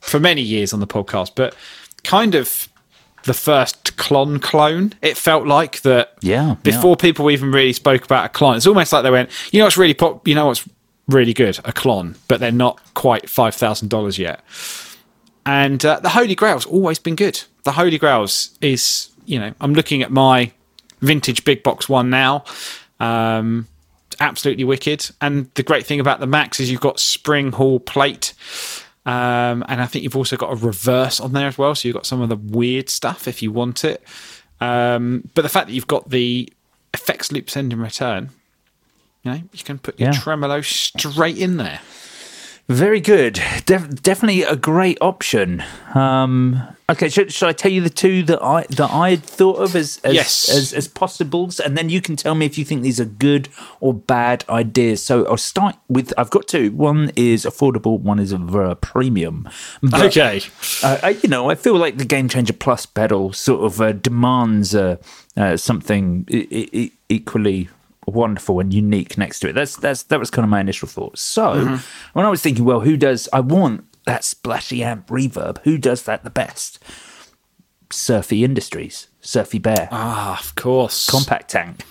for 0.00 0.20
many 0.20 0.42
years 0.42 0.72
on 0.72 0.80
the 0.80 0.86
podcast, 0.86 1.32
but 1.34 1.56
kind 2.02 2.34
of 2.34 2.68
the 3.24 3.34
first 3.34 3.96
Klon 3.96 4.40
clone. 4.42 4.92
It 5.02 5.16
felt 5.16 5.46
like 5.46 5.80
that. 5.82 6.14
Yeah, 6.20 6.56
Before 6.62 6.96
people 6.96 7.30
even 7.30 7.50
really 7.52 7.72
spoke 7.72 8.04
about 8.04 8.26
a 8.26 8.28
clone, 8.28 8.56
it's 8.56 8.66
almost 8.66 8.92
like 8.92 9.02
they 9.02 9.10
went, 9.10 9.30
you 9.52 9.58
know 9.60 9.64
what's 9.66 9.76
really 9.78 9.94
pop, 9.94 10.26
you 10.28 10.34
know 10.34 10.46
what's 10.46 10.68
really 11.08 11.32
good, 11.32 11.58
a 11.60 11.72
Klon, 11.72 12.16
but 12.28 12.40
they're 12.40 12.52
not 12.52 12.80
quite 12.94 13.28
five 13.30 13.54
thousand 13.54 13.88
dollars 13.88 14.18
yet. 14.18 14.42
And 15.46 15.84
uh, 15.84 16.00
the 16.00 16.10
Holy 16.10 16.34
Grail's 16.34 16.66
always 16.66 16.98
been 16.98 17.16
good. 17.16 17.42
The 17.64 17.72
Holy 17.72 17.98
Grail's 17.98 18.56
is, 18.60 19.10
you 19.26 19.38
know, 19.38 19.52
I'm 19.60 19.74
looking 19.74 20.02
at 20.02 20.10
my 20.10 20.52
vintage 21.00 21.44
big 21.44 21.62
box 21.62 21.88
one 21.88 22.10
now. 22.10 22.44
Um, 23.00 23.66
absolutely 24.20 24.64
wicked. 24.64 25.10
And 25.20 25.50
the 25.54 25.62
great 25.62 25.86
thing 25.86 26.00
about 26.00 26.20
the 26.20 26.26
Max 26.26 26.60
is 26.60 26.70
you've 26.70 26.80
got 26.80 27.00
spring 27.00 27.52
hall 27.52 27.80
plate. 27.80 28.34
Um, 29.06 29.64
and 29.68 29.80
I 29.82 29.86
think 29.86 30.02
you've 30.04 30.16
also 30.16 30.36
got 30.36 30.52
a 30.52 30.56
reverse 30.56 31.20
on 31.20 31.32
there 31.32 31.48
as 31.48 31.58
well. 31.58 31.74
So 31.74 31.88
you've 31.88 31.94
got 31.96 32.06
some 32.06 32.20
of 32.22 32.28
the 32.28 32.36
weird 32.36 32.88
stuff 32.88 33.26
if 33.28 33.42
you 33.42 33.50
want 33.52 33.84
it. 33.84 34.02
Um, 34.60 35.28
but 35.34 35.42
the 35.42 35.48
fact 35.48 35.66
that 35.66 35.72
you've 35.74 35.86
got 35.86 36.08
the 36.10 36.50
effects 36.94 37.32
loop 37.32 37.50
send 37.50 37.72
and 37.72 37.82
return, 37.82 38.30
you 39.22 39.32
know, 39.32 39.42
you 39.52 39.64
can 39.64 39.78
put 39.78 39.98
your 39.98 40.10
Yeah. 40.10 40.18
tremolo 40.20 40.60
straight 40.62 41.38
in 41.38 41.56
there. 41.56 41.80
Very 42.66 43.00
good. 43.00 43.34
Def- 43.66 44.02
definitely 44.02 44.42
a 44.42 44.56
great 44.56 44.96
option. 45.02 45.62
Um, 45.94 46.62
okay, 46.88 47.10
should, 47.10 47.30
should 47.30 47.46
I 47.46 47.52
tell 47.52 47.70
you 47.70 47.82
the 47.82 47.90
two 47.90 48.22
that 48.22 48.42
I 48.42 48.62
that 48.70 48.90
I 48.90 49.10
had 49.10 49.22
thought 49.22 49.56
of 49.56 49.76
as 49.76 50.00
as, 50.02 50.14
Yes. 50.14 50.48
as 50.48 50.72
as 50.72 50.88
possibles, 50.88 51.60
and 51.60 51.76
then 51.76 51.90
you 51.90 52.00
can 52.00 52.16
tell 52.16 52.34
me 52.34 52.46
if 52.46 52.56
you 52.56 52.64
think 52.64 52.80
these 52.80 52.98
are 52.98 53.04
good 53.04 53.50
or 53.80 53.92
bad 53.92 54.46
ideas. 54.48 55.04
So 55.04 55.26
I'll 55.26 55.36
start 55.36 55.76
with 55.90 56.14
I've 56.16 56.30
got 56.30 56.48
two. 56.48 56.72
One 56.72 57.12
is 57.16 57.44
affordable. 57.44 58.00
One 58.00 58.18
is 58.18 58.32
a 58.32 58.38
premium. 58.80 59.46
But, 59.82 60.16
Okay. 60.16 60.40
uh, 60.82 60.98
I, 61.02 61.10
you 61.22 61.28
know, 61.28 61.50
I 61.50 61.56
feel 61.56 61.76
like 61.76 61.98
the 61.98 62.06
Game 62.06 62.30
Changer 62.30 62.54
Plus 62.54 62.86
pedal 62.86 63.34
sort 63.34 63.62
of 63.66 63.78
uh, 63.82 63.92
demands 63.92 64.74
uh, 64.74 64.96
uh, 65.36 65.58
something 65.58 66.24
e- 66.30 66.46
e- 66.72 66.92
equally 67.10 67.68
wonderful 68.06 68.60
and 68.60 68.72
unique 68.72 69.16
next 69.18 69.40
to 69.40 69.48
it. 69.48 69.52
That's 69.54 69.76
that's 69.76 70.02
that 70.04 70.18
was 70.20 70.30
kind 70.30 70.44
of 70.44 70.50
my 70.50 70.60
initial 70.60 70.88
thought. 70.88 71.18
So 71.18 71.78
when 72.12 72.26
I 72.26 72.30
was 72.30 72.42
thinking, 72.42 72.64
well, 72.64 72.80
who 72.80 72.96
does 72.96 73.28
I 73.32 73.40
want 73.40 73.84
that 74.06 74.24
splashy 74.24 74.82
amp 74.84 75.06
reverb? 75.08 75.58
Who 75.64 75.78
does 75.78 76.02
that 76.04 76.24
the 76.24 76.30
best? 76.30 76.82
Surfy 77.90 78.42
Industries, 78.44 79.08
Surfy 79.20 79.58
Bear 79.58 79.88
Ah, 79.92 80.40
of 80.40 80.54
course. 80.56 81.08
compact 81.08 81.50
tank. 81.50 81.84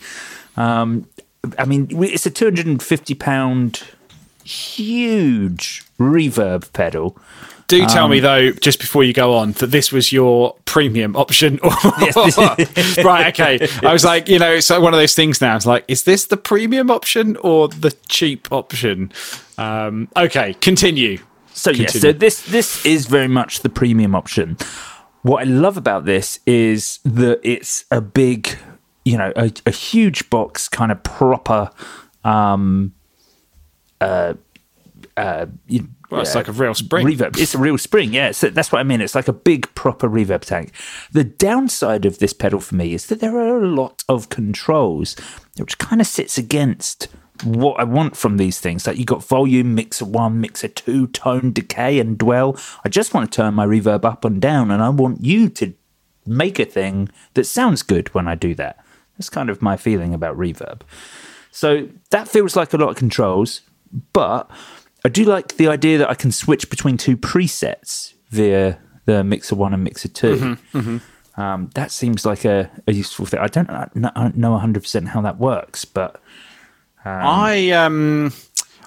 Um, 0.57 1.07
I 1.57 1.65
mean, 1.65 1.87
it's 2.03 2.25
a 2.25 2.31
two 2.31 2.45
hundred 2.45 2.65
and 2.67 2.81
fifty 2.83 3.13
pound 3.15 3.83
huge 4.43 5.83
reverb 5.99 6.71
pedal. 6.73 7.17
Do 7.67 7.85
tell 7.87 8.05
Um, 8.05 8.11
me 8.11 8.19
though, 8.19 8.51
just 8.51 8.79
before 8.79 9.03
you 9.03 9.13
go 9.13 9.35
on, 9.35 9.53
that 9.53 9.67
this 9.67 9.91
was 9.91 10.11
your 10.11 10.55
premium 10.65 11.15
option. 11.15 11.59
right? 11.63 13.27
Okay. 13.27 13.67
I 13.83 13.93
was 13.93 14.03
like, 14.03 14.27
you 14.27 14.39
know, 14.39 14.51
it's 14.51 14.69
like 14.69 14.81
one 14.81 14.93
of 14.93 14.99
those 14.99 15.15
things 15.15 15.41
now. 15.41 15.55
It's 15.55 15.65
like, 15.65 15.85
is 15.87 16.03
this 16.03 16.25
the 16.25 16.37
premium 16.37 16.91
option 16.91 17.37
or 17.37 17.67
the 17.67 17.91
cheap 18.09 18.51
option? 18.51 19.11
Um, 19.57 20.07
okay, 20.17 20.55
continue. 20.55 21.19
So 21.53 21.71
yeah, 21.71 21.87
so 21.87 22.11
this 22.11 22.41
this 22.47 22.83
is 22.85 23.05
very 23.05 23.27
much 23.27 23.59
the 23.59 23.69
premium 23.69 24.15
option. 24.15 24.57
What 25.21 25.41
I 25.41 25.45
love 25.49 25.77
about 25.77 26.05
this 26.05 26.39
is 26.45 26.99
that 27.05 27.39
it's 27.43 27.85
a 27.91 28.01
big, 28.01 28.57
you 29.05 29.17
know, 29.17 29.31
a, 29.35 29.51
a 29.65 29.71
huge 29.71 30.29
box, 30.29 30.67
kind 30.67 30.91
of 30.91 31.01
proper. 31.03 31.69
Um, 32.25 32.93
uh, 34.01 34.33
uh, 35.17 35.45
you, 35.67 35.87
Well, 36.09 36.21
it's 36.21 36.35
uh, 36.35 36.39
like 36.39 36.47
a 36.47 36.51
real 36.51 36.73
spring. 36.73 37.05
reverb. 37.05 37.37
It's 37.39 37.55
a 37.55 37.59
real 37.59 37.77
spring, 37.77 38.13
yeah. 38.13 38.31
So 38.31 38.49
that's 38.49 38.71
what 38.71 38.79
I 38.79 38.83
mean. 38.83 39.01
It's 39.01 39.15
like 39.15 39.27
a 39.27 39.33
big 39.33 39.73
proper 39.75 40.09
reverb 40.09 40.41
tank. 40.41 40.71
The 41.11 41.23
downside 41.23 42.05
of 42.05 42.19
this 42.19 42.33
pedal 42.33 42.59
for 42.59 42.75
me 42.75 42.93
is 42.93 43.07
that 43.07 43.19
there 43.19 43.37
are 43.37 43.61
a 43.61 43.67
lot 43.67 44.03
of 44.09 44.29
controls, 44.29 45.15
which 45.57 45.77
kind 45.77 46.01
of 46.01 46.07
sits 46.07 46.37
against 46.37 47.07
what 47.43 47.79
I 47.79 47.83
want 47.83 48.15
from 48.15 48.37
these 48.37 48.59
things. 48.59 48.87
Like 48.87 48.97
you 48.97 49.05
got 49.05 49.23
volume, 49.23 49.75
mixer 49.75 50.05
one, 50.05 50.39
mixer 50.39 50.67
two, 50.67 51.07
tone, 51.07 51.51
decay, 51.51 51.99
and 51.99 52.17
dwell. 52.17 52.57
I 52.85 52.89
just 52.89 53.13
want 53.13 53.31
to 53.31 53.35
turn 53.35 53.53
my 53.53 53.65
reverb 53.65 54.05
up 54.05 54.25
and 54.25 54.41
down, 54.41 54.71
and 54.71 54.81
I 54.81 54.89
want 54.89 55.21
you 55.21 55.49
to 55.49 55.73
make 56.25 56.57
a 56.59 56.65
thing 56.65 57.09
that 57.33 57.45
sounds 57.45 57.81
good 57.81 58.13
when 58.13 58.27
I 58.27 58.35
do 58.35 58.55
that. 58.55 58.83
That's 59.17 59.29
kind 59.29 59.49
of 59.49 59.61
my 59.61 59.77
feeling 59.77 60.13
about 60.13 60.37
reverb. 60.37 60.81
So 61.51 61.89
that 62.09 62.27
feels 62.27 62.55
like 62.55 62.73
a 62.73 62.77
lot 62.77 62.89
of 62.89 62.95
controls, 62.95 63.61
but 64.13 64.49
I 65.05 65.09
do 65.09 65.25
like 65.25 65.57
the 65.57 65.67
idea 65.67 65.97
that 65.97 66.09
I 66.09 66.15
can 66.15 66.31
switch 66.31 66.69
between 66.69 66.97
two 66.97 67.17
presets 67.17 68.13
via 68.29 68.79
the 69.05 69.23
Mixer 69.23 69.55
1 69.55 69.73
and 69.73 69.83
Mixer 69.83 70.07
2. 70.07 70.57
Um, 71.35 71.69
that 71.73 71.91
seems 71.91 72.25
like 72.25 72.45
a, 72.45 72.69
a 72.87 72.93
useful 72.93 73.25
thing. 73.25 73.39
I 73.39 73.47
don't 73.47 73.67
know, 73.67 73.87
I 74.15 74.21
don't 74.23 74.37
know 74.37 74.51
100% 74.51 75.07
how 75.07 75.21
that 75.21 75.39
works, 75.39 75.83
but 75.83 76.21
I 77.05 77.71
um 77.71 78.31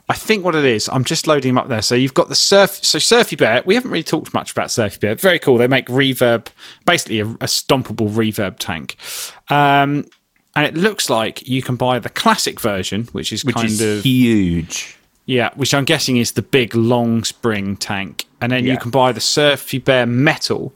I 0.08 0.14
think 0.14 0.44
what 0.44 0.54
it 0.54 0.64
is, 0.64 0.88
I'm 0.88 1.02
just 1.04 1.26
loading 1.26 1.54
them 1.54 1.58
up 1.58 1.68
there. 1.68 1.82
So 1.82 1.96
you've 1.96 2.14
got 2.14 2.28
the 2.28 2.36
surf 2.36 2.70
so 2.84 2.98
Surfy 3.00 3.36
Bear. 3.36 3.62
We 3.66 3.74
haven't 3.74 3.90
really 3.90 4.04
talked 4.04 4.32
much 4.32 4.52
about 4.52 4.70
Surfy 4.70 4.98
Bear. 5.00 5.16
Very 5.16 5.40
cool. 5.40 5.58
They 5.58 5.66
make 5.66 5.86
reverb 5.88 6.46
basically 6.86 7.20
a, 7.20 7.26
a 7.26 7.46
stompable 7.46 8.08
reverb 8.10 8.56
tank. 8.58 8.96
Um 9.50 10.06
and 10.54 10.64
it 10.64 10.74
looks 10.74 11.10
like 11.10 11.46
you 11.46 11.60
can 11.60 11.76
buy 11.76 11.98
the 11.98 12.08
classic 12.08 12.60
version, 12.60 13.04
which 13.12 13.32
is 13.32 13.44
which 13.44 13.56
kind 13.56 13.68
is 13.68 13.80
of 13.82 14.02
huge. 14.04 14.96
Yeah, 15.26 15.50
which 15.56 15.74
I'm 15.74 15.84
guessing 15.84 16.16
is 16.16 16.32
the 16.32 16.42
big 16.42 16.74
long 16.74 17.24
spring 17.24 17.76
tank. 17.76 18.26
And 18.40 18.52
then 18.52 18.64
you 18.64 18.78
can 18.78 18.90
buy 18.90 19.12
the 19.12 19.20
Surfy 19.20 19.78
Bear 19.78 20.06
metal. 20.06 20.72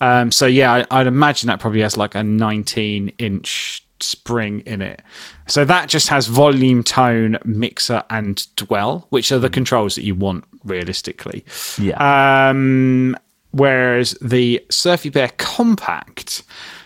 Um, 0.00 0.32
so 0.32 0.46
yeah, 0.46 0.72
I, 0.90 1.00
I'd 1.00 1.06
imagine 1.06 1.48
that 1.48 1.60
probably 1.60 1.82
has 1.82 1.96
like 1.96 2.14
a 2.14 2.22
19 2.22 3.12
inch 3.18 3.84
spring 4.00 4.60
in 4.60 4.80
it. 4.80 5.02
So 5.46 5.64
that 5.66 5.88
just 5.88 6.08
has 6.08 6.26
volume, 6.26 6.82
tone, 6.82 7.38
mixer, 7.44 8.02
and 8.08 8.46
dwell, 8.56 9.06
which 9.10 9.30
are 9.30 9.38
the 9.38 9.50
controls 9.50 9.94
that 9.96 10.04
you 10.04 10.14
want 10.14 10.44
realistically. 10.64 11.44
Yeah. 11.78 12.48
Um, 12.48 13.16
whereas 13.50 14.12
the 14.22 14.64
Surfy 14.70 15.10
Bear 15.10 15.30
Compact. 15.36 16.44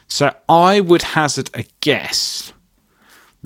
So 0.09 0.35
I 0.49 0.81
would 0.81 1.03
hazard 1.03 1.51
a 1.55 1.65
guess 1.81 2.53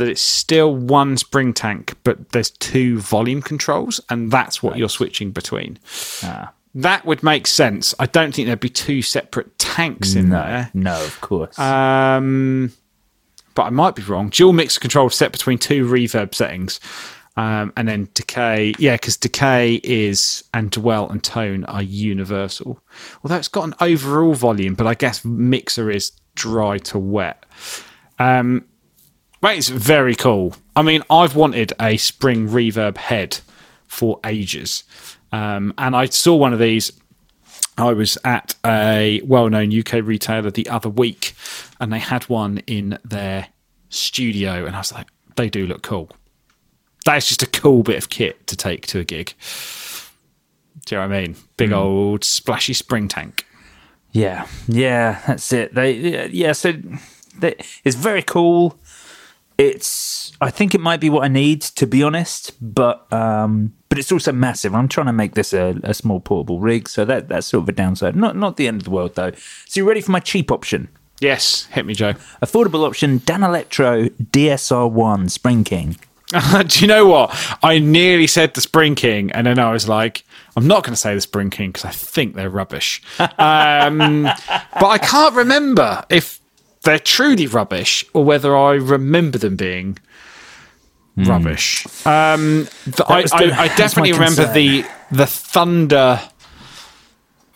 that 0.01 0.09
it's 0.09 0.22
still 0.22 0.74
one 0.74 1.18
spring 1.18 1.53
tank, 1.53 1.94
but 2.05 2.30
there's 2.30 2.51
two 2.51 2.98
volume 2.98 3.42
controls, 3.42 4.01
and 4.09 4.30
that's 4.30 4.62
what 4.62 4.78
you're 4.78 4.88
switching 4.88 5.30
between. 5.30 5.78
Ah. 6.24 6.53
That 6.74 7.05
would 7.05 7.22
make 7.22 7.46
sense. 7.46 7.94
I 7.98 8.07
don't 8.07 8.34
think 8.34 8.46
there'd 8.46 8.61
be 8.61 8.70
two 8.70 9.03
separate 9.03 9.59
tanks 9.59 10.14
in 10.14 10.30
there. 10.30 10.70
No, 10.72 11.05
of 11.05 11.20
course. 11.20 11.59
Um, 11.59 12.72
but 13.55 13.64
I 13.64 13.70
might 13.70 13.94
be 13.94 14.03
wrong. 14.03 14.30
Dual 14.30 14.53
mixer 14.55 14.80
control 14.80 15.11
set 15.11 15.32
between 15.32 15.59
two 15.59 15.84
reverb 15.86 16.34
settings. 16.34 16.80
Um, 17.36 17.72
and 17.76 17.86
then 17.88 18.09
decay, 18.14 18.74
yeah, 18.78 18.94
because 18.94 19.16
decay 19.16 19.80
is 19.82 20.44
and 20.55 20.70
dwell 20.70 21.11
and 21.11 21.22
tone 21.22 21.64
are 21.64 21.82
universal. 21.82 22.80
Although 23.22 23.36
it's 23.36 23.48
got 23.48 23.64
an 23.64 23.74
overall 23.80 24.34
volume, 24.34 24.74
but 24.74 24.86
I 24.86 24.94
guess 24.94 25.24
mixer 25.24 25.90
is 25.90 26.12
dry 26.34 26.78
to 26.78 26.98
wet. 26.98 27.44
Um, 28.18 28.64
it's 29.43 29.68
very 29.68 30.14
cool. 30.14 30.55
I 30.76 30.82
mean, 30.82 31.03
I've 31.11 31.34
wanted 31.34 31.72
a 31.80 31.97
spring 31.97 32.49
reverb 32.49 32.97
head 32.97 33.41
for 33.86 34.20
ages, 34.24 34.84
um, 35.32 35.74
and 35.78 35.97
I 35.97 36.07
saw 36.07 36.36
one 36.36 36.53
of 36.53 36.59
these. 36.59 36.93
I 37.78 37.93
was 37.93 38.18
at 38.24 38.55
a 38.64 39.22
well-known 39.24 39.76
UK 39.76 40.05
retailer 40.05 40.51
the 40.51 40.68
other 40.68 40.91
week, 40.91 41.34
and 41.80 41.93
they 41.93 41.99
had 41.99 42.24
one 42.24 42.59
in 42.66 42.99
their 43.05 43.49
studio, 43.88 44.66
and 44.66 44.76
I 44.76 44.80
was 44.80 44.93
like, 44.93 45.09
they 45.36 45.49
do 45.49 45.66
look 45.66 45.82
cool. 45.82 46.11
That's 47.07 47.28
just 47.28 47.43
a 47.43 47.47
cool 47.47 47.82
bit 47.82 47.97
of 47.97 48.11
kit 48.11 48.47
to 48.49 48.57
take 48.57 48.86
to 48.88 48.99
a 48.99 49.05
gig. 49.05 49.34
Do 50.84 50.95
you 50.95 51.01
know 51.01 51.09
what 51.09 51.16
I 51.16 51.20
mean? 51.22 51.36
Big 51.57 51.72
old 51.72 52.24
splashy 52.24 52.74
spring 52.74 53.09
tank. 53.09 53.47
Yeah, 54.12 54.47
yeah, 54.66 55.22
that's 55.26 55.53
it. 55.53 55.74
They, 55.74 56.28
yeah, 56.28 56.53
so 56.53 56.72
they, 57.38 57.55
it's 57.84 57.97
very 57.97 58.22
cool. 58.22 58.78
It's, 59.61 60.32
I 60.40 60.50
think 60.50 60.74
it 60.74 60.80
might 60.80 61.00
be 61.00 61.11
what 61.11 61.22
I 61.22 61.28
need 61.28 61.61
to 61.61 61.86
be 61.86 62.02
honest, 62.02 62.52
but 62.62 63.12
um, 63.12 63.74
but 63.90 63.98
it's 63.98 64.11
also 64.11 64.32
massive. 64.32 64.74
I'm 64.74 64.88
trying 64.88 65.06
to 65.08 65.12
make 65.12 65.34
this 65.34 65.52
a, 65.52 65.78
a 65.82 65.92
small 65.92 66.18
portable 66.18 66.61
rig, 66.61 66.88
so 66.88 67.04
that 67.04 67.28
that's 67.28 67.48
sort 67.48 67.64
of 67.64 67.68
a 67.68 67.72
downside. 67.72 68.16
Not 68.16 68.36
not 68.36 68.56
the 68.56 68.66
end 68.66 68.80
of 68.80 68.84
the 68.84 68.90
world 68.90 69.16
though. 69.16 69.32
So 69.66 69.80
you 69.80 69.86
ready 69.86 70.00
for 70.00 70.12
my 70.12 70.20
cheap 70.20 70.50
option? 70.50 70.88
Yes, 71.20 71.66
hit 71.66 71.84
me, 71.84 71.92
Joe. 71.92 72.14
Affordable 72.42 72.86
option: 72.86 73.20
Danelectro 73.20 74.08
DSR1 74.08 75.30
Spring 75.30 75.64
King. 75.64 75.96
Do 76.66 76.80
you 76.80 76.86
know 76.86 77.06
what? 77.06 77.36
I 77.62 77.80
nearly 77.80 78.28
said 78.28 78.54
the 78.54 78.61
Spring 78.62 78.94
King, 78.94 79.30
and 79.32 79.46
then 79.46 79.58
I 79.58 79.72
was 79.72 79.88
like, 79.88 80.24
I'm 80.56 80.66
not 80.66 80.84
going 80.84 80.94
to 80.94 80.96
say 80.96 81.14
the 81.14 81.20
Spring 81.20 81.50
King 81.50 81.70
because 81.70 81.84
I 81.84 81.90
think 81.90 82.34
they're 82.34 82.48
rubbish. 82.48 83.02
Um, 83.38 84.22
but 84.22 84.86
I 84.86 84.98
can't 84.98 85.34
remember 85.34 86.04
if 86.08 86.39
they're 86.83 86.99
truly 86.99 87.47
rubbish 87.47 88.05
or 88.14 88.24
whether 88.24 88.57
I 88.57 88.72
remember 88.72 89.39
them 89.39 89.57
being 89.57 89.99
rubbish. 91.16 91.87
Um, 92.07 92.68
the, 92.87 93.05
I, 93.07 93.22
was 93.22 93.33
I, 93.33 93.64
I 93.64 93.68
definitely 93.76 94.12
remember 94.12 94.45
concern. 94.47 94.55
the 94.55 94.85
the 95.11 95.26
thunder. 95.26 96.20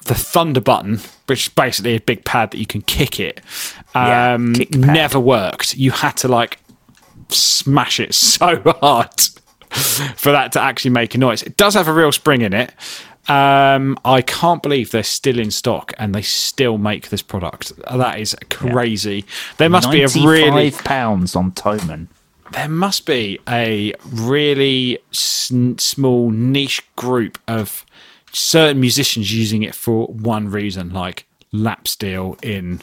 The 0.07 0.15
thunder 0.15 0.61
button, 0.61 1.01
which 1.29 1.47
is 1.47 1.49
basically 1.55 1.97
a 1.97 2.01
big 2.01 2.27
pad 2.27 2.51
that 2.51 2.59
you 2.59 2.67
can 2.67 2.83
kick 2.83 3.19
it, 3.19 3.41
Yeah, 3.95 4.35
um, 4.35 4.53
kick 4.53 4.75
never 4.75 5.19
worked. 5.19 5.79
You 5.79 5.93
had 5.93 6.19
to 6.19 6.29
like 6.29 6.59
smash 7.31 7.99
it 8.01 8.15
so 8.15 8.61
hard 8.83 9.09
for 9.71 10.31
that 10.31 10.53
to 10.53 10.61
actually 10.61 10.91
make 10.91 11.15
a 11.15 11.19
noise. 11.19 11.43
It 11.43 11.57
does 11.57 11.73
have 11.73 11.89
a 11.89 11.93
real 11.95 12.13
spring 12.13 12.43
in 12.43 12.53
it. 12.53 12.71
Um, 13.29 13.97
I 14.05 14.21
can't 14.23 14.63
believe 14.63 14.91
they're 14.91 15.03
still 15.03 15.39
in 15.39 15.51
stock 15.51 15.95
and 15.99 16.15
they 16.15 16.23
still 16.23 16.77
make 16.79 17.09
this 17.09 17.23
product. 17.23 17.73
That 17.91 18.21
is 18.21 18.37
crazy. 18.51 19.25
There 19.57 19.71
must 19.71 19.91
be 19.91 20.03
a 20.03 20.09
really 20.09 20.71
pounds 20.71 21.35
on 21.35 21.53
Thomann. 21.53 22.09
there 22.53 22.69
must 22.69 23.07
be 23.07 23.39
a 23.49 23.95
really 24.07 24.99
s- 25.11 25.51
small 25.79 26.31
niche 26.31 26.83
group 26.97 27.39
of 27.49 27.87
certain 28.33 28.81
musicians 28.81 29.35
using 29.35 29.63
it 29.63 29.75
for 29.75 30.07
one 30.09 30.49
reason, 30.51 30.93
like 30.93 31.27
lap 31.51 31.89
steel 31.89 32.37
in 32.43 32.83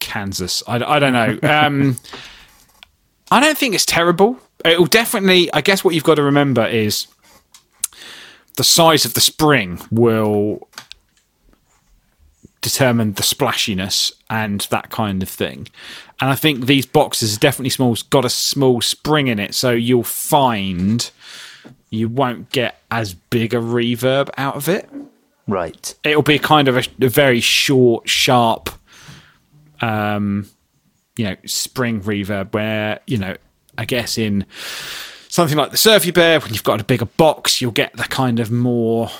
Kansas. 0.00 0.62
I, 0.68 0.76
I 0.76 0.98
don't 0.98 1.12
know. 1.12 1.38
Um, 1.48 1.96
I 3.30 3.40
don't 3.40 3.56
think 3.58 3.74
it's 3.74 3.86
terrible. 3.86 4.38
It'll 4.64 4.86
definitely. 4.86 5.52
I 5.52 5.60
guess 5.60 5.82
what 5.82 5.94
you've 5.94 6.04
got 6.04 6.14
to 6.16 6.22
remember 6.22 6.64
is 6.66 7.06
the 8.56 8.64
size 8.64 9.04
of 9.04 9.14
the 9.14 9.20
spring 9.20 9.80
will 9.90 10.68
determine 12.60 13.12
the 13.12 13.22
splashiness 13.22 14.12
and 14.30 14.62
that 14.70 14.90
kind 14.90 15.22
of 15.22 15.28
thing. 15.28 15.68
And 16.20 16.30
I 16.30 16.34
think 16.34 16.66
these 16.66 16.86
boxes 16.86 17.36
are 17.36 17.40
definitely 17.40 17.70
small, 17.70 17.96
got 18.10 18.24
a 18.24 18.30
small 18.30 18.80
spring 18.80 19.26
in 19.26 19.38
it, 19.38 19.54
so 19.54 19.70
you'll 19.72 20.02
find 20.02 21.10
you 21.90 22.08
won't 22.08 22.50
get 22.50 22.80
as 22.90 23.14
big 23.14 23.54
a 23.54 23.58
reverb 23.58 24.30
out 24.36 24.56
of 24.56 24.68
it. 24.68 24.88
Right. 25.46 25.94
It'll 26.04 26.22
be 26.22 26.38
kind 26.38 26.68
of 26.68 26.76
a, 26.76 26.84
a 27.00 27.08
very 27.08 27.40
short, 27.40 28.08
sharp, 28.08 28.70
um, 29.80 30.48
you 31.16 31.24
know, 31.26 31.36
spring 31.44 32.00
reverb 32.00 32.54
where, 32.54 33.00
you 33.06 33.18
know, 33.18 33.36
I 33.76 33.84
guess 33.84 34.16
in 34.16 34.46
something 35.34 35.58
like 35.58 35.72
the 35.72 35.76
Surfy 35.76 36.12
Bear, 36.12 36.38
when 36.38 36.52
you've 36.52 36.62
got 36.62 36.80
a 36.80 36.84
bigger 36.84 37.06
box, 37.06 37.60
you'll 37.60 37.72
get 37.72 37.92
the 37.96 38.04
kind 38.04 38.38
of 38.38 38.52
more 38.52 39.10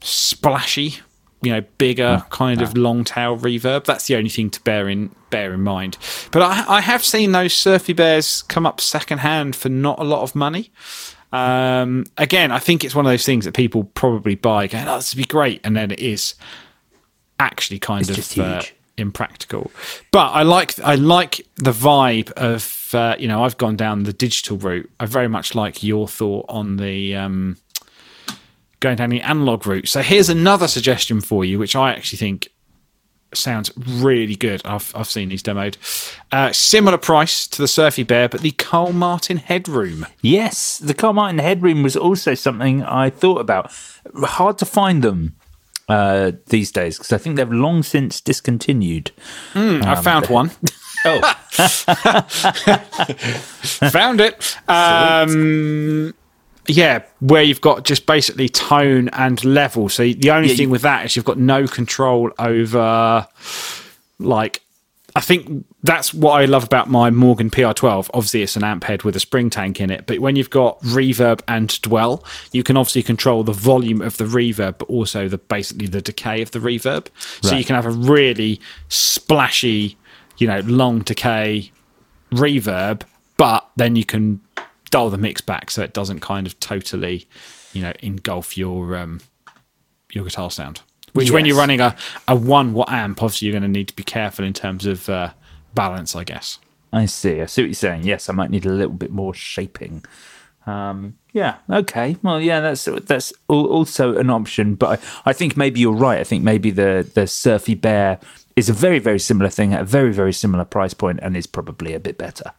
splashy, 0.00 1.00
you 1.42 1.52
know, 1.52 1.60
bigger 1.76 2.24
kind 2.30 2.62
of 2.62 2.74
long 2.78 3.04
tail 3.04 3.36
reverb. 3.36 3.84
That's 3.84 4.06
the 4.06 4.16
only 4.16 4.30
thing 4.30 4.48
to 4.48 4.60
bear 4.62 4.88
in 4.88 5.14
bear 5.28 5.52
in 5.52 5.60
mind. 5.60 5.98
But 6.30 6.40
I, 6.40 6.76
I 6.76 6.80
have 6.80 7.04
seen 7.04 7.32
those 7.32 7.52
Surfy 7.52 7.92
Bears 7.92 8.40
come 8.40 8.64
up 8.64 8.80
secondhand 8.80 9.54
for 9.54 9.68
not 9.68 9.98
a 9.98 10.04
lot 10.04 10.22
of 10.22 10.34
money. 10.34 10.72
Um, 11.30 12.06
again, 12.16 12.50
I 12.50 12.58
think 12.58 12.82
it's 12.82 12.94
one 12.94 13.04
of 13.04 13.12
those 13.12 13.26
things 13.26 13.44
that 13.44 13.52
people 13.52 13.84
probably 13.92 14.36
buy, 14.36 14.66
going, 14.66 14.88
"Oh, 14.88 14.96
this 14.96 15.14
would 15.14 15.20
be 15.20 15.28
great," 15.28 15.60
and 15.62 15.76
then 15.76 15.90
it 15.90 15.98
is 15.98 16.36
actually 17.38 17.80
kind 17.80 18.08
It's 18.08 18.34
of 18.38 18.42
uh, 18.42 18.62
impractical. 18.96 19.70
But 20.10 20.28
I 20.28 20.42
like 20.42 20.78
I 20.80 20.94
like 20.94 21.46
the 21.56 21.72
vibe 21.72 22.32
of 22.32 22.62
uh, 22.94 23.16
you 23.18 23.28
know 23.28 23.44
I've 23.44 23.58
gone 23.58 23.76
down 23.76 24.04
the 24.04 24.12
digital 24.12 24.56
route. 24.56 24.90
I 25.00 25.06
very 25.06 25.28
much 25.28 25.54
like 25.54 25.82
your 25.82 26.08
thought 26.08 26.46
on 26.48 26.76
the 26.76 27.16
um, 27.16 27.56
going 28.80 28.96
down 28.96 29.10
the 29.10 29.22
analog 29.22 29.66
route. 29.66 29.88
So 29.88 30.02
here's 30.02 30.28
another 30.28 30.68
suggestion 30.68 31.20
for 31.20 31.44
you, 31.44 31.58
which 31.58 31.74
I 31.74 31.92
actually 31.92 32.18
think 32.18 32.48
sounds 33.32 33.70
really 33.76 34.36
good. 34.36 34.62
I've 34.64 34.92
I've 34.94 35.08
seen 35.08 35.28
these 35.28 35.42
demoed. 35.42 35.76
Uh, 36.30 36.52
similar 36.52 36.98
price 36.98 37.46
to 37.48 37.62
the 37.62 37.68
Surfy 37.68 38.02
Bear, 38.02 38.28
but 38.28 38.40
the 38.40 38.52
Carl 38.52 38.92
Martin 38.92 39.38
Headroom. 39.38 40.06
Yes, 40.22 40.78
the 40.78 40.94
Carl 40.94 41.14
Martin 41.14 41.38
headroom 41.38 41.82
was 41.82 41.96
also 41.96 42.34
something 42.34 42.82
I 42.82 43.10
thought 43.10 43.40
about. 43.40 43.72
Hard 44.14 44.58
to 44.58 44.64
find 44.64 45.02
them 45.02 45.36
uh, 45.88 46.32
these 46.46 46.70
days 46.70 46.98
because 46.98 47.12
I 47.12 47.18
think 47.18 47.36
they've 47.36 47.50
long 47.50 47.82
since 47.82 48.20
discontinued. 48.20 49.10
I 49.82 49.94
found 50.00 50.28
one. 50.28 50.50
Oh, 51.06 51.20
found 53.90 54.20
it. 54.20 54.56
Um, 54.68 56.14
yeah, 56.66 57.02
where 57.20 57.42
you've 57.42 57.60
got 57.60 57.84
just 57.84 58.06
basically 58.06 58.48
tone 58.48 59.08
and 59.10 59.44
level. 59.44 59.88
So 59.88 60.02
the 60.04 60.30
only 60.30 60.48
Yeah, 60.50 60.54
thing 60.56 60.62
you- 60.68 60.70
with 60.70 60.82
that 60.82 61.04
is 61.04 61.16
you've 61.16 61.24
got 61.24 61.38
no 61.38 61.66
control 61.66 62.30
over, 62.38 63.26
like, 64.18 64.60
I 65.16 65.20
think 65.20 65.64
that's 65.84 66.12
what 66.12 66.32
I 66.40 66.46
love 66.46 66.64
about 66.64 66.90
my 66.90 67.08
Morgan 67.10 67.48
PR12. 67.48 68.10
Obviously, 68.12 68.42
it's 68.42 68.56
an 68.56 68.64
amp 68.64 68.82
head 68.82 69.04
with 69.04 69.14
a 69.14 69.20
spring 69.20 69.48
tank 69.48 69.80
in 69.80 69.88
it, 69.90 70.06
but 70.06 70.18
when 70.18 70.34
you've 70.34 70.50
got 70.50 70.80
reverb 70.80 71.40
and 71.46 71.80
dwell, 71.82 72.24
you 72.50 72.64
can 72.64 72.76
obviously 72.76 73.04
control 73.04 73.44
the 73.44 73.52
volume 73.52 74.00
of 74.02 74.16
the 74.16 74.24
reverb, 74.24 74.78
but 74.78 74.88
also 74.88 75.28
the 75.28 75.38
basically 75.38 75.86
the 75.86 76.02
decay 76.02 76.42
of 76.42 76.50
the 76.50 76.58
reverb. 76.58 77.06
So 77.42 77.54
you 77.54 77.64
can 77.64 77.76
have 77.76 77.86
a 77.86 77.90
really 77.90 78.60
splashy, 78.88 79.96
you 80.38 80.46
know, 80.46 80.60
long 80.60 81.00
decay 81.00 81.70
reverb, 82.32 83.02
but 83.36 83.68
then 83.76 83.96
you 83.96 84.04
can 84.04 84.40
dial 84.90 85.10
the 85.10 85.18
mix 85.18 85.40
back 85.40 85.70
so 85.70 85.82
it 85.82 85.92
doesn't 85.92 86.20
kind 86.20 86.46
of 86.46 86.58
totally, 86.60 87.26
you 87.72 87.82
know, 87.82 87.92
engulf 88.00 88.56
your 88.56 88.96
um, 88.96 89.20
your 90.12 90.24
guitar 90.24 90.50
sound. 90.50 90.82
Which, 91.12 91.30
when 91.30 91.46
you're 91.46 91.56
running 91.56 91.80
a, 91.80 91.96
a 92.26 92.34
one 92.34 92.72
watt 92.72 92.90
amp, 92.90 93.22
obviously 93.22 93.46
you're 93.46 93.52
going 93.52 93.62
to 93.62 93.68
need 93.68 93.86
to 93.86 93.94
be 93.94 94.02
careful 94.02 94.44
in 94.44 94.52
terms 94.52 94.84
of 94.84 95.08
uh, 95.08 95.30
balance, 95.72 96.16
I 96.16 96.24
guess. 96.24 96.58
I 96.92 97.06
see. 97.06 97.40
I 97.40 97.46
see 97.46 97.62
what 97.62 97.66
you're 97.66 97.74
saying. 97.74 98.02
Yes, 98.02 98.28
I 98.28 98.32
might 98.32 98.50
need 98.50 98.66
a 98.66 98.70
little 98.70 98.94
bit 98.94 99.12
more 99.12 99.32
shaping. 99.32 100.04
Um, 100.66 101.16
yeah. 101.32 101.56
Okay. 101.70 102.16
Well, 102.22 102.40
yeah. 102.40 102.60
That's 102.60 102.84
that's 102.84 103.32
also 103.48 104.16
an 104.16 104.30
option, 104.30 104.74
but 104.74 104.98
I, 104.98 105.30
I 105.30 105.32
think 105.32 105.56
maybe 105.56 105.80
you're 105.80 105.92
right. 105.92 106.18
I 106.18 106.24
think 106.24 106.42
maybe 106.42 106.70
the 106.70 107.08
the 107.14 107.26
Surfy 107.26 107.74
Bear 107.74 108.18
is 108.56 108.68
a 108.68 108.72
very 108.72 108.98
very 108.98 109.18
similar 109.18 109.50
thing 109.50 109.72
at 109.72 109.82
a 109.82 109.84
very 109.84 110.12
very 110.12 110.32
similar 110.32 110.64
price 110.64 110.94
point, 110.94 111.20
and 111.22 111.36
is 111.36 111.46
probably 111.46 111.94
a 111.94 112.00
bit 112.00 112.18
better. 112.18 112.52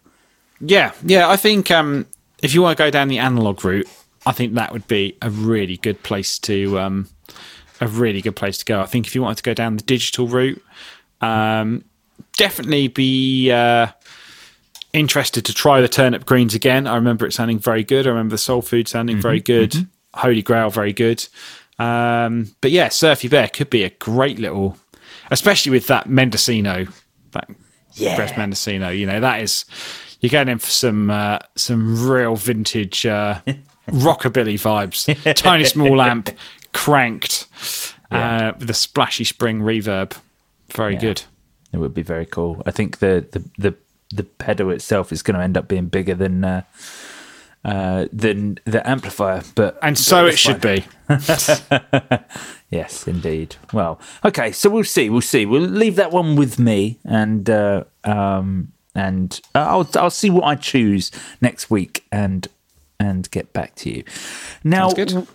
Yeah, 0.59 0.93
yeah. 1.03 1.29
I 1.29 1.35
think 1.35 1.71
um, 1.71 2.05
if 2.41 2.53
you 2.53 2.61
want 2.61 2.77
to 2.77 2.83
go 2.83 2.89
down 2.89 3.07
the 3.07 3.19
analog 3.19 3.63
route, 3.65 3.87
I 4.25 4.31
think 4.31 4.53
that 4.53 4.71
would 4.71 4.87
be 4.87 5.17
a 5.21 5.29
really 5.29 5.77
good 5.77 6.01
place 6.03 6.39
to 6.39 6.79
um, 6.79 7.09
a 7.81 7.87
really 7.87 8.21
good 8.21 8.35
place 8.35 8.57
to 8.59 8.65
go. 8.65 8.81
I 8.81 8.85
think 8.85 9.07
if 9.07 9.15
you 9.15 9.21
wanted 9.21 9.37
to 9.37 9.43
go 9.43 9.53
down 9.53 9.77
the 9.77 9.83
digital 9.83 10.27
route, 10.27 10.61
um, 11.21 11.83
definitely 12.37 12.87
be 12.87 13.51
uh, 13.51 13.87
interested 14.93 15.45
to 15.45 15.53
try 15.53 15.81
the 15.81 15.87
turnip 15.87 16.25
greens 16.25 16.53
again. 16.55 16.87
I 16.87 16.95
remember 16.95 17.25
it 17.25 17.33
sounding 17.33 17.59
very 17.59 17.83
good. 17.83 18.07
I 18.07 18.09
remember 18.09 18.33
the 18.33 18.39
soul 18.39 18.61
food 18.61 18.87
sounding 18.87 19.21
very 19.21 19.41
good. 19.41 19.87
Holy 20.13 20.41
Grail 20.41 20.69
very 20.69 20.93
good. 20.93 21.27
Um, 21.77 22.55
but 22.61 22.71
yeah, 22.71 22.87
Surfy 22.87 23.27
Bear 23.27 23.49
could 23.49 23.69
be 23.69 23.83
a 23.83 23.89
great 23.89 24.39
little, 24.39 24.77
especially 25.31 25.71
with 25.71 25.87
that 25.87 26.07
Mendocino, 26.09 26.85
that 27.31 27.49
Yeah. 27.93 28.31
Mendocino. 28.37 28.89
You 28.89 29.05
know 29.05 29.19
that 29.19 29.41
is 29.41 29.65
you're 30.19 30.29
going 30.29 30.49
in 30.49 30.59
for 30.59 30.69
some 30.71 31.09
uh, 31.09 31.39
some 31.55 32.09
real 32.09 32.35
vintage 32.35 33.05
uh, 33.05 33.41
rockabilly 33.89 34.55
vibes. 34.55 35.35
Tiny 35.35 35.65
small 35.65 36.01
amp, 36.01 36.29
cranked 36.73 37.47
uh, 38.11 38.53
with 38.59 38.69
a 38.69 38.73
splashy 38.73 39.23
spring 39.23 39.61
reverb. 39.61 40.17
Very 40.73 40.95
good. 40.95 41.23
It 41.71 41.77
would 41.77 41.93
be 41.93 42.01
very 42.01 42.25
cool. 42.25 42.61
I 42.65 42.71
think 42.71 42.99
the 42.99 43.25
the 43.31 43.43
the, 43.57 43.75
the 44.13 44.23
pedal 44.23 44.71
itself 44.71 45.11
is 45.11 45.21
going 45.21 45.37
to 45.37 45.43
end 45.43 45.57
up 45.57 45.67
being 45.67 45.87
bigger 45.87 46.15
than 46.15 46.63
uh, 47.65 47.69
uh, 47.69 48.07
than 48.13 48.59
the 48.65 48.87
amplifier, 48.87 49.43
but 49.55 49.77
And 49.81 49.97
so 49.97 50.25
it 50.25 50.37
should 50.37 50.61
be. 50.61 50.85
Yes, 52.69 53.07
indeed. 53.07 53.55
Well, 53.71 54.01
okay, 54.25 54.51
so 54.51 54.69
we'll 54.69 54.83
see. 54.83 55.09
We'll 55.09 55.21
see. 55.21 55.45
We'll 55.45 55.61
leave 55.61 55.95
that 55.95 56.11
one 56.11 56.35
with 56.35 56.57
me, 56.59 56.99
and 57.05 57.49
uh, 57.49 57.83
um, 58.03 58.73
and 58.93 59.39
I'll 59.53 59.87
I'll 59.95 60.09
see 60.09 60.29
what 60.29 60.43
I 60.43 60.55
choose 60.55 61.11
next 61.39 61.69
week, 61.69 62.05
and 62.11 62.47
and 62.99 63.29
get 63.31 63.51
back 63.53 63.75
to 63.75 63.89
you. 63.89 64.03
Now 64.63 64.89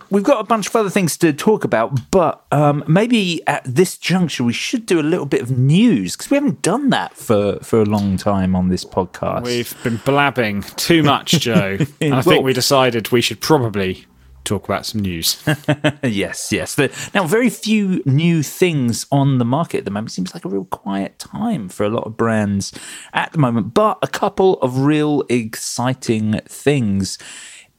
we've 0.09 0.23
got 0.23 0.41
a 0.41 0.43
bunch 0.43 0.67
of 0.67 0.75
other 0.75 0.89
things 0.89 1.15
to 1.17 1.31
talk 1.33 1.63
about, 1.63 2.11
but 2.11 2.43
um, 2.51 2.83
maybe 2.87 3.45
at 3.47 3.63
this 3.65 3.97
juncture 3.97 4.43
we 4.43 4.53
should 4.53 4.85
do 4.85 4.99
a 4.99 5.03
little 5.03 5.25
bit 5.27 5.41
of 5.41 5.51
news 5.51 6.15
because 6.15 6.31
we 6.31 6.35
haven't 6.35 6.61
done 6.61 6.89
that 6.89 7.15
for 7.15 7.59
for 7.61 7.81
a 7.81 7.85
long 7.85 8.17
time 8.17 8.55
on 8.55 8.69
this 8.69 8.83
podcast. 8.83 9.43
We've 9.43 9.75
been 9.83 9.97
blabbing 9.97 10.63
too 10.75 11.03
much, 11.03 11.31
Joe. 11.39 11.77
and 12.01 12.13
I 12.13 12.17
Well- 12.17 12.23
think 12.23 12.43
we 12.45 12.53
decided 12.53 13.11
we 13.11 13.21
should 13.21 13.41
probably 13.41 14.05
talk 14.43 14.65
about 14.65 14.87
some 14.87 15.01
news. 15.01 15.39
yes, 16.03 16.51
yes. 16.51 16.73
The, 16.73 16.91
now, 17.13 17.27
very 17.27 17.47
few 17.51 18.01
new 18.07 18.41
things 18.41 19.05
on 19.11 19.37
the 19.37 19.45
market 19.45 19.77
at 19.77 19.85
the 19.85 19.91
moment. 19.91 20.11
Seems 20.13 20.33
like 20.33 20.43
a 20.45 20.49
real 20.49 20.65
quiet 20.65 21.19
time 21.19 21.69
for 21.69 21.83
a 21.85 21.89
lot 21.89 22.05
of 22.07 22.17
brands 22.17 22.73
at 23.13 23.31
the 23.33 23.37
moment, 23.37 23.75
but 23.75 23.99
a 24.01 24.07
couple 24.07 24.55
of 24.61 24.79
real 24.79 25.23
exciting 25.29 26.39
things, 26.47 27.19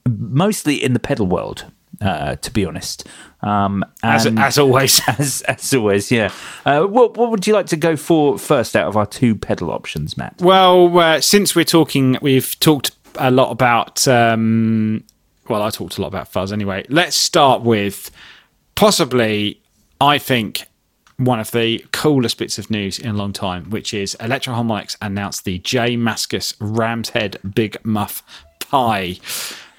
mostly 0.09 0.83
in 0.83 0.93
the 0.93 1.01
pedal 1.01 1.27
world. 1.27 1.67
Uh, 2.01 2.35
to 2.37 2.51
be 2.51 2.65
honest, 2.65 3.07
um, 3.43 3.85
As, 4.03 4.27
as 4.27 4.59
always. 4.59 5.01
as, 5.07 5.43
as 5.43 5.73
always, 5.75 6.11
yeah. 6.11 6.33
Uh, 6.65 6.85
what 6.85 7.17
what 7.17 7.31
would 7.31 7.47
you 7.47 7.53
like 7.55 7.67
to 7.67 7.77
go 7.77 7.97
for 7.97 8.39
first 8.39 8.75
out 8.75 8.89
of 8.89 8.97
our 8.97 9.07
two 9.07 9.37
pedal 9.37 9.71
options, 9.71 10.17
Matt? 10.17 10.35
Well, 10.41 10.99
uh, 10.99 11.21
since 11.21 11.55
we're 11.55 11.65
talking, 11.65 12.19
we've 12.23 12.59
talked 12.59 12.93
a 13.17 13.31
lot 13.31 13.51
about. 13.53 14.09
Um, 14.09 15.05
well, 15.49 15.63
I 15.63 15.71
talked 15.71 15.99
a 15.99 16.01
lot 16.01 16.09
about 16.09 16.29
fuzz 16.29 16.51
anyway. 16.53 16.85
Let's 16.89 17.15
start 17.15 17.63
with 17.63 18.11
possibly, 18.75 19.61
I 20.01 20.19
think, 20.19 20.67
one 21.19 21.41
of 21.41 21.51
the 21.51 21.85
coolest 21.93 22.39
bits 22.39 22.59
of 22.59 22.71
news 22.71 22.99
in 22.99 23.11
a 23.11 23.15
long 23.15 23.33
time, 23.33 23.71
which 23.71 23.93
is 23.95 24.15
Electro-Harmonix 24.17 24.97
announced 25.03 25.45
the 25.45 25.59
J 25.59 25.97
Mascis 25.97 26.55
Ram's 26.59 27.11
Head 27.11 27.39
Big 27.55 27.77
Muff 27.85 28.23
Pi. 28.61 29.19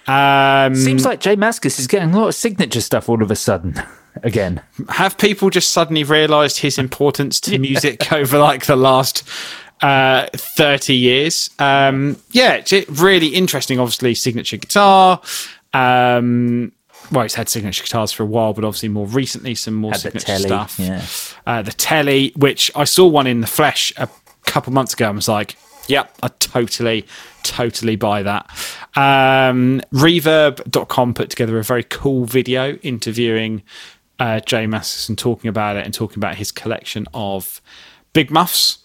Um, 0.07 0.75
Seems 0.75 1.05
like 1.05 1.19
J 1.19 1.35
Mascis 1.35 1.79
is 1.79 1.87
getting 1.87 2.13
a 2.13 2.19
lot 2.19 2.27
of 2.27 2.35
signature 2.35 2.81
stuff 2.81 3.07
all 3.09 3.21
of 3.23 3.31
a 3.31 3.35
sudden. 3.35 3.81
Again, 4.21 4.61
have 4.89 5.17
people 5.17 5.49
just 5.49 5.71
suddenly 5.71 6.03
realised 6.03 6.59
his 6.59 6.77
importance 6.77 7.39
to 7.41 7.57
music 7.59 8.11
over 8.13 8.37
like 8.37 8.65
the 8.65 8.75
last 8.75 9.27
uh, 9.81 10.27
30 10.33 10.93
years? 10.95 11.49
Um, 11.59 12.17
yeah, 12.31 12.53
it's 12.53 12.71
really 13.01 13.27
interesting, 13.29 13.79
obviously, 13.79 14.13
signature 14.13 14.57
guitar. 14.57 15.19
Um, 15.73 16.71
well, 17.11 17.23
he's 17.23 17.35
had 17.35 17.49
signature 17.49 17.83
guitars 17.83 18.11
for 18.11 18.23
a 18.23 18.25
while, 18.27 18.53
but 18.53 18.63
obviously 18.63 18.89
more 18.89 19.07
recently, 19.07 19.55
some 19.55 19.73
more 19.73 19.91
Had 19.91 20.01
signature 20.01 20.25
telly, 20.25 20.43
stuff. 20.47 20.79
yeah. 20.79 21.05
Uh, 21.45 21.61
the 21.61 21.73
telly, 21.73 22.31
which 22.35 22.71
I 22.75 22.83
saw 22.85 23.07
one 23.07 23.27
in 23.27 23.41
the 23.41 23.47
flesh 23.47 23.91
a 23.97 24.07
couple 24.45 24.71
months 24.73 24.93
ago 24.93 25.07
and 25.07 25.15
was 25.15 25.27
like, 25.27 25.55
yep, 25.87 26.15
I 26.23 26.27
totally, 26.39 27.05
totally 27.43 27.95
buy 27.95 28.23
that. 28.23 28.49
Um, 28.95 29.81
Reverb.com 29.91 31.13
put 31.13 31.29
together 31.29 31.57
a 31.59 31.63
very 31.63 31.83
cool 31.83 32.25
video 32.25 32.73
interviewing 32.77 33.63
uh, 34.19 34.39
Jay 34.39 34.63
and 34.63 35.17
talking 35.17 35.49
about 35.49 35.75
it 35.75 35.85
and 35.85 35.93
talking 35.93 36.17
about 36.17 36.35
his 36.35 36.51
collection 36.51 37.07
of 37.13 37.61
big 38.13 38.31
muffs. 38.31 38.79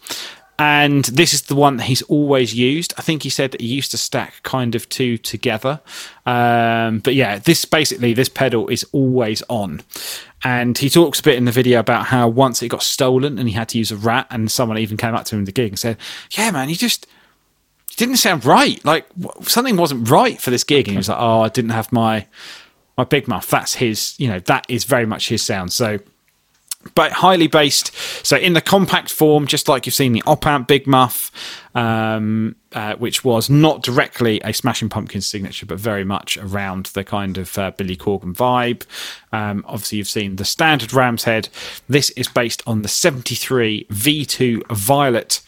And 0.61 1.05
this 1.05 1.33
is 1.33 1.43
the 1.43 1.55
one 1.55 1.77
that 1.77 1.85
he's 1.85 2.03
always 2.03 2.53
used. 2.53 2.93
I 2.99 3.03
think 3.03 3.23
he 3.23 3.31
said 3.31 3.53
that 3.53 3.61
he 3.61 3.69
used 3.69 3.93
to 3.93 3.99
stack 3.99 4.43
kind 4.43 4.75
of 4.75 4.89
two 4.89 5.17
together. 5.17 5.81
Um, 6.27 6.99
but 6.99 7.15
yeah, 7.15 7.39
this 7.39 7.65
basically, 7.65 8.13
this 8.13 8.29
pedal 8.29 8.69
is 8.69 8.85
always 8.91 9.41
on. 9.49 9.83
And 10.43 10.77
he 10.77 10.91
talks 10.91 11.21
a 11.21 11.23
bit 11.23 11.37
in 11.37 11.45
the 11.45 11.53
video 11.53 11.79
about 11.79 12.07
how 12.07 12.27
once 12.27 12.61
it 12.61 12.69
got 12.69 12.83
stolen 12.83 13.39
and 13.39 13.49
he 13.49 13.55
had 13.55 13.69
to 13.69 13.79
use 13.79 13.93
a 13.93 13.97
rat, 13.97 14.27
and 14.31 14.51
someone 14.51 14.79
even 14.79 14.97
came 14.97 15.15
up 15.15 15.27
to 15.27 15.37
him 15.37 15.43
at 15.43 15.47
the 15.47 15.53
gig 15.53 15.71
and 15.71 15.79
said, 15.79 15.97
Yeah, 16.33 16.51
man, 16.51 16.69
you 16.69 16.75
just 16.75 17.07
didn't 17.99 18.17
sound 18.17 18.45
right. 18.45 18.83
Like 18.85 19.07
something 19.43 19.77
wasn't 19.77 20.09
right 20.09 20.41
for 20.41 20.51
this 20.51 20.65
gig. 20.65 20.87
And 20.87 20.93
he 20.93 20.97
was 20.97 21.09
like, 21.09 21.19
Oh, 21.21 21.43
I 21.43 21.49
didn't 21.49 21.71
have 21.71 21.93
my 21.93 22.27
my 22.97 23.05
big 23.05 23.29
muff. 23.29 23.49
That's 23.49 23.75
his, 23.75 24.15
you 24.19 24.29
know, 24.29 24.41
that 24.41 24.67
is 24.69 24.85
very 24.85 25.07
much 25.07 25.29
his 25.29 25.43
sound. 25.43 25.73
So 25.73 25.99
but 26.95 27.13
highly 27.13 27.49
based. 27.49 27.95
So 28.25 28.37
in 28.37 28.53
the 28.53 28.61
compact 28.61 29.11
form, 29.11 29.47
just 29.47 29.69
like 29.69 29.87
you've 29.87 29.95
seen 29.95 30.13
the 30.13 30.23
op 30.27 30.47
amp 30.47 30.69
Big 30.69 30.87
Muff, 30.87 31.31
um, 31.75 32.57
uh, 32.73 32.95
which 32.97 33.25
was 33.25 33.51
not 33.51 33.83
directly 33.83 34.41
a 34.45 34.53
Smashing 34.53 34.89
Pumpkins 34.89 35.27
signature, 35.27 35.67
but 35.67 35.79
very 35.79 36.05
much 36.05 36.37
around 36.39 36.87
the 36.87 37.05
kind 37.05 37.37
of 37.37 37.59
uh, 37.59 37.73
Billy 37.73 37.97
Corgan 37.97 38.35
vibe. 38.35 38.85
Um, 39.33 39.65
obviously, 39.67 39.99
you've 39.99 40.09
seen 40.09 40.37
the 40.37 40.45
standard 40.45 40.93
Ram's 40.93 41.25
Head. 41.25 41.49
This 41.89 42.11
is 42.11 42.29
based 42.29 42.63
on 42.67 42.83
the 42.83 42.89
73 42.89 43.87
V2 43.91 44.67
Violet 44.71 45.41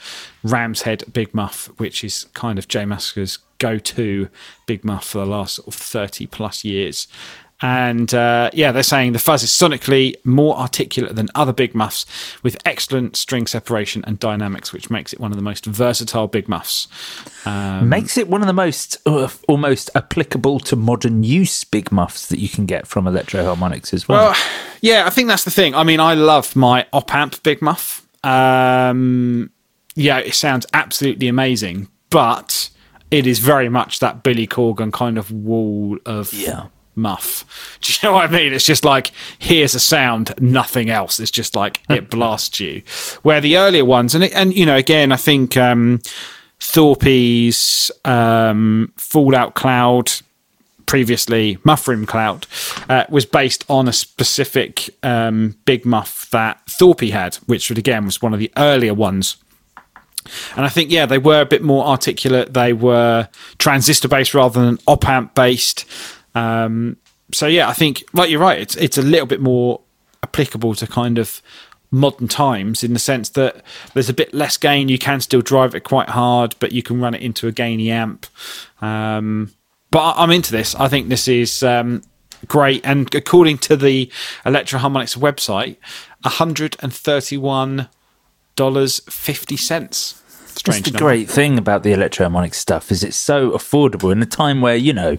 Ram's 0.43 0.83
Head 0.83 1.05
Big 1.13 1.33
Muff, 1.35 1.67
which 1.79 2.03
is 2.03 2.27
kind 2.35 2.59
of 2.59 2.69
J 2.69 2.85
Mascis' 2.85 3.39
go 3.59 3.79
to 3.79 4.29
Big 4.67 4.85
Muff 4.85 5.05
for 5.05 5.19
the 5.19 5.27
last 5.27 5.57
sort 5.57 5.69
of 5.69 5.75
30 5.75 6.27
plus 6.27 6.65
years. 6.65 7.07
And 7.63 8.13
uh, 8.15 8.51
yeah, 8.55 8.73
they're 8.73 8.83
saying 8.83 9.13
the 9.13 9.19
fuzz 9.19 9.43
is 9.43 9.51
sonically 9.51 10.15
more 10.25 10.57
articulate 10.57 11.15
than 11.15 11.29
other 11.35 11.53
big 11.53 11.75
muffs 11.75 12.07
with 12.43 12.57
excellent 12.65 13.17
string 13.17 13.47
separation 13.47 14.03
and 14.07 14.19
dynamics, 14.19 14.73
which 14.73 14.89
makes 14.91 15.13
it 15.13 15.21
one 15.21 15.31
of 15.31 15.37
the 15.37 15.43
most 15.43 15.67
versatile 15.67 16.27
big 16.27 16.49
muffs. 16.49 16.89
makes 17.47 18.17
it 18.17 18.29
one 18.29 18.41
of 18.41 18.47
the 18.47 18.55
most 18.55 18.97
uh, 19.07 19.29
almost 19.47 19.91
applicable 19.95 20.61
to 20.61 20.77
modern 20.77 21.23
use 21.23 21.65
big 21.65 21.93
muffs 21.93 22.29
that 22.29 22.39
you 22.39 22.49
can 22.49 22.65
get 22.65 22.87
from 22.87 23.07
Electro-Harmonix 23.07 23.93
as 23.93 24.09
well. 24.09 24.31
Well, 24.31 24.43
yeah, 24.81 25.05
I 25.07 25.11
think 25.11 25.29
that's 25.29 25.45
the 25.45 25.51
thing. 25.51 25.75
I 25.75 25.85
mean, 25.85 26.01
I 26.01 26.15
love 26.15 26.57
my 26.57 26.87
op 26.93 27.15
amp 27.15 27.43
big 27.43 27.61
muff. 27.61 28.07
Um, 28.25 29.51
yeah, 29.95 30.19
it 30.19 30.35
sounds 30.35 30.67
absolutely 30.73 31.29
amazing, 31.29 31.89
but 32.09 32.71
it 33.11 33.27
is 33.27 33.39
very 33.39 33.69
much 33.69 33.99
that 33.99 34.23
Billy 34.23 34.47
Corgan 34.47 34.93
kind 34.93 35.19
of 35.19 35.31
wall 35.31 35.99
of 36.07 36.33
Yeah. 36.33 36.67
Muff. 37.01 37.79
Do 37.81 37.93
you 37.93 37.99
know 38.09 38.17
what 38.17 38.31
I 38.31 38.33
mean? 38.33 38.53
It's 38.53 38.65
just 38.65 38.85
like 38.85 39.13
here's 39.39 39.75
a 39.75 39.81
sound, 39.81 40.35
nothing 40.41 40.91
else. 40.91 41.19
It's 41.21 41.31
just 41.31 41.57
like 41.57 41.81
it 41.89 42.11
blasts 42.11 42.61
you. 42.61 42.83
Where 43.23 43.41
the 43.41 43.57
earlier 43.57 43.85
ones, 43.85 44.15
and 44.15 44.25
it, 44.25 44.33
and 44.35 44.55
you 44.55 44.67
know, 44.67 44.77
again, 44.77 45.13
I 45.13 45.17
think 45.17 45.57
um, 45.57 46.01
Thorpe's 46.61 47.91
um, 48.05 48.93
Fallout 48.97 49.55
Cloud, 49.55 50.13
previously 50.87 51.57
Muffroom 51.59 52.07
Cloud, 52.07 52.47
uh, 52.89 53.05
was 53.09 53.25
based 53.25 53.65
on 53.69 53.89
a 53.89 53.93
specific 53.93 54.91
um, 55.03 55.57
big 55.65 55.85
muff 55.87 56.29
that 56.31 56.61
Thorpe 56.67 57.01
had, 57.01 57.37
which 57.47 57.71
again 57.71 58.05
was 58.05 58.21
one 58.21 58.35
of 58.35 58.39
the 58.39 58.53
earlier 58.57 58.95
ones. 58.95 59.37
And 60.57 60.67
I 60.67 60.69
think, 60.69 60.91
yeah, 60.91 61.07
they 61.07 61.19
were 61.19 61.41
a 61.41 61.47
bit 61.47 61.63
more 61.63 61.85
articulate. 61.87 62.53
They 62.53 62.73
were 62.73 63.29
transistor 63.59 64.09
based 64.09 64.35
rather 64.35 64.61
than 64.61 64.79
op 64.87 65.09
amp 65.09 65.35
based. 65.35 65.85
Um, 66.35 66.97
so 67.33 67.47
yeah, 67.47 67.69
I 67.69 67.73
think, 67.73 68.05
like 68.13 68.31
you're 68.31 68.41
right, 68.41 68.59
it's 68.59 68.77
it's 68.77 68.99
a 68.99 69.03
little 69.03 69.27
bit 69.27 69.41
more 69.41 69.81
applicable 70.23 70.75
to 70.77 70.87
kind 70.87 71.19
of 71.19 71.43
modern 71.93 72.29
times 72.29 72.85
in 72.85 72.93
the 72.93 72.99
sense 72.99 73.31
that 73.31 73.63
there's 73.95 74.09
a 74.09 74.15
bit 74.15 74.33
less 74.33 74.57
gain. 74.57 74.89
You 74.89 74.99
can 74.99 75.21
still 75.21 75.41
drive 75.43 75.75
it 75.75 75.81
quite 75.81 76.11
hard, 76.11 76.55
but 76.61 76.73
you 76.73 76.83
can 76.83 77.01
run 77.01 77.15
it 77.15 77.23
into 77.23 77.49
a 77.49 77.53
gainy 77.53 77.91
amp. 77.91 78.27
Um, 78.81 79.53
but 79.91 80.15
I'm 80.17 80.31
into 80.31 80.53
this. 80.53 80.75
I 80.77 80.89
think 80.89 81.09
this 81.09 81.27
is 81.27 81.63
um, 81.65 82.03
great. 82.47 82.85
And 82.85 83.13
according 83.15 83.59
to 83.59 83.77
the 83.77 84.11
Electro-Harmonix 84.47 85.17
website, 85.17 85.77
131 86.23 87.89
dollars 88.57 89.01
fifty 89.09 89.57
cents. 89.57 90.20
Strange. 90.61 90.85
That's 90.85 90.93
the 90.93 90.99
number. 90.99 91.05
great 91.05 91.31
thing 91.31 91.57
about 91.57 91.85
the 91.85 91.93
electroharmonic 91.93 92.55
stuff 92.55 92.93
is 92.93 93.03
it's 93.03 93.17
so 93.17 93.53
affordable 93.53 94.13
in 94.13 94.23
a 94.23 94.27
time 94.27 94.61
where 94.61 94.77
you 94.77 94.93
know, 94.93 95.17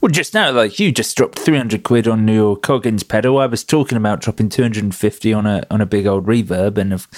well, 0.00 0.08
just 0.08 0.34
now 0.34 0.52
like 0.52 0.78
you 0.78 0.92
just 0.92 1.16
dropped 1.16 1.36
three 1.36 1.56
hundred 1.56 1.82
quid 1.82 2.06
on 2.06 2.28
your 2.28 2.56
Coggins 2.56 3.02
pedal. 3.02 3.38
I 3.38 3.46
was 3.46 3.64
talking 3.64 3.98
about 3.98 4.20
dropping 4.20 4.50
two 4.50 4.62
hundred 4.62 4.84
and 4.84 4.94
fifty 4.94 5.32
on 5.32 5.46
a 5.46 5.66
on 5.68 5.80
a 5.80 5.86
big 5.86 6.06
old 6.06 6.26
reverb, 6.26 6.78
and 6.78 6.92
of, 6.92 7.08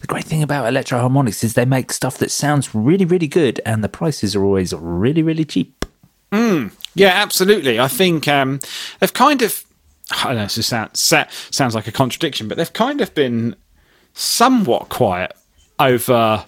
the 0.00 0.06
great 0.06 0.24
thing 0.24 0.42
about 0.42 0.66
Electro-Harmonix 0.68 1.44
is 1.44 1.52
they 1.52 1.66
make 1.66 1.92
stuff 1.92 2.16
that 2.16 2.30
sounds 2.30 2.74
really 2.74 3.04
really 3.04 3.28
good, 3.28 3.60
and 3.66 3.84
the 3.84 3.90
prices 3.90 4.34
are 4.34 4.42
always 4.42 4.72
really 4.72 5.22
really 5.22 5.44
cheap. 5.44 5.84
Yeah, 6.32 7.12
absolutely. 7.12 7.78
I 7.78 7.88
think 7.88 8.26
um, 8.26 8.58
they've 9.00 9.12
kind 9.12 9.42
of. 9.42 9.64
I 10.10 10.28
don't 10.28 10.36
know. 10.36 10.46
This 10.46 10.66
sounds 10.66 11.14
sounds 11.50 11.74
like 11.74 11.86
a 11.86 11.92
contradiction, 11.92 12.48
but 12.48 12.56
they've 12.56 12.72
kind 12.72 13.02
of 13.02 13.14
been 13.14 13.54
somewhat 14.14 14.88
quiet 14.88 15.32
over 15.78 16.46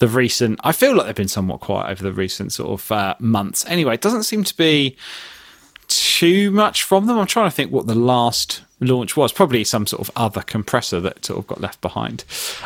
the 0.00 0.08
recent. 0.08 0.58
I 0.64 0.72
feel 0.72 0.96
like 0.96 1.06
they've 1.06 1.14
been 1.14 1.28
somewhat 1.28 1.60
quiet 1.60 1.90
over 1.90 2.02
the 2.02 2.12
recent 2.12 2.52
sort 2.52 2.70
of 2.70 2.90
uh, 2.90 3.14
months. 3.20 3.64
Anyway, 3.66 3.94
it 3.94 4.00
doesn't 4.00 4.24
seem 4.24 4.42
to 4.44 4.56
be 4.56 4.96
too 5.86 6.50
much 6.50 6.82
from 6.82 7.06
them. 7.06 7.18
I'm 7.18 7.26
trying 7.26 7.48
to 7.48 7.54
think 7.54 7.70
what 7.70 7.86
the 7.86 7.94
last 7.94 8.62
launch 8.80 9.16
was. 9.16 9.32
Probably 9.32 9.64
some 9.64 9.86
sort 9.86 10.00
of 10.00 10.10
other 10.16 10.42
compressor 10.42 11.00
that 11.00 11.24
sort 11.24 11.38
of 11.38 11.46
got 11.46 11.60
left 11.60 11.80
behind. 11.80 12.24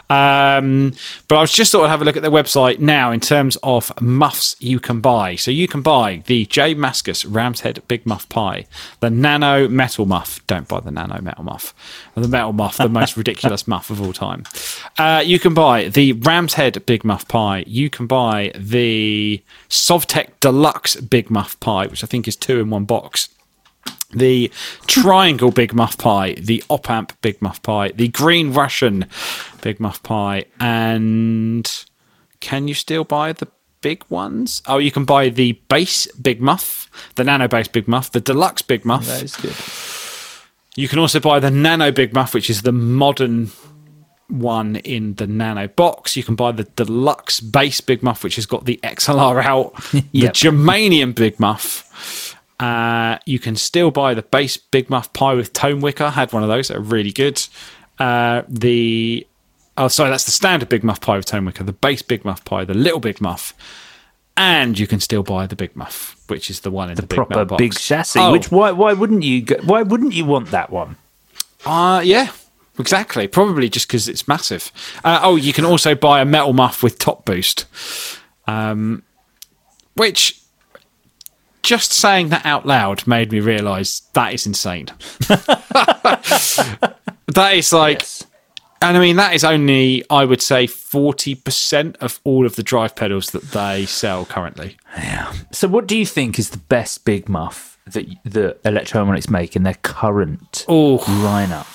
Um, 0.09 0.95
but 1.29 1.37
I 1.37 1.41
was 1.41 1.53
just 1.53 1.73
thought 1.73 1.85
I'd 1.85 1.91
have 1.91 2.03
a 2.03 2.05
look 2.05 2.17
at 2.17 2.23
their 2.23 2.31
website 2.31 2.79
now 2.79 3.11
in 3.11 3.21
terms 3.21 3.57
of 3.63 3.93
muffs 4.01 4.57
you 4.61 4.81
can 4.81 5.01
buy. 5.01 5.37
So 5.37 5.51
you 5.51 5.69
can 5.69 5.83
buy 5.83 6.23
the 6.27 6.47
J 6.47 6.75
Mascis 6.75 7.27
Ram's 7.29 7.61
Head 7.61 7.83
Big 7.89 8.07
Muff 8.07 8.29
Pi, 8.29 8.67
the 9.01 9.11
Nano 9.11 9.69
Metal 9.69 10.07
Muff. 10.07 10.45
Don't 10.47 10.69
buy 10.69 10.81
the 10.81 10.91
Nano 10.91 11.21
Metal 11.21 11.45
Muff. 11.45 11.75
The 12.15 12.29
Metal 12.29 12.53
Muff, 12.53 12.77
the 12.77 12.89
most 12.89 13.17
ridiculous 13.17 13.67
muff 13.67 13.91
of 13.91 14.01
all 14.01 14.13
time. 14.13 14.45
Uh, 14.99 15.23
you 15.25 15.39
can 15.39 15.55
buy 15.55 15.89
the 15.89 16.13
Ram's 16.13 16.55
Head 16.55 16.85
Big 16.87 17.05
Muff 17.05 17.27
Pi. 17.29 17.65
You 17.67 17.91
can 17.91 18.07
buy 18.07 18.53
the 18.55 19.43
Sovtek 19.69 20.31
Deluxe 20.41 20.97
Big 20.97 21.31
Muff 21.31 21.59
Pi, 21.61 21.87
which 21.87 22.05
I 22.05 22.07
think 22.07 22.29
is 22.29 22.37
two 22.37 22.61
in 22.61 22.71
one 22.71 22.85
box 22.85 23.29
the 24.15 24.51
triangle 24.87 25.51
big 25.51 25.75
muff 25.75 25.99
pi, 25.99 26.35
the 26.35 26.63
op 26.69 26.89
amp 26.91 27.13
big 27.23 27.41
muff 27.43 27.63
pi, 27.63 27.89
the 27.93 28.09
green 28.09 28.53
Russian 28.53 29.07
big 29.63 29.81
muff 29.81 30.03
pi, 30.03 30.45
and 30.61 31.85
can 32.41 32.69
you 32.69 32.75
still 32.75 33.05
buy 33.05 33.33
the 33.33 33.49
big 33.81 34.05
ones? 34.09 34.63
Oh, 34.67 34.79
you 34.79 34.91
can 34.91 35.05
buy 35.05 35.29
the 35.29 35.53
bass 35.69 36.07
big 36.13 36.41
muff, 36.41 36.91
the 37.17 37.25
nano 37.25 37.49
bass 37.49 37.69
big 37.69 37.87
muff, 37.89 38.13
the 38.13 38.21
deluxe 38.21 38.63
big 38.63 38.85
muff. 38.85 39.07
That 39.07 39.23
is 39.23 39.37
good. 39.37 39.55
You 40.77 40.89
can 40.89 40.99
also 40.99 41.21
buy 41.21 41.39
the 41.41 41.51
nano 41.51 41.93
big 41.93 42.13
muff, 42.15 42.35
which 42.35 42.51
is 42.51 42.63
the 42.63 42.73
modern 42.73 43.51
one 44.29 44.77
in 44.77 45.15
the 45.15 45.27
nano 45.27 45.69
box. 45.69 46.17
You 46.17 46.23
can 46.25 46.35
buy 46.35 46.51
the 46.53 46.65
deluxe 46.65 47.41
bass 47.41 47.81
big 47.81 48.03
muff, 48.03 48.25
which 48.25 48.37
has 48.37 48.47
got 48.47 48.65
the 48.65 48.81
XLR 48.83 49.45
out, 49.45 49.75
the 49.93 50.03
Yep. 50.13 50.33
Germanium 50.33 51.15
big 51.15 51.39
muff. 51.39 52.34
Uh, 52.61 53.19
you 53.27 53.39
can 53.39 53.57
still 53.57 53.91
buy 53.91 54.15
the 54.15 54.23
bass 54.23 54.57
Big 54.57 54.89
Muff 54.89 55.13
Pi 55.13 55.35
with 55.35 55.53
tone 55.53 55.81
wicker. 55.81 56.11
Had 56.11 56.33
one 56.33 56.43
of 56.43 56.49
those; 56.49 56.69
they're 56.69 56.81
really 56.81 57.13
good. 57.13 57.45
Uh, 57.99 58.43
the 58.49 59.27
oh, 59.77 59.89
sorry, 59.89 60.11
that's 60.11 60.25
the 60.25 60.31
standard 60.31 60.69
Big 60.69 60.85
Muff 60.85 61.01
Pi 61.01 61.17
with 61.17 61.27
tone 61.27 61.45
wicker. 61.45 61.65
The 61.65 61.73
bass 61.73 62.03
Big 62.03 62.25
Muff 62.25 62.45
Pi, 62.45 62.65
the 62.65 62.75
little 62.75 63.01
Big 63.01 63.21
Muff, 63.21 63.55
and 64.37 64.79
you 64.79 64.87
can 64.87 65.01
still 65.01 65.23
buy 65.23 65.47
the 65.47 65.57
Big 65.57 65.75
Muff, 65.75 66.17
which 66.29 66.49
is 66.49 66.61
the 66.61 66.71
one 66.71 66.91
in 66.91 66.97
the, 66.97 67.03
big 67.03 67.17
Proper 67.17 67.45
big 67.45 67.75
chassis. 67.75 68.21
Oh, 68.21 68.33
Which 68.33 68.51
why 68.51 68.71
why 68.71 68.93
wouldn't 68.93 69.23
you 69.23 69.43
go, 69.43 69.57
why 69.65 69.83
wouldn't 69.83 70.13
you 70.13 70.25
want 70.25 70.51
that 70.51 70.71
one? 70.71 70.97
Uh, 71.67 72.03
yeah, 72.05 72.31
exactly. 72.79 73.27
Probably 73.27 73.69
just 73.69 73.89
because 73.89 74.09
it's 74.09 74.29
massive. 74.29 74.71
Uh, 75.03 75.21
oh, 75.23 75.37
you 75.37 75.53
can 75.53 75.65
also 75.65 75.95
buy 75.95 76.21
a 76.21 76.25
metal 76.25 76.53
muff 76.53 76.83
with 76.83 76.99
top 76.99 77.25
boost, 77.25 77.67
um, 78.47 79.03
which 79.95 80.41
just 81.65 81.93
saying 81.93 82.29
that 82.29 82.47
out 82.47 82.65
loud 82.67 83.07
made 83.07 83.33
me 83.33 83.41
realise 83.41 84.01
that 84.13 84.33
is 84.35 84.47
insane. 84.47 84.87
that 87.29 87.53
is 87.55 87.73
like, 87.73 88.05
and 88.83 88.97
I 88.97 89.01
mean, 89.01 89.17
that 89.17 89.35
is 89.35 89.43
only, 89.45 90.05
I 90.11 90.25
would 90.25 90.43
say, 90.43 90.67
40% 90.67 91.97
of 91.97 92.21
all 92.25 92.47
of 92.47 92.57
the 92.57 92.63
drive 92.63 92.95
pedals 92.95 93.31
that 93.31 93.43
they 93.51 93.87
sell 93.87 94.25
currently. 94.27 94.77
Yeah. 94.97 95.33
So, 95.53 95.67
what 95.69 95.87
do 95.87 95.97
you 95.97 96.07
think 96.07 96.39
is 96.39 96.51
the 96.51 96.59
best 96.59 97.05
big 97.05 97.29
muff 97.29 97.79
that 97.87 98.07
the 98.25 98.57
Electro-Harmonix 98.65 99.31
make 99.31 99.57
in 99.57 99.63
their 99.63 99.75
current 99.83 100.65
Oh, 100.69 100.99
lineup? 100.99 101.67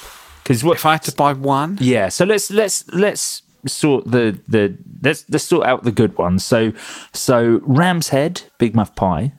Because 0.43 0.63
what? 0.63 0.77
if 0.77 0.85
I 0.85 0.93
had 0.93 1.03
to 1.03 1.11
buy 1.15 1.33
one, 1.33 1.77
Yeah. 1.81 2.09
So 2.09 2.25
let's 2.25 2.49
let's 2.49 2.87
let's 2.89 3.43
sort 3.67 4.09
the 4.09 4.39
the 4.47 4.75
let's 5.03 5.25
let's 5.29 5.43
sort 5.43 5.67
out 5.67 5.83
the 5.83 5.91
good 5.91 6.17
ones. 6.17 6.43
So 6.43 6.73
so 7.13 7.59
Ram's 7.63 8.09
Head 8.09 8.41
Big 8.57 8.73
Muff 8.75 8.95
Pi, 8.95 9.31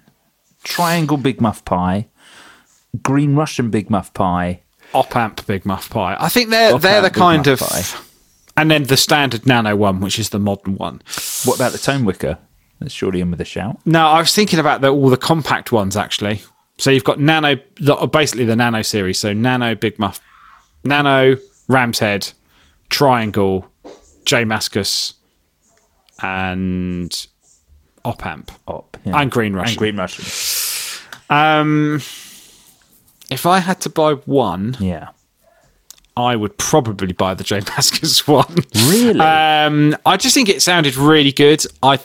Triangle 0.64 1.16
Big 1.16 1.40
Muff 1.40 1.64
Pi, 1.64 2.06
Green 3.02 3.34
Russian 3.36 3.70
Big 3.70 3.90
Muff 3.90 4.12
Pi. 4.14 4.62
op 4.94 5.14
amp 5.14 5.46
big 5.46 5.64
muff 5.64 5.88
pi. 5.90 6.16
I 6.18 6.28
think 6.28 6.50
they're 6.50 6.74
Op 6.74 6.80
they're 6.80 7.00
the 7.02 7.10
Big 7.10 7.14
kind 7.14 7.46
Muff 7.46 7.62
of, 7.62 7.68
Pie. 7.68 8.00
and 8.56 8.70
then 8.70 8.82
the 8.84 8.96
standard 8.96 9.46
nano 9.46 9.76
one, 9.76 10.00
which 10.00 10.18
is 10.18 10.30
the 10.30 10.38
modern 10.40 10.76
one. 10.76 11.00
What 11.44 11.54
about 11.56 11.72
the 11.72 11.78
Tone 11.78 12.04
Wicker? 12.04 12.38
That's 12.80 12.92
surely 12.92 13.20
in 13.20 13.30
with 13.30 13.40
a 13.40 13.44
shout. 13.44 13.78
No, 13.84 14.06
I 14.06 14.18
was 14.18 14.34
thinking 14.34 14.58
about 14.58 14.80
the, 14.80 14.88
all 14.88 15.08
the 15.10 15.16
compact 15.16 15.70
ones 15.70 15.96
actually. 15.96 16.42
So 16.78 16.90
you've 16.90 17.04
got 17.04 17.20
nano, 17.20 17.56
basically 18.10 18.46
the 18.46 18.56
nano 18.56 18.82
series. 18.82 19.18
So 19.18 19.32
nano 19.32 19.74
big 19.74 19.98
muff, 19.98 20.20
nano 20.82 21.36
ram's 21.68 21.98
head, 21.98 22.32
triangle, 22.88 23.70
J 24.24 24.44
Mascis, 24.44 25.12
and 26.22 27.26
op 28.04 28.24
amp. 28.26 28.50
Op 28.66 28.96
yeah. 29.04 29.20
And 29.20 29.32
Green 29.32 29.54
Russian. 29.54 29.70
And 29.70 29.78
Green 29.78 29.96
Russian. 29.96 30.24
Um, 31.30 32.00
if 33.30 33.46
I 33.46 33.58
had 33.60 33.80
to 33.82 33.88
buy 33.90 34.14
one, 34.26 34.76
Yeah. 34.80 35.08
I 36.16 36.36
would 36.36 36.58
probably 36.58 37.12
buy 37.12 37.34
the 37.34 37.44
J 37.44 37.60
Mascis 37.60 38.26
one. 38.40 38.56
Really? 38.90 39.20
Um, 39.20 39.96
I 40.04 40.16
just 40.16 40.34
think 40.34 40.48
it 40.48 40.60
sounded 40.60 40.96
really 40.96 41.32
good. 41.32 41.64
I 41.82 41.98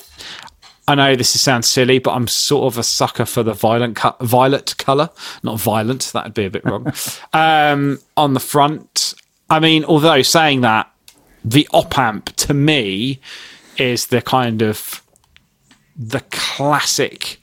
I 0.87 0.93
know 0.93 1.15
this 1.15 1.39
sounds 1.41 1.67
silly, 1.67 1.97
but 1.99 2.11
I'm 2.11 2.27
sort 2.27 2.71
of 2.71 2.77
a 2.77 2.83
sucker 2.83 3.25
for 3.25 3.41
the 3.41 3.53
violent 3.53 3.95
co- 3.95 4.15
violet 4.21 4.75
color, 4.77 5.09
not 5.41 5.59
violent. 5.59 6.11
That'd 6.13 6.35
be 6.35 6.45
a 6.45 6.49
bit 6.51 6.63
wrong. 6.63 6.93
um, 7.33 7.97
on 8.15 8.35
the 8.35 8.39
front, 8.39 9.15
I 9.49 9.59
mean, 9.59 9.83
although 9.83 10.21
saying 10.21 10.61
that, 10.61 10.91
the 11.43 11.67
op 11.73 11.97
amp 11.97 12.35
to 12.37 12.53
me 12.53 13.19
is 13.77 14.07
the 14.07 14.21
kind 14.21 14.61
of 14.61 15.01
the 15.95 16.21
classic 16.31 17.39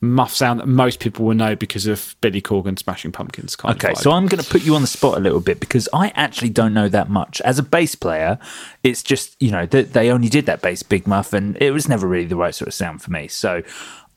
muff 0.00 0.34
sound 0.34 0.60
that 0.60 0.66
most 0.66 1.00
people 1.00 1.24
will 1.24 1.34
know 1.34 1.56
because 1.56 1.86
of 1.86 2.14
Billy 2.20 2.42
Corgan 2.42 2.78
Smashing 2.78 3.12
Pumpkins. 3.12 3.56
Kind 3.56 3.82
Okay, 3.82 3.94
so 3.94 4.12
I'm 4.12 4.26
going 4.26 4.42
to 4.42 4.48
put 4.48 4.62
you 4.62 4.74
on 4.74 4.82
the 4.82 4.86
spot 4.86 5.16
a 5.16 5.20
little 5.20 5.40
bit 5.40 5.60
because 5.60 5.88
I 5.92 6.12
actually 6.14 6.50
don't 6.50 6.74
know 6.74 6.88
that 6.88 7.08
much. 7.08 7.40
As 7.40 7.58
a 7.58 7.62
bass 7.62 7.94
player, 7.94 8.38
it's 8.82 9.02
just, 9.02 9.40
you 9.40 9.50
know, 9.50 9.66
they, 9.66 9.82
they 9.82 10.10
only 10.10 10.28
did 10.28 10.46
that 10.46 10.60
bass 10.60 10.82
Big 10.82 11.06
Muff 11.06 11.32
and 11.32 11.56
it 11.60 11.70
was 11.70 11.88
never 11.88 12.06
really 12.06 12.26
the 12.26 12.36
right 12.36 12.54
sort 12.54 12.68
of 12.68 12.74
sound 12.74 13.02
for 13.02 13.10
me. 13.10 13.28
So 13.28 13.62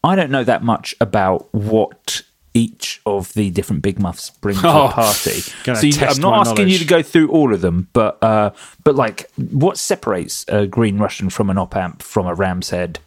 I 0.04 0.16
don't 0.16 0.32
know 0.32 0.44
that 0.44 0.64
much 0.64 0.94
about 1.00 1.54
what 1.54 2.22
each 2.54 3.02
of 3.06 3.34
the 3.34 3.52
different 3.52 3.84
Big 3.84 4.00
Muffs 4.00 4.32
bring 4.32 4.58
to 4.58 4.62
Oh, 4.68 4.88
a 4.88 4.92
party. 4.92 5.32
So 5.32 5.80
you, 5.82 5.94
I'm 6.06 6.20
not 6.20 6.48
asking 6.48 6.70
you 6.70 6.80
to 6.80 6.86
go 6.86 7.04
through 7.04 7.30
all 7.30 7.54
of 7.54 7.62
them, 7.62 7.88
but 7.94 8.22
uh, 8.24 8.52
but 8.84 8.96
like 8.96 9.30
what 9.36 9.78
separates 9.78 10.44
a 10.48 10.66
Green 10.66 10.98
Russian 10.98 11.30
from 11.30 11.50
an 11.50 11.58
op 11.58 11.76
amp 11.76 12.02
from 12.02 12.26
a 12.26 12.34
Ram's 12.34 12.72
Head? 12.72 13.00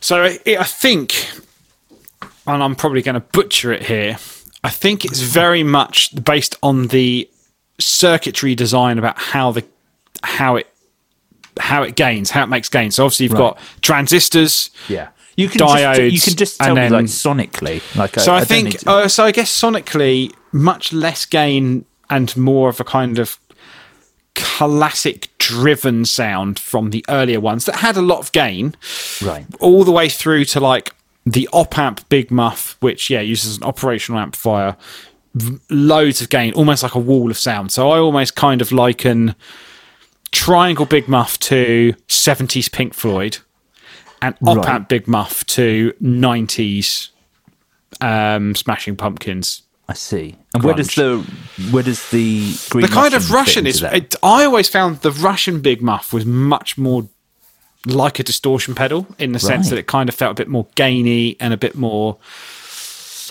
So 0.00 0.22
I, 0.24 0.38
I 0.46 0.64
think, 0.64 1.28
and 2.46 2.62
I'm 2.62 2.74
probably 2.74 3.02
going 3.02 3.14
to 3.14 3.20
butcher 3.20 3.72
it 3.72 3.82
here. 3.84 4.16
I 4.64 4.70
think 4.70 5.04
it's 5.04 5.20
very 5.20 5.62
much 5.62 6.14
based 6.24 6.56
on 6.62 6.88
the 6.88 7.28
circuitry 7.78 8.54
design 8.54 8.98
about 8.98 9.18
how 9.18 9.52
the 9.52 9.64
how 10.22 10.56
it 10.56 10.66
how 11.58 11.82
it 11.82 11.96
gains, 11.96 12.30
how 12.30 12.44
it 12.44 12.48
makes 12.48 12.68
gains. 12.68 12.94
So 12.96 13.04
obviously 13.04 13.24
you've 13.24 13.32
Right. 13.32 13.38
got 13.54 13.58
transistors. 13.82 14.70
Yeah. 14.88 15.08
You 15.36 15.48
can 15.48 15.60
Diodes, 15.60 15.94
just 15.96 16.12
you 16.12 16.20
can 16.20 16.36
just 16.36 16.58
tell 16.58 16.66
and 16.68 16.76
me 16.76 16.80
then- 16.82 16.92
like 16.92 17.04
sonically. 17.06 17.96
Like 17.96 18.18
So 18.18 18.34
I, 18.34 18.38
don't 18.40 18.48
think, 18.48 18.78
to- 18.80 18.90
uh, 18.90 19.08
so 19.08 19.24
I 19.24 19.32
guess 19.32 19.50
sonically, 19.50 20.32
much 20.52 20.92
less 20.92 21.24
gain 21.24 21.84
and 22.10 22.36
more 22.36 22.68
of 22.68 22.80
a 22.80 22.84
kind 22.84 23.18
of 23.18 23.38
classic 24.34 25.28
driven 25.50 26.04
sound 26.04 26.58
from 26.58 26.90
the 26.90 27.04
earlier 27.08 27.40
ones 27.40 27.64
that 27.66 27.76
had 27.76 27.96
a 27.96 28.02
lot 28.02 28.18
of 28.20 28.32
gain. 28.32 28.74
right. 29.22 29.44
all 29.60 29.84
the 29.84 29.92
way 29.92 30.08
through 30.08 30.44
to 30.44 30.60
like 30.60 30.94
the 31.26 31.48
op 31.52 31.76
amp 31.78 32.08
big 32.08 32.30
muff 32.30 32.76
which 32.80 33.10
yeah 33.10 33.20
uses 33.20 33.56
an 33.58 33.62
operational 33.64 34.18
amplifier 34.20 34.74
loads 35.68 36.20
of 36.22 36.28
gain 36.30 36.52
almost 36.54 36.82
like 36.82 36.94
a 36.94 36.98
wall 36.98 37.30
of 37.30 37.36
sound 37.38 37.70
so 37.70 37.90
i 37.90 37.98
almost 37.98 38.34
kind 38.34 38.60
of 38.62 38.72
liken 38.72 39.34
triangle 40.32 40.86
big 40.86 41.06
muff 41.08 41.38
to 41.38 41.92
70s 42.08 42.72
pink 42.72 42.94
floyd 42.94 43.38
and 44.22 44.34
op 44.46 44.56
Right. 44.58 44.68
amp 44.68 44.88
big 44.88 45.06
muff 45.06 45.44
to 45.46 45.92
90s 46.02 47.10
um 48.00 48.54
smashing 48.54 48.96
pumpkins 48.96 49.62
I 49.90 49.94
see. 49.94 50.36
And 50.54 50.62
where 50.62 50.74
does 50.74 50.94
the 50.94 51.18
where 51.72 51.82
does 51.82 52.08
the 52.10 52.54
green 52.70 52.82
the 52.86 52.92
kind 52.92 53.12
of 53.12 53.30
Russian 53.32 53.66
is. 53.66 53.82
It, 53.82 54.14
I 54.22 54.44
always 54.44 54.68
found 54.68 55.00
the 55.00 55.10
Russian 55.10 55.60
Big 55.60 55.82
Muff 55.82 56.12
was 56.12 56.24
much 56.24 56.78
more 56.78 57.08
like 57.86 58.18
a 58.18 58.22
distortion 58.22 58.74
pedal 58.74 59.06
in 59.18 59.32
the 59.32 59.38
sense 59.40 59.68
that 59.70 59.78
it 59.78 59.86
kind 59.88 60.08
of 60.08 60.14
felt 60.14 60.32
a 60.32 60.34
bit 60.34 60.48
more 60.48 60.66
gainy 60.76 61.36
and 61.40 61.52
a 61.52 61.56
bit 61.56 61.74
more. 61.74 62.18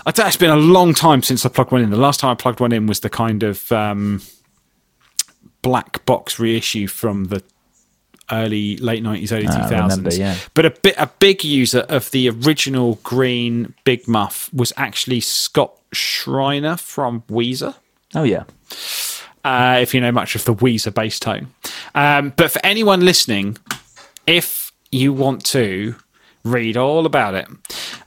I 0.06 0.12
don't, 0.12 0.28
it's 0.28 0.38
been 0.38 0.50
a 0.50 0.56
long 0.56 0.94
time 0.94 1.24
since 1.24 1.46
I 1.46 1.50
plugged 1.50 1.72
one 1.72 1.82
in. 1.82 1.90
The 1.92 1.98
last 1.98 2.20
time 2.20 2.32
I 2.32 2.36
plugged 2.36 2.60
one 2.60 2.72
in 2.74 2.88
was 2.88 3.00
the 3.02 3.10
kind 3.10 3.44
of 3.44 3.72
um, 3.72 4.22
black 5.62 6.06
box 6.06 6.40
reissue 6.40 6.88
from 6.88 7.26
the 7.26 7.44
early 8.32 8.78
late 8.78 9.02
nineties, 9.04 9.32
early 9.32 9.44
two 9.48 9.54
Ah, 9.54 9.66
I 9.66 9.70
thousands. 9.70 10.18
yeah. 10.18 10.36
But 10.54 10.66
a 10.66 10.72
bit 10.72 10.96
a 10.98 11.08
big 11.20 11.44
user 11.44 11.80
of 11.90 12.12
the 12.12 12.30
original 12.30 13.00
green 13.04 13.74
Big 13.86 14.08
Muff 14.08 14.50
was 14.54 14.74
actually 14.78 15.20
Scott 15.22 15.74
Shriner 15.94 16.78
from 16.78 17.22
Weezer 17.24 17.76
Oh 18.16 18.24
yeah. 18.24 18.44
uh, 19.44 19.80
if 19.82 19.94
you 19.94 20.02
know 20.02 20.12
much 20.12 20.36
of 20.36 20.46
the 20.46 20.54
Weezer 20.54 20.94
bass 20.94 21.20
tone. 21.20 21.54
Um, 21.96 22.34
but 22.36 22.52
for 22.52 22.60
anyone 22.66 23.02
listening, 23.02 23.58
if 24.26 24.72
you 24.92 25.14
want 25.14 25.46
to 25.46 25.96
read 26.44 26.76
all 26.78 27.06
about 27.06 27.36
it, 27.36 27.48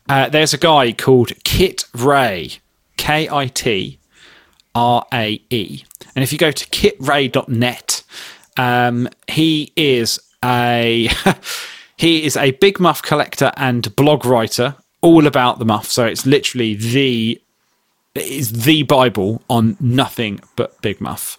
uh, 0.09 0.29
there's 0.29 0.53
a 0.55 0.59
guy 0.59 0.93
called 0.93 1.33
Kit 1.45 1.85
Rae, 1.95 2.51
K 2.97 3.29
I 3.31 3.47
T 3.47 3.99
R 4.75 5.07
A 5.13 5.41
E. 5.51 5.85
And 6.15 6.23
if 6.23 6.33
you 6.33 6.39
go 6.39 6.51
to 6.51 6.67
kitrae.net, 6.67 8.03
um, 8.57 9.09
he 9.29 9.73
is 9.77 10.19
a 10.45 11.09
he 11.97 12.25
is 12.25 12.37
a 12.37 12.51
big 12.53 12.81
muff 12.81 13.03
collector 13.03 13.53
and 13.57 13.95
blog 13.97 14.25
writer 14.25 14.75
all 15.01 15.27
about 15.27 15.59
the 15.59 15.65
muff. 15.65 15.87
So 15.91 16.07
it's 16.07 16.27
literally 16.27 16.75
the 16.75 17.41
is 18.15 18.65
the 18.65 18.83
Bible 18.83 19.43
on 19.49 19.77
nothing 19.81 20.41
but 20.57 20.81
Big 20.83 21.01
Muff. 21.01 21.39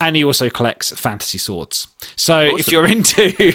And 0.00 0.14
he 0.14 0.24
also 0.24 0.48
collects 0.48 0.92
fantasy 0.92 1.38
swords. 1.38 1.88
So 2.16 2.56
if 2.56 2.70
you're 2.70 2.86
into 2.86 3.32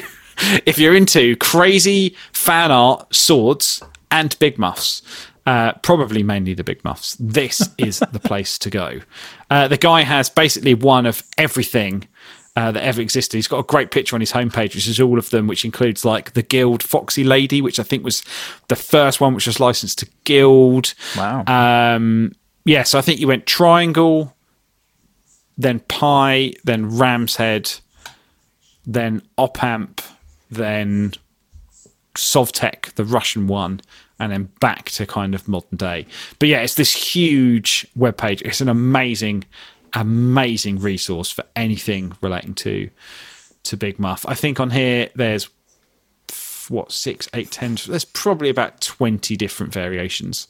if 0.66 0.78
you're 0.78 0.96
into 0.96 1.36
crazy 1.38 2.16
fan 2.32 2.72
art 2.72 3.14
swords 3.16 3.82
and 4.12 4.38
big 4.40 4.58
muffs, 4.58 5.02
uh, 5.46 5.74
probably 5.82 6.24
mainly 6.24 6.54
the 6.54 6.64
big 6.64 6.84
muffs, 6.84 7.16
this 7.20 7.70
is 7.78 8.00
the 8.12 8.20
place 8.24 8.58
to 8.60 8.70
go. 8.70 9.00
Uh, 9.50 9.68
the 9.68 9.78
guy 9.78 10.02
has 10.02 10.30
basically 10.30 10.74
one 10.74 11.06
of 11.06 11.24
everything 11.38 12.08
uh, 12.56 12.72
that 12.72 12.84
ever 12.84 13.02
existed. 13.02 13.38
He's 13.38 13.48
got 13.48 13.60
a 13.60 13.64
great 13.64 13.92
picture 13.92 14.16
on 14.16 14.22
his 14.22 14.32
homepage, 14.32 14.76
which 14.76 14.88
is 14.88 15.00
all 15.00 15.18
of 15.18 15.30
them, 15.32 15.48
which 15.48 15.66
includes 15.66 16.06
like 16.06 16.34
the 16.34 16.44
Guild 16.44 16.84
Foxy 16.84 17.24
Lady, 17.24 17.62
which 17.62 17.80
I 17.80 17.84
think 17.84 18.04
was 18.04 18.24
the 18.68 18.76
first 18.76 19.20
one 19.20 19.34
which 19.34 19.48
was 19.48 19.60
licensed 19.60 20.00
to 20.00 20.10
Guild. 20.24 20.94
Wow. 21.18 21.44
Um, 21.48 22.34
yeah, 22.66 22.84
so 22.84 22.98
I 22.98 23.02
think 23.02 23.20
you 23.20 23.28
went 23.28 23.46
Triangle, 23.46 24.36
then 25.58 25.80
Pie, 25.82 26.54
then 26.64 26.98
Ram's 26.98 27.36
Head, 27.36 27.72
then 28.86 29.22
Opamp, 29.38 30.02
then 30.50 31.14
Sovtek, 32.16 32.94
the 32.94 33.04
Russian 33.04 33.48
one, 33.48 33.82
and 34.20 34.32
then 34.32 34.50
back 34.60 34.86
to 34.92 35.06
kind 35.06 35.34
of 35.34 35.48
modern 35.48 35.78
day. 35.78 36.06
But 36.40 36.50
yeah, 36.50 36.60
it's 36.60 36.76
this 36.76 36.94
huge 36.94 37.88
web 37.96 38.18
page. 38.18 38.42
It's 38.44 38.62
an 38.62 38.70
amazing, 38.70 39.44
amazing 39.94 40.80
resource 40.80 41.32
for 41.32 41.44
anything 41.56 42.14
relating 42.22 42.54
to 42.56 42.90
to 43.64 43.78
Big 43.78 44.00
Muff. 44.00 44.26
I 44.28 44.34
think 44.34 44.60
on 44.60 44.72
here 44.72 45.10
there's 45.16 45.50
what 46.70 46.92
six, 46.92 47.30
eight, 47.34 47.52
ten. 47.52 47.78
There's 47.88 48.06
probably 48.06 48.50
about 48.50 48.82
twenty 48.82 49.36
different 49.36 49.74
variations 49.74 50.48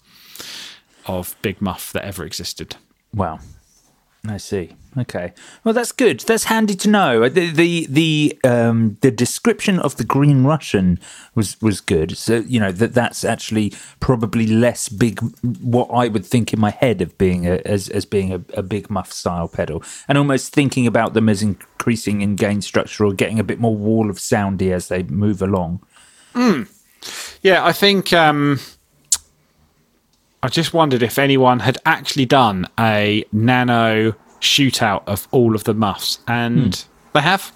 of 1.05 1.35
Big 1.41 1.61
Muff 1.61 1.91
that 1.93 2.05
ever 2.05 2.23
existed. 2.23 2.75
Wow. 3.13 3.39
I 4.25 4.37
see. 4.37 4.71
Okay. 4.97 5.33
Well, 5.63 5.73
that's 5.73 5.91
good. 5.91 6.21
That's 6.21 6.45
handy 6.45 6.75
to 6.75 6.89
know. 6.89 7.27
The 7.27 7.51
the 7.51 7.87
the 7.89 8.39
um, 8.45 8.97
the 9.01 9.11
description 9.11 9.79
of 9.79 9.97
the 9.97 10.05
Green 10.05 10.45
Russian 10.45 10.99
was 11.35 11.59
was 11.61 11.81
good. 11.81 12.15
So 12.17 12.37
you 12.37 12.59
know 12.59 12.71
that 12.71 12.93
that's 12.93 13.25
actually 13.25 13.73
probably 13.99 14.47
less 14.47 14.87
big. 14.87 15.19
What 15.61 15.89
I 15.91 16.07
would 16.07 16.25
think 16.25 16.53
in 16.53 16.59
my 16.59 16.69
head 16.69 17.01
of 17.01 17.17
being 17.17 17.45
a, 17.47 17.55
as 17.65 17.89
as 17.89 18.05
being 18.05 18.31
a, 18.31 18.41
a 18.53 18.63
big 18.63 18.89
muff 18.89 19.11
style 19.11 19.49
pedal, 19.49 19.83
and 20.07 20.17
almost 20.17 20.53
thinking 20.53 20.87
about 20.87 21.13
them 21.13 21.27
as 21.27 21.41
increasing 21.41 22.21
in 22.21 22.37
gain 22.37 22.61
structure 22.61 23.05
or 23.05 23.13
getting 23.13 23.39
a 23.39 23.43
bit 23.43 23.59
more 23.59 23.75
wall 23.75 24.09
of 24.09 24.17
soundy 24.17 24.71
as 24.71 24.87
they 24.87 25.03
move 25.03 25.41
along. 25.41 25.81
Yeah, 27.41 27.65
I 27.65 27.73
think 27.73 28.13
um, 28.13 28.59
I 30.43 30.49
just 30.49 30.73
wondered 30.73 31.01
if 31.01 31.17
anyone 31.17 31.59
had 31.61 31.77
actually 31.85 32.25
done 32.25 32.67
a 32.79 33.23
nano 33.31 34.13
shootout 34.41 35.03
of 35.07 35.27
all 35.31 35.55
of 35.55 35.63
the 35.63 35.73
muffs, 35.73 36.19
and 36.27 36.83
they 37.13 37.21
have. 37.21 37.51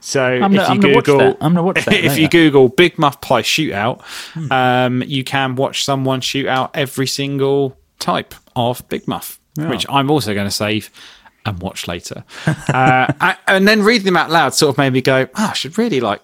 So 0.00 0.38
Hmm. 0.38 0.44
I'm 0.44 0.54
if 0.54 0.56
gonna- 0.66 0.68
you 0.68 0.88
I'm 0.88 0.94
Google, 1.02 1.18
that. 1.18 1.36
I'm 1.42 1.54
gonna 1.54 1.62
watch 1.62 1.84
that 1.84 1.94
if 1.94 2.12
later. 2.12 2.22
Hmm. 2.22 2.28
Google 2.30 2.68
Big 2.70 2.98
Muff 2.98 3.20
Pi 3.20 3.42
shootout, 3.42 4.00
um, 4.50 5.02
you 5.06 5.22
can 5.22 5.54
watch 5.54 5.84
someone 5.84 6.20
shoot 6.22 6.46
out 6.48 6.70
every 6.74 7.06
single 7.06 7.76
type 7.98 8.34
of 8.56 8.88
Big 8.88 9.06
Muff, 9.06 9.38
which 9.58 9.84
I'm 9.90 10.10
also 10.10 10.32
going 10.32 10.46
to 10.46 10.50
save 10.50 10.90
and 11.44 11.60
watch 11.60 11.86
later. 11.86 12.24
uh, 12.72 13.12
a- 13.20 13.36
and 13.46 13.68
then 13.68 13.82
reading 13.82 14.06
them 14.06 14.16
out 14.16 14.30
loud 14.30 14.54
sort 14.54 14.70
of 14.74 14.78
made 14.78 14.94
me 14.94 15.02
go, 15.02 15.28
oh, 15.36 15.48
I 15.50 15.52
should 15.52 15.76
really 15.76 16.00
like 16.00 16.22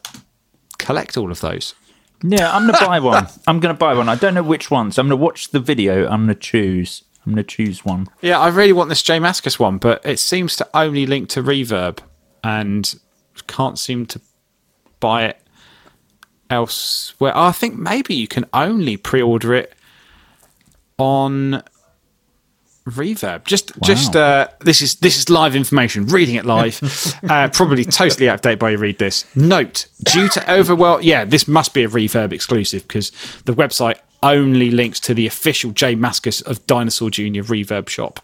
collect 0.78 1.16
all 1.18 1.30
of 1.30 1.40
those. 1.42 1.74
Yeah, 2.22 2.54
I'm 2.54 2.66
gonna 2.66 2.78
buy 2.86 3.00
one. 3.00 3.26
I'm 3.46 3.60
gonna 3.60 3.74
buy 3.74 3.94
one. 3.94 4.08
I 4.08 4.14
don't 4.14 4.34
know 4.34 4.42
which 4.42 4.70
one, 4.70 4.90
so 4.92 5.00
I'm 5.00 5.08
gonna 5.08 5.16
watch 5.16 5.50
the 5.50 5.60
video. 5.60 6.04
I'm 6.08 6.22
gonna 6.22 6.34
choose. 6.34 7.04
I'm 7.24 7.32
gonna 7.32 7.42
choose 7.42 7.84
one. 7.84 8.08
Yeah, 8.22 8.38
I 8.38 8.48
really 8.48 8.72
want 8.72 8.88
this 8.88 9.02
J 9.02 9.18
Mascis 9.18 9.58
one, 9.58 9.78
but 9.78 10.04
it 10.04 10.18
seems 10.18 10.56
to 10.56 10.68
only 10.74 11.06
link 11.06 11.28
to 11.30 11.42
Reverb 11.42 11.98
and 12.44 12.94
can't 13.46 13.78
seem 13.78 14.06
to 14.06 14.20
buy 15.00 15.24
it 15.24 15.40
elsewhere. 16.48 17.36
I 17.36 17.52
think 17.52 17.76
maybe 17.76 18.14
you 18.14 18.28
can 18.28 18.46
only 18.52 18.96
pre-order 18.96 19.54
it 19.54 19.74
on 20.98 21.62
Reverb. 22.87 23.45
Just, 23.45 23.72
just 23.82 24.14
uh, 24.14 24.49
this 24.61 24.80
is 24.80 24.97
this 24.97 25.18
is 25.18 25.28
live 25.28 25.57
information. 25.57 26.07
Reading 26.07 26.37
it 26.37 26.47
live, 26.47 26.80
uh, 27.28 27.49
probably 27.49 27.84
totally 27.84 28.28
out 28.28 28.37
of 28.37 28.41
date 28.43 28.59
by 28.61 28.70
you 28.70 28.78
read 28.78 28.99
this. 28.99 29.24
Note: 29.34 29.87
due 30.05 30.28
to 30.28 30.53
overwhelm, 30.53 31.03
yeah, 31.03 31.24
this 31.24 31.49
must 31.49 31.74
be 31.74 31.82
a 31.82 31.89
Reverb 31.89 32.32
exclusive 32.32 32.87
because 32.87 33.11
the 33.45 33.53
website 33.53 33.99
only 34.22 34.70
links 34.70 35.01
to 35.01 35.14
the 35.14 35.26
official 35.26 35.72
J 35.72 35.97
Mascis 35.97 36.47
of 36.47 36.64
Dinosaur 36.66 37.11
Junior 37.11 37.43
Reverb 37.43 37.89
shop. 37.89 38.20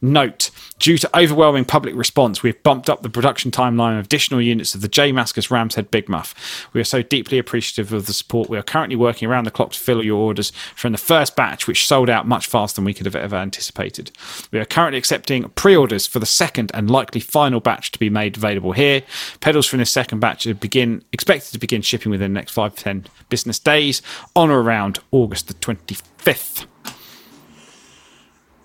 Note: 0.00 0.50
due 0.84 0.98
to 0.98 1.18
overwhelming 1.18 1.64
public 1.64 1.94
response, 1.94 2.42
we've 2.42 2.62
bumped 2.62 2.90
up 2.90 3.00
the 3.00 3.08
production 3.08 3.50
timeline 3.50 3.98
of 3.98 4.04
additional 4.04 4.38
units 4.38 4.74
of 4.74 4.82
the 4.82 4.88
J 4.88 5.12
Mascis 5.12 5.50
Ram's 5.50 5.76
Head 5.76 5.90
Big 5.90 6.10
Muff. 6.10 6.68
We 6.74 6.80
are 6.82 6.84
so 6.84 7.00
deeply 7.00 7.38
appreciative 7.38 7.90
of 7.94 8.04
the 8.04 8.12
support. 8.12 8.50
We 8.50 8.58
are 8.58 8.62
currently 8.62 8.94
working 8.94 9.26
around 9.26 9.44
the 9.44 9.50
clock 9.50 9.72
to 9.72 9.80
fill 9.80 10.04
your 10.04 10.18
orders 10.18 10.50
from 10.76 10.92
the 10.92 10.98
first 10.98 11.36
batch, 11.36 11.66
which 11.66 11.86
sold 11.86 12.10
out 12.10 12.28
much 12.28 12.46
faster 12.46 12.76
than 12.76 12.84
we 12.84 12.92
could 12.92 13.06
have 13.06 13.16
ever 13.16 13.34
anticipated. 13.34 14.10
We 14.50 14.58
are 14.58 14.66
currently 14.66 14.98
accepting 14.98 15.48
pre-orders 15.54 16.06
for 16.06 16.18
the 16.18 16.26
second 16.26 16.70
and 16.74 16.90
likely 16.90 17.22
final 17.22 17.60
batch 17.60 17.90
to 17.92 17.98
be 17.98 18.10
made 18.10 18.36
available 18.36 18.72
here. 18.72 19.04
Pedals 19.40 19.66
from 19.66 19.78
this 19.78 19.90
second 19.90 20.20
batch 20.20 20.46
are 20.46 20.52
begin 20.52 21.02
expected 21.12 21.52
to 21.52 21.58
begin 21.58 21.80
shipping 21.80 22.10
within 22.10 22.34
the 22.34 22.38
next 22.38 22.52
five 22.52 22.74
to 22.74 22.84
ten 22.84 23.06
business 23.30 23.58
days, 23.58 24.02
on 24.36 24.50
or 24.50 24.60
around 24.60 24.98
August 25.12 25.48
the 25.48 25.54
twenty 25.54 25.96
fifth. 26.18 26.66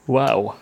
Wow. 0.06 0.58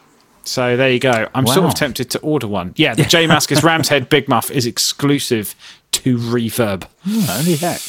So 0.47 0.77
there 0.77 0.89
you 0.89 0.99
go. 0.99 1.27
I'm 1.35 1.45
sort 1.47 1.65
of 1.65 1.75
tempted 1.75 2.09
to 2.11 2.19
order 2.19 2.47
one. 2.47 2.73
Yeah, 2.77 2.93
the 2.95 3.03
J 3.03 3.27
Mascis 3.27 3.63
Ram's 3.67 3.89
Head 3.89 4.09
Big 4.09 4.27
Muff 4.27 4.49
is 4.51 4.65
exclusive 4.65 5.55
to 5.93 6.17
Reverb. 6.17 6.85
Holy 7.05 7.55
heck! 7.55 7.81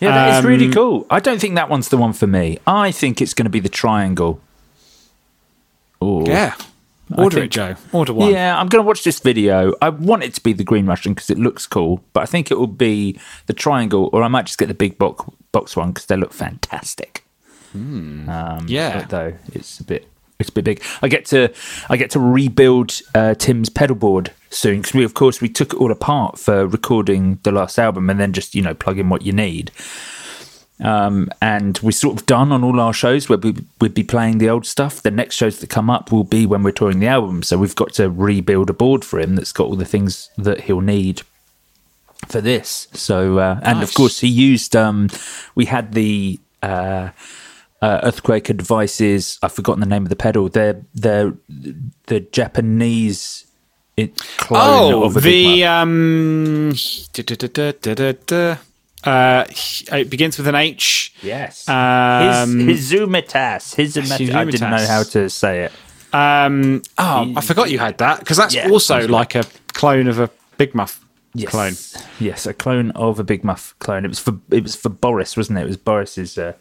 Yeah, 0.00 0.12
that 0.12 0.38
is 0.38 0.44
really 0.44 0.66
Um, 0.66 0.72
cool. 0.72 1.06
I 1.10 1.18
don't 1.20 1.40
think 1.40 1.54
that 1.56 1.68
one's 1.68 1.88
the 1.88 1.96
one 1.96 2.12
for 2.12 2.26
me. 2.26 2.58
I 2.66 2.92
think 2.92 3.20
it's 3.20 3.34
going 3.34 3.46
to 3.46 3.50
be 3.50 3.60
the 3.60 3.68
triangle. 3.68 4.40
Oh, 6.00 6.24
Yeah. 6.26 6.54
Order 7.16 7.36
think- 7.36 7.44
it, 7.46 7.50
Joe. 7.52 7.74
Order 7.90 8.12
one. 8.12 8.30
Yeah, 8.30 8.60
I'm 8.60 8.68
going 8.68 8.82
to 8.84 8.86
watch 8.86 9.02
this 9.02 9.18
video. 9.18 9.72
I 9.80 9.88
want 9.88 10.22
it 10.24 10.34
to 10.34 10.42
be 10.42 10.52
the 10.52 10.62
Green 10.62 10.84
Russian 10.84 11.14
because 11.14 11.30
it 11.30 11.38
looks 11.38 11.66
cool, 11.66 12.04
but 12.12 12.22
I 12.22 12.26
think 12.26 12.50
it 12.50 12.58
will 12.58 12.66
be 12.66 13.18
the 13.46 13.54
triangle, 13.54 14.10
or 14.12 14.22
I 14.22 14.28
might 14.28 14.44
just 14.44 14.58
get 14.58 14.68
the 14.68 14.74
big 14.74 14.98
box 14.98 15.24
box 15.50 15.74
one 15.74 15.92
because 15.92 16.04
they 16.06 16.16
look 16.18 16.34
fantastic. 16.34 17.24
Um, 17.74 18.64
Yeah. 18.68 19.06
though 19.08 19.32
it's 19.54 19.80
a 19.80 19.84
bit 19.84 20.06
it's 20.38 20.50
a 20.50 20.52
bit 20.52 20.64
big. 20.64 20.82
I 21.02 21.08
get 21.08 21.24
to 21.26 21.52
I 21.88 21.96
get 21.96 22.10
to 22.10 22.20
rebuild 22.20 23.00
uh, 23.14 23.34
Tim's 23.34 23.68
pedal 23.68 23.96
board 23.96 24.32
soon 24.50 24.78
because 24.78 24.94
we 24.94 25.04
of 25.04 25.14
course 25.14 25.40
we 25.40 25.48
took 25.48 25.72
it 25.72 25.76
all 25.76 25.90
apart 25.90 26.38
for 26.38 26.66
recording 26.66 27.38
the 27.42 27.52
last 27.52 27.78
album 27.78 28.08
and 28.08 28.20
then 28.20 28.32
just 28.32 28.54
you 28.54 28.62
know 28.62 28.74
plug 28.74 28.98
in 28.98 29.08
what 29.08 29.22
you 29.22 29.32
need. 29.32 29.72
Um, 30.80 31.28
and 31.42 31.76
we're 31.82 31.90
sort 31.90 32.20
of 32.20 32.26
done 32.26 32.52
on 32.52 32.62
all 32.62 32.78
our 32.78 32.92
shows 32.92 33.28
where 33.28 33.38
we, 33.38 33.56
we'd 33.80 33.94
be 33.94 34.04
playing 34.04 34.38
the 34.38 34.48
old 34.48 34.64
stuff. 34.64 35.02
The 35.02 35.10
next 35.10 35.34
shows 35.34 35.58
that 35.58 35.70
come 35.70 35.90
up 35.90 36.12
will 36.12 36.22
be 36.22 36.46
when 36.46 36.62
we're 36.62 36.70
touring 36.70 37.00
the 37.00 37.08
album. 37.08 37.42
So 37.42 37.58
we've 37.58 37.74
got 37.74 37.92
to 37.94 38.08
rebuild 38.08 38.70
a 38.70 38.72
board 38.72 39.04
for 39.04 39.18
him 39.18 39.34
that's 39.34 39.50
got 39.50 39.64
all 39.64 39.74
the 39.74 39.84
things 39.84 40.30
that 40.38 40.62
he'll 40.62 40.80
need 40.80 41.22
for 42.28 42.40
this. 42.40 42.86
So, 42.92 43.38
uh, 43.38 43.58
and 43.64 43.82
of 43.82 43.92
course, 43.92 44.20
he 44.20 44.28
used, 44.28 44.76
um, 44.76 45.08
we 45.56 45.64
had 45.64 45.94
the, 45.94 46.38
uh, 46.62 47.08
uh, 47.82 48.00
Earthquaker 48.08 48.56
devices. 48.56 49.38
I've 49.42 49.52
forgotten 49.52 49.80
the 49.80 49.86
name 49.86 50.02
of 50.04 50.08
the 50.08 50.16
pedal. 50.16 50.48
They're, 50.48 50.82
they're 50.94 51.34
the 52.06 52.20
Japanese 52.20 53.46
it, 53.96 54.16
clone 54.36 54.92
Oh, 54.92 55.04
of 55.04 55.16
a 55.16 55.20
Big 55.20 55.44
the 55.44 55.64
um, 55.64 56.72
da, 57.12 57.22
da, 57.22 57.34
da, 57.34 57.48
da, 57.48 57.72
da, 57.80 57.94
da, 57.94 58.12
da. 58.26 58.56
Uh, 59.04 59.44
it 59.92 60.10
begins 60.10 60.38
with 60.38 60.48
an 60.48 60.54
H. 60.56 61.14
Yes. 61.22 61.68
Um, 61.68 62.58
his 62.60 62.92
Hizumitas. 62.92 63.74
Hizumitas. 63.76 64.34
I 64.34 64.44
didn't 64.44 64.70
know 64.70 64.86
how 64.86 65.02
to 65.04 65.30
say 65.30 65.64
it. 65.64 65.72
Um, 66.12 66.82
oh, 66.96 67.32
I 67.36 67.40
forgot 67.42 67.70
you 67.70 67.78
had 67.78 67.98
that 67.98 68.20
because 68.20 68.36
that's 68.36 68.54
Yeah, 68.54 68.70
also 68.70 69.06
like 69.06 69.34
a 69.34 69.44
clone 69.74 70.08
of 70.08 70.18
a 70.18 70.30
Big 70.56 70.74
Muff 70.74 71.04
Yes. 71.34 71.50
clone. 71.50 71.74
Yes, 72.18 72.46
a 72.46 72.54
clone 72.54 72.90
of 72.92 73.18
a 73.20 73.24
Big 73.24 73.44
Muff 73.44 73.74
clone. 73.78 74.04
It 74.04 74.08
was 74.08 74.18
for 74.18 74.38
it 74.50 74.62
was 74.62 74.74
for 74.74 74.88
Boris, 74.88 75.36
wasn't 75.36 75.58
it? 75.58 75.62
It 75.62 75.66
was 75.66 75.76
Boris's 75.76 76.38
uh, 76.38 76.54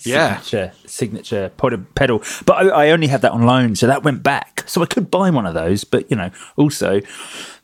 Yeah. 0.00 0.38
signature 0.40 0.72
signature 0.86 1.48
pod- 1.56 1.94
pedal. 1.94 2.22
But 2.46 2.54
I, 2.66 2.86
I 2.86 2.90
only 2.90 3.06
had 3.06 3.22
that 3.22 3.32
on 3.32 3.42
loan, 3.44 3.76
so 3.76 3.86
that 3.86 4.02
went 4.02 4.22
back. 4.22 4.64
So 4.66 4.82
I 4.82 4.86
could 4.86 5.10
buy 5.10 5.30
one 5.30 5.46
of 5.46 5.54
those, 5.54 5.84
but 5.84 6.10
you 6.10 6.16
know, 6.16 6.30
also 6.56 7.00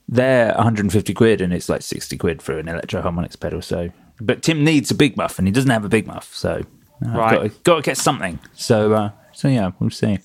they're 0.08 0.52
150 0.54 1.14
quid 1.14 1.40
and 1.40 1.52
it's 1.52 1.68
like 1.68 1.82
60 1.82 2.16
quid 2.16 2.42
for 2.42 2.58
an 2.58 2.68
Electro-Harmonix 2.68 3.38
pedal. 3.38 3.62
So, 3.62 3.90
but 4.20 4.42
Tim 4.42 4.64
needs 4.64 4.90
a 4.90 4.94
Big 4.94 5.16
Muff 5.16 5.38
and 5.38 5.46
he 5.46 5.52
doesn't 5.52 5.70
have 5.70 5.84
a 5.84 5.88
Big 5.88 6.06
Muff, 6.06 6.34
so 6.34 6.62
I've 7.04 7.14
Right. 7.14 7.34
got, 7.34 7.42
to, 7.42 7.48
got 7.62 7.76
to 7.76 7.82
get 7.82 7.96
something. 7.96 8.38
So, 8.54 8.92
uh, 8.92 9.10
so 9.32 9.48
yeah, 9.48 9.70
we'll 9.78 9.90
see. 9.90 10.18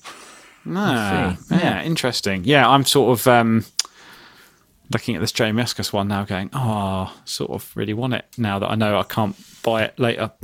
Ah, 0.68 1.36
see. 1.40 1.54
yeah, 1.54 1.60
Yeah. 1.60 1.82
interesting. 1.84 2.42
Yeah, 2.44 2.68
I'm 2.68 2.84
sort 2.84 3.18
of 3.20 3.26
um, 3.28 3.64
looking 4.92 5.14
at 5.16 5.20
this 5.20 5.32
J 5.32 5.50
Mascis 5.50 5.92
one 5.92 6.08
now, 6.08 6.24
going, 6.24 6.50
oh, 6.52 7.14
sort 7.24 7.50
of 7.50 7.70
really 7.76 7.94
want 7.94 8.14
it 8.14 8.24
now 8.38 8.58
that 8.58 8.70
I 8.70 8.74
know 8.74 8.98
I 8.98 9.02
can't 9.02 9.36
buy 9.62 9.84
it 9.84 9.98
later. 9.98 10.30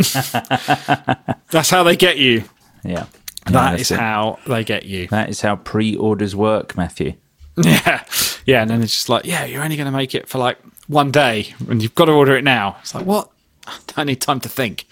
That's 1.50 1.70
how 1.70 1.82
they 1.82 1.96
get 1.96 2.18
you. 2.18 2.44
Yeah, 2.84 3.06
That 3.46 3.52
Yeah, 3.52 3.72
is 3.74 3.78
that's 3.88 3.90
it. 3.92 3.98
how 4.00 4.38
they 4.46 4.64
get 4.64 4.84
you. 4.84 5.06
that 5.08 5.28
is 5.28 5.40
how 5.40 5.56
pre-orders 5.56 6.34
work, 6.36 6.76
Matthew. 6.76 7.14
Yeah, 7.62 8.02
yeah, 8.46 8.62
and 8.62 8.70
then 8.70 8.82
it's 8.82 8.94
just 8.94 9.08
like, 9.10 9.26
yeah, 9.26 9.44
you're 9.44 9.62
only 9.62 9.76
going 9.76 9.84
to 9.84 9.92
make 9.96 10.14
it 10.14 10.26
for 10.26 10.38
like 10.38 10.56
one 10.86 11.10
day, 11.10 11.54
and 11.68 11.82
you've 11.82 11.94
got 11.94 12.06
to 12.06 12.12
order 12.12 12.34
it 12.34 12.44
now. 12.44 12.78
It's 12.80 12.94
like, 12.94 13.04
what? 13.04 13.28
I 13.66 13.78
don't 13.88 14.06
need 14.06 14.22
time 14.22 14.40
to 14.40 14.48
think. 14.48 14.86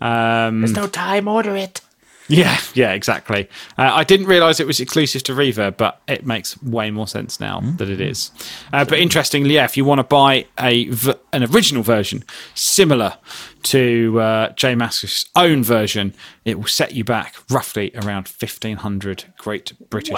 Um, 0.00 0.62
There's 0.62 0.72
no 0.74 0.86
time. 0.86 1.28
Order 1.28 1.54
it. 1.54 1.82
Yeah, 2.28 2.58
yeah, 2.74 2.92
exactly. 2.92 3.48
Uh, 3.76 3.90
I 3.92 4.04
didn't 4.04 4.26
realise 4.26 4.60
it 4.60 4.66
was 4.66 4.80
exclusive 4.80 5.22
to 5.24 5.32
Reverb, 5.32 5.76
but 5.76 6.00
it 6.06 6.24
makes 6.24 6.60
way 6.62 6.90
more 6.90 7.06
sense 7.06 7.40
now 7.40 7.60
that 7.76 7.90
it 7.90 8.00
is. 8.00 8.30
Uh, 8.72 8.84
but 8.84 8.98
interestingly, 9.00 9.54
yeah, 9.54 9.64
if 9.64 9.76
you 9.76 9.84
want 9.84 9.98
to 9.98 10.04
buy 10.04 10.46
a 10.58 10.88
v- 10.88 11.14
an 11.32 11.42
original 11.44 11.82
version 11.82 12.24
similar 12.54 13.18
to 13.64 14.20
uh, 14.20 14.52
J 14.54 14.74
Mascis' 14.74 15.28
own 15.34 15.62
version, 15.62 16.14
it 16.44 16.58
will 16.58 16.68
set 16.68 16.92
you 16.92 17.04
back 17.04 17.34
roughly 17.50 17.90
around 17.96 18.28
fifteen 18.28 18.78
hundred 18.78 19.24
Great 19.36 19.72
British 19.90 20.16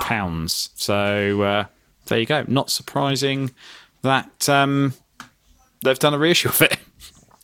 pounds. 0.00 0.70
So 0.74 1.42
uh, 1.42 1.64
there 2.06 2.18
you 2.18 2.26
go. 2.26 2.44
Not 2.48 2.70
surprising 2.70 3.52
that 4.02 4.48
um, 4.48 4.94
they've 5.84 5.98
done 5.98 6.14
a 6.14 6.18
reissue 6.18 6.48
of 6.48 6.62
it. 6.62 6.78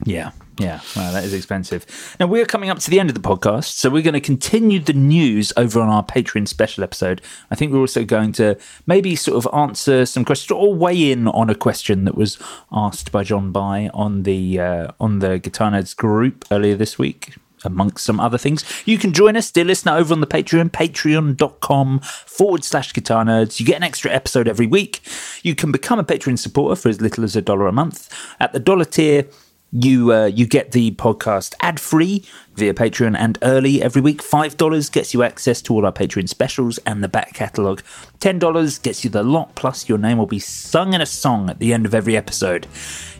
Yeah, 0.04 0.32
yeah. 0.58 0.80
That 0.94 1.24
is 1.24 1.32
expensive. 1.32 2.16
Now 2.20 2.26
we're 2.26 2.44
coming 2.44 2.68
up 2.68 2.78
to 2.80 2.90
the 2.90 3.00
end 3.00 3.08
of 3.08 3.14
the 3.14 3.26
podcast, 3.26 3.76
so 3.76 3.88
we're 3.88 4.02
going 4.02 4.14
to 4.14 4.20
continue 4.20 4.80
the 4.80 4.92
news 4.92 5.52
over 5.56 5.80
on 5.80 5.88
our 5.88 6.04
Patreon 6.04 6.46
special 6.46 6.84
episode. 6.84 7.22
I 7.50 7.54
think 7.54 7.72
we're 7.72 7.80
also 7.80 8.04
going 8.04 8.32
to 8.32 8.58
maybe 8.86 9.16
sort 9.16 9.44
of 9.44 9.54
answer 9.54 10.04
some 10.04 10.24
questions 10.24 10.50
or 10.50 10.74
weigh 10.74 11.10
in 11.10 11.28
on 11.28 11.48
a 11.48 11.54
question 11.54 12.04
that 12.04 12.16
was 12.16 12.38
asked 12.70 13.12
by 13.12 13.24
John 13.24 13.50
By 13.50 13.88
on 13.94 14.24
the 14.24 14.60
uh, 14.60 14.92
on 15.00 15.20
the 15.20 15.38
Guitar 15.38 15.70
Nerds 15.70 15.96
group 15.96 16.44
earlier 16.50 16.76
this 16.76 16.98
week. 16.98 17.34
Amongst 17.64 18.04
some 18.04 18.18
other 18.18 18.38
things, 18.38 18.64
you 18.86 18.98
can 18.98 19.12
join 19.12 19.36
us, 19.36 19.48
dear 19.52 19.64
listener, 19.64 19.92
over 19.92 20.12
on 20.12 20.20
the 20.20 20.26
Patreon, 20.26 20.70
patreon.com 20.70 22.00
forward 22.00 22.64
slash 22.64 22.92
guitar 22.92 23.24
nerds. 23.24 23.60
You 23.60 23.66
get 23.66 23.76
an 23.76 23.84
extra 23.84 24.10
episode 24.10 24.48
every 24.48 24.66
week. 24.66 25.00
You 25.44 25.54
can 25.54 25.70
become 25.70 26.00
a 26.00 26.04
Patreon 26.04 26.40
supporter 26.40 26.74
for 26.74 26.88
as 26.88 27.00
little 27.00 27.22
as 27.22 27.36
a 27.36 27.40
dollar 27.40 27.68
a 27.68 27.72
month. 27.72 28.12
At 28.40 28.52
the 28.52 28.58
dollar 28.58 28.84
tier, 28.84 29.28
you 29.72 30.12
uh, 30.12 30.26
you 30.26 30.46
get 30.46 30.72
the 30.72 30.92
podcast 30.92 31.54
ad 31.60 31.80
free 31.80 32.24
via 32.54 32.74
Patreon 32.74 33.16
and 33.16 33.38
early 33.42 33.82
every 33.82 34.02
week. 34.02 34.22
Five 34.22 34.56
dollars 34.58 34.90
gets 34.90 35.14
you 35.14 35.22
access 35.22 35.62
to 35.62 35.74
all 35.74 35.86
our 35.86 35.92
Patreon 35.92 36.28
specials 36.28 36.78
and 36.78 37.02
the 37.02 37.08
back 37.08 37.32
catalogue. 37.32 37.82
Ten 38.20 38.38
dollars 38.38 38.78
gets 38.78 39.02
you 39.02 39.10
the 39.10 39.22
lot, 39.22 39.54
plus 39.54 39.88
your 39.88 39.98
name 39.98 40.18
will 40.18 40.26
be 40.26 40.38
sung 40.38 40.92
in 40.92 41.00
a 41.00 41.06
song 41.06 41.48
at 41.48 41.58
the 41.58 41.72
end 41.72 41.86
of 41.86 41.94
every 41.94 42.16
episode. 42.16 42.66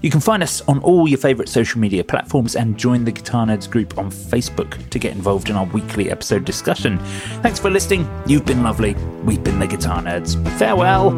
You 0.03 0.11
can 0.11 0.21
find 0.21 0.43
us 0.43 0.61
on 0.63 0.81
all 0.81 1.09
your 1.09 1.19
favourite 1.19 1.49
social 1.49 1.81
media 1.81 2.05
platforms 2.05 2.55
and 2.57 2.77
join 2.77 3.05
the 3.05 3.13
Guitar 3.13 3.47
Nerds 3.47 3.71
group 3.71 3.97
on 3.97 4.11
Facebook 4.11 4.91
to 4.91 4.99
get 4.99 5.13
involved 5.13 5.49
in 5.49 5.57
our 5.57 5.67
weekly 5.67 6.11
episode 6.11 6.45
discussion. 6.45 6.99
Thanks 7.43 7.59
for 7.59 7.71
listening. 7.71 8.07
You've 8.27 8.45
been 8.45 8.63
lovely. 8.63 8.95
We've 9.25 9.43
been 9.43 9.59
the 9.59 9.67
Guitar 9.67 10.03
Nerds. 10.03 10.37
Farewell. 10.59 11.13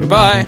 Goodbye. 0.00 0.46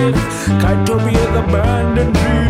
Robin 0.00 0.14
Smith, 0.14 0.62
Kytopia 0.62 1.24
the 1.34 1.52
band, 1.52 1.98
and 1.98 2.49